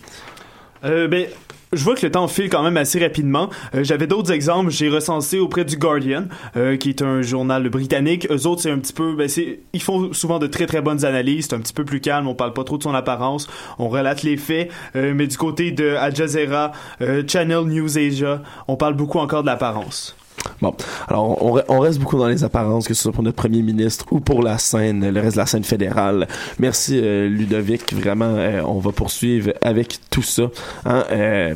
Euh, 0.85 1.09
ben, 1.09 1.27
je 1.73 1.85
vois 1.85 1.95
que 1.95 2.05
le 2.05 2.13
temps 2.13 2.27
file 2.29 2.49
quand 2.49 2.63
même 2.63 2.77
assez 2.77 2.99
rapidement. 2.99 3.49
Euh, 3.75 3.85
J'avais 3.85 4.07
d'autres 4.07 4.33
exemples. 4.33 4.71
J'ai 4.71 4.89
recensé 4.89 5.39
auprès 5.39 5.65
du 5.65 5.77
Guardian, 5.77 6.25
euh, 6.57 6.77
qui 6.77 6.91
est 6.91 7.03
un 7.03 7.23
journal 7.23 7.69
britannique. 7.69 8.27
Eux 8.31 8.47
autres, 8.47 8.63
c'est 8.63 8.71
un 8.71 8.79
petit 8.79 8.93
peu, 8.93 9.15
ben, 9.15 9.29
ils 9.73 9.83
font 9.83 10.13
souvent 10.13 10.39
de 10.39 10.47
très 10.47 10.67
très 10.67 10.83
bonnes 10.83 11.05
analyses. 11.05 11.47
C'est 11.49 11.55
un 11.55 11.61
petit 11.61 11.73
peu 11.73 11.85
plus 11.85 12.01
calme. 12.01 12.27
On 12.27 12.35
parle 12.35 12.53
pas 12.53 12.65
trop 12.65 12.79
de 12.79 12.83
son 12.83 12.95
apparence. 12.95 13.49
On 13.79 13.89
relate 13.89 14.23
les 14.23 14.37
faits. 14.37 14.71
Euh, 14.97 15.13
mais 15.15 15.27
du 15.27 15.37
côté 15.37 15.71
de 15.71 15.95
Al 15.95 16.15
Jazeera, 16.15 16.73
euh, 17.03 17.23
Channel 17.27 17.65
News 17.65 17.99
Asia, 17.99 18.43
on 18.69 18.77
parle 18.77 18.95
beaucoup 18.95 19.19
encore 19.19 19.43
de 19.43 19.47
l'apparence. 19.47 20.17
Bon, 20.61 20.75
alors 21.09 21.65
on, 21.71 21.79
reste 21.81 21.99
beaucoup 21.99 22.19
dans 22.19 22.29
les 22.29 22.45
apparences, 22.45 22.87
que 22.87 22.95
ce 22.95 23.03
soit 23.03 23.13
pour 23.13 23.23
notre 23.23 23.37
premier 23.37 23.63
ministre 23.63 24.07
ou 24.11 24.21
pour 24.21 24.43
la 24.43 24.59
scène, 24.59 25.09
le 25.09 25.21
reste 25.21 25.37
de 25.37 25.41
la 25.41 25.47
scène 25.47 25.65
fédérale. 25.65 26.29
Merci 26.59 27.01
euh, 27.03 27.29
Ludovic, 27.29 27.93
vraiment, 27.95 28.35
euh, 28.37 28.63
on 28.63 28.79
va 28.79 28.93
poursuivre 28.93 29.53
avec 29.63 29.99
tout 30.11 30.23
ça. 30.23 30.45
Hein, 30.85 31.05
euh, 31.13 31.55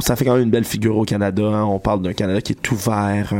ça 0.00 0.16
fait 0.16 0.24
quand 0.24 0.34
même 0.34 0.44
une 0.44 0.50
belle 0.50 0.64
figure 0.64 0.96
au 0.96 1.04
Canada. 1.04 1.44
hein. 1.44 1.64
On 1.64 1.78
parle 1.78 2.02
d'un 2.02 2.12
Canada 2.12 2.40
qui 2.40 2.52
est 2.52 2.70
ouvert. 2.70 3.32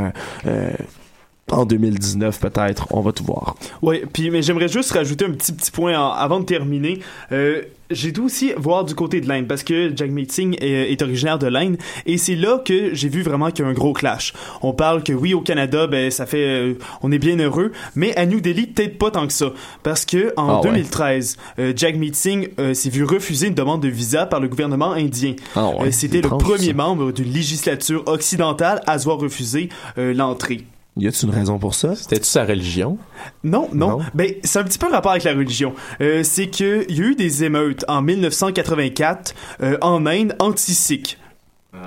En 1.53 1.65
2019 1.65 2.39
peut-être, 2.39 2.87
on 2.91 3.01
va 3.01 3.11
tout 3.11 3.23
voir. 3.23 3.55
Oui, 3.81 4.01
puis 4.11 4.29
mais 4.29 4.41
j'aimerais 4.41 4.67
juste 4.67 4.91
rajouter 4.91 5.25
un 5.25 5.31
petit 5.31 5.51
petit 5.53 5.71
point 5.71 5.97
en- 5.99 6.11
avant 6.11 6.39
de 6.39 6.45
terminer. 6.45 6.99
Euh, 7.31 7.61
j'ai 7.91 8.11
dû 8.11 8.19
aussi 8.19 8.51
voir 8.55 8.85
du 8.85 8.93
côté 8.93 9.19
de 9.19 9.27
l'Inde 9.27 9.47
parce 9.47 9.63
que 9.63 9.91
Jack 9.95 10.11
Meeting 10.11 10.55
est, 10.61 10.91
est 10.91 11.01
originaire 11.01 11.39
de 11.39 11.47
l'Inde 11.47 11.75
et 12.05 12.19
c'est 12.19 12.35
là 12.35 12.59
que 12.63 12.93
j'ai 12.93 13.09
vu 13.09 13.23
vraiment 13.23 13.49
qu'il 13.49 13.65
y 13.65 13.67
a 13.67 13.71
un 13.71 13.73
gros 13.73 13.93
clash. 13.93 14.33
On 14.61 14.73
parle 14.73 15.01
que 15.01 15.11
oui 15.11 15.33
au 15.33 15.41
Canada, 15.41 15.87
ben 15.87 16.11
ça 16.11 16.27
fait, 16.27 16.45
euh, 16.45 16.73
on 17.01 17.11
est 17.11 17.17
bien 17.17 17.39
heureux, 17.39 17.71
mais 17.95 18.15
à 18.15 18.27
New 18.27 18.41
Delhi 18.41 18.67
peut-être 18.67 18.99
pas 18.99 19.09
tant 19.09 19.25
que 19.25 19.33
ça 19.33 19.47
parce 19.81 20.05
que 20.05 20.31
en 20.37 20.49
Ah 20.49 20.55
ouais. 20.57 20.67
2013, 20.69 21.37
euh, 21.57 21.73
Jack 21.75 21.95
Meeting 21.95 22.49
euh, 22.59 22.75
s'est 22.75 22.91
vu 22.91 23.03
refuser 23.03 23.47
une 23.47 23.55
demande 23.55 23.81
de 23.81 23.87
visa 23.89 24.27
par 24.27 24.39
le 24.39 24.49
gouvernement 24.49 24.91
indien. 24.91 25.33
Ah 25.55 25.69
ouais, 25.69 25.91
C'était 25.91 26.21
le 26.21 26.29
premier 26.29 26.67
ça. 26.67 26.73
membre 26.73 27.11
d'une 27.11 27.33
législature 27.33 28.03
occidentale 28.05 28.83
à 28.85 28.99
se 28.99 29.05
voir 29.05 29.17
refuser 29.17 29.69
l'entrée. 29.97 30.61
Y 30.97 31.07
a-t-il 31.07 31.29
une 31.29 31.35
raison 31.35 31.59
pour 31.59 31.75
ça? 31.75 31.95
C'était-tu 31.95 32.25
sa 32.25 32.43
religion? 32.43 32.97
Non, 33.43 33.69
non. 33.73 33.99
Non. 33.99 33.99
Ben, 34.13 34.33
c'est 34.43 34.59
un 34.59 34.63
petit 34.63 34.77
peu 34.77 34.87
un 34.87 34.91
rapport 34.91 35.11
avec 35.11 35.23
la 35.23 35.33
religion. 35.33 35.73
Euh, 36.01 36.23
c'est 36.23 36.47
que 36.47 36.85
il 36.89 36.97
y 36.97 37.01
a 37.01 37.05
eu 37.05 37.15
des 37.15 37.43
émeutes 37.43 37.85
en 37.87 38.01
1984 38.01 39.33
euh, 39.61 39.77
en 39.81 40.05
Inde 40.05 40.35
anti-sikh. 40.39 41.17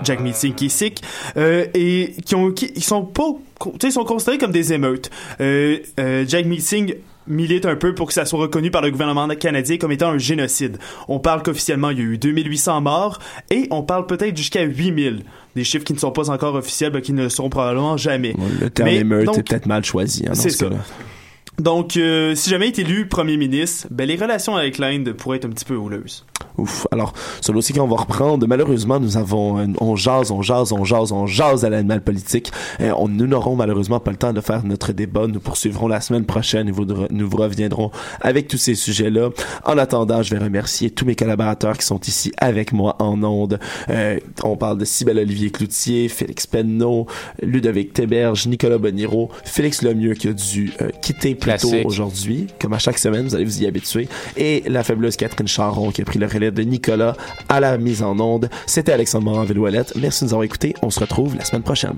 Jack 0.04 0.20
Meeting 0.20 0.54
qui 0.54 0.66
est 0.66 0.68
sikh 0.68 1.02
euh, 1.36 1.66
et 1.74 2.14
qui 2.24 2.34
ont 2.34 2.52
qui 2.52 2.70
ils 2.76 2.84
sont 2.84 3.04
pas 3.04 3.24
tu 3.60 3.70
sais 3.80 3.88
ils 3.88 3.92
sont 3.92 4.04
considérés 4.04 4.38
comme 4.38 4.52
des 4.52 4.72
émeutes. 4.72 5.10
Euh, 5.40 5.78
euh, 5.98 6.24
Jack 6.26 6.46
Meeting 6.46 6.94
milite 7.26 7.66
un 7.66 7.76
peu 7.76 7.94
pour 7.94 8.08
que 8.08 8.12
ça 8.12 8.24
soit 8.24 8.40
reconnu 8.40 8.70
par 8.70 8.82
le 8.82 8.90
gouvernement 8.90 9.28
canadien 9.28 9.76
comme 9.78 9.92
étant 9.92 10.10
un 10.10 10.18
génocide. 10.18 10.78
On 11.08 11.18
parle 11.18 11.42
qu'officiellement 11.42 11.90
il 11.90 11.98
y 11.98 12.00
a 12.00 12.04
eu 12.04 12.18
2800 12.18 12.80
morts 12.80 13.18
et 13.50 13.68
on 13.70 13.82
parle 13.82 14.06
peut-être 14.06 14.36
jusqu'à 14.36 14.62
8000 14.62 15.24
des 15.54 15.64
chiffres 15.64 15.84
qui 15.84 15.92
ne 15.92 15.98
sont 15.98 16.12
pas 16.12 16.30
encore 16.30 16.54
officiels 16.54 16.90
ben, 16.90 17.02
qui 17.02 17.12
ne 17.12 17.24
le 17.24 17.28
seront 17.28 17.50
probablement 17.50 17.96
jamais. 17.96 18.34
Le 18.60 18.70
terme 18.70 18.88
Mais, 18.88 18.96
émeute 18.96 19.26
donc, 19.26 19.38
est 19.38 19.42
peut-être 19.48 19.66
mal 19.66 19.84
choisi. 19.84 20.24
hein, 20.26 20.34
c'est 20.34 20.50
ce 20.50 20.58
ça. 20.58 20.70
Donc, 21.58 21.96
euh, 21.96 22.34
si 22.34 22.48
jamais 22.48 22.68
il 22.68 22.80
est 22.80 22.82
élu 22.82 23.06
premier 23.06 23.36
ministre, 23.36 23.86
ben, 23.90 24.08
les 24.08 24.16
relations 24.16 24.56
avec 24.56 24.78
l'Inde 24.78 25.12
pourraient 25.12 25.36
être 25.36 25.44
un 25.44 25.50
petit 25.50 25.66
peu 25.66 25.76
houleuses. 25.76 26.24
Ouf. 26.58 26.86
Alors, 26.90 27.12
sur 27.40 27.54
dossier 27.54 27.74
qu'on 27.74 27.86
va 27.86 27.96
reprendre, 27.96 28.46
malheureusement, 28.46 28.98
nous 28.98 29.16
avons, 29.16 29.58
euh, 29.58 29.66
on 29.80 29.94
jase, 29.94 30.30
on 30.30 30.42
jase, 30.42 30.72
on 30.72 30.84
jase, 30.84 31.12
on 31.12 31.26
jase 31.26 31.64
à 31.64 31.70
l'animal 31.70 32.02
politique. 32.02 32.50
On, 32.80 33.08
nous 33.08 33.26
n'aurons 33.26 33.54
malheureusement 33.54 34.00
pas 34.00 34.10
le 34.10 34.16
temps 34.16 34.32
de 34.32 34.40
faire 34.40 34.64
notre 34.64 34.92
débat. 34.92 35.26
Nous 35.26 35.40
poursuivrons 35.40 35.88
la 35.88 36.00
semaine 36.00 36.24
prochaine 36.24 36.68
et 36.68 36.72
nous 37.10 37.28
vous 37.28 37.36
reviendrons 37.36 37.90
avec 38.20 38.48
tous 38.48 38.56
ces 38.56 38.74
sujets-là. 38.74 39.30
En 39.64 39.78
attendant, 39.78 40.22
je 40.22 40.34
vais 40.34 40.42
remercier 40.42 40.90
tous 40.90 41.04
mes 41.04 41.14
collaborateurs 41.14 41.78
qui 41.78 41.86
sont 41.86 42.00
ici 42.00 42.32
avec 42.38 42.72
moi 42.72 42.96
en 42.98 43.22
ondes. 43.22 43.58
Euh, 43.88 44.18
on 44.42 44.56
parle 44.56 44.78
de 44.78 44.84
Cybelle 44.84 45.18
Olivier 45.18 45.50
Cloutier, 45.50 46.08
Félix 46.08 46.46
Penneau, 46.46 47.06
Ludovic 47.40 47.92
Théberge, 47.92 48.46
Nicolas 48.46 48.78
Boniro, 48.78 49.30
Félix 49.44 49.82
Lemieux 49.82 50.14
qui 50.14 50.28
a 50.28 50.32
dû 50.32 50.72
quitter 51.00 51.34
Classique. 51.42 51.86
aujourd'hui. 51.86 52.46
Comme 52.60 52.72
à 52.72 52.78
chaque 52.78 52.98
semaine, 52.98 53.26
vous 53.26 53.34
allez 53.34 53.44
vous 53.44 53.62
y 53.62 53.66
habituer. 53.66 54.08
Et 54.36 54.62
la 54.66 54.82
fabuleuse 54.82 55.16
Catherine 55.16 55.48
Charon 55.48 55.90
qui 55.90 56.02
a 56.02 56.04
pris 56.04 56.18
le 56.18 56.26
relais 56.26 56.50
de 56.50 56.62
Nicolas 56.62 57.16
à 57.48 57.60
la 57.60 57.78
mise 57.78 58.02
en 58.02 58.18
onde. 58.18 58.48
C'était 58.66 58.92
Alexandre 58.92 59.24
morin 59.24 59.44
villouellette 59.44 59.94
Merci 59.96 60.24
de 60.24 60.28
nous 60.28 60.34
avoir 60.34 60.44
écoutés. 60.44 60.74
On 60.82 60.90
se 60.90 61.00
retrouve 61.00 61.36
la 61.36 61.44
semaine 61.44 61.62
prochaine. 61.62 61.96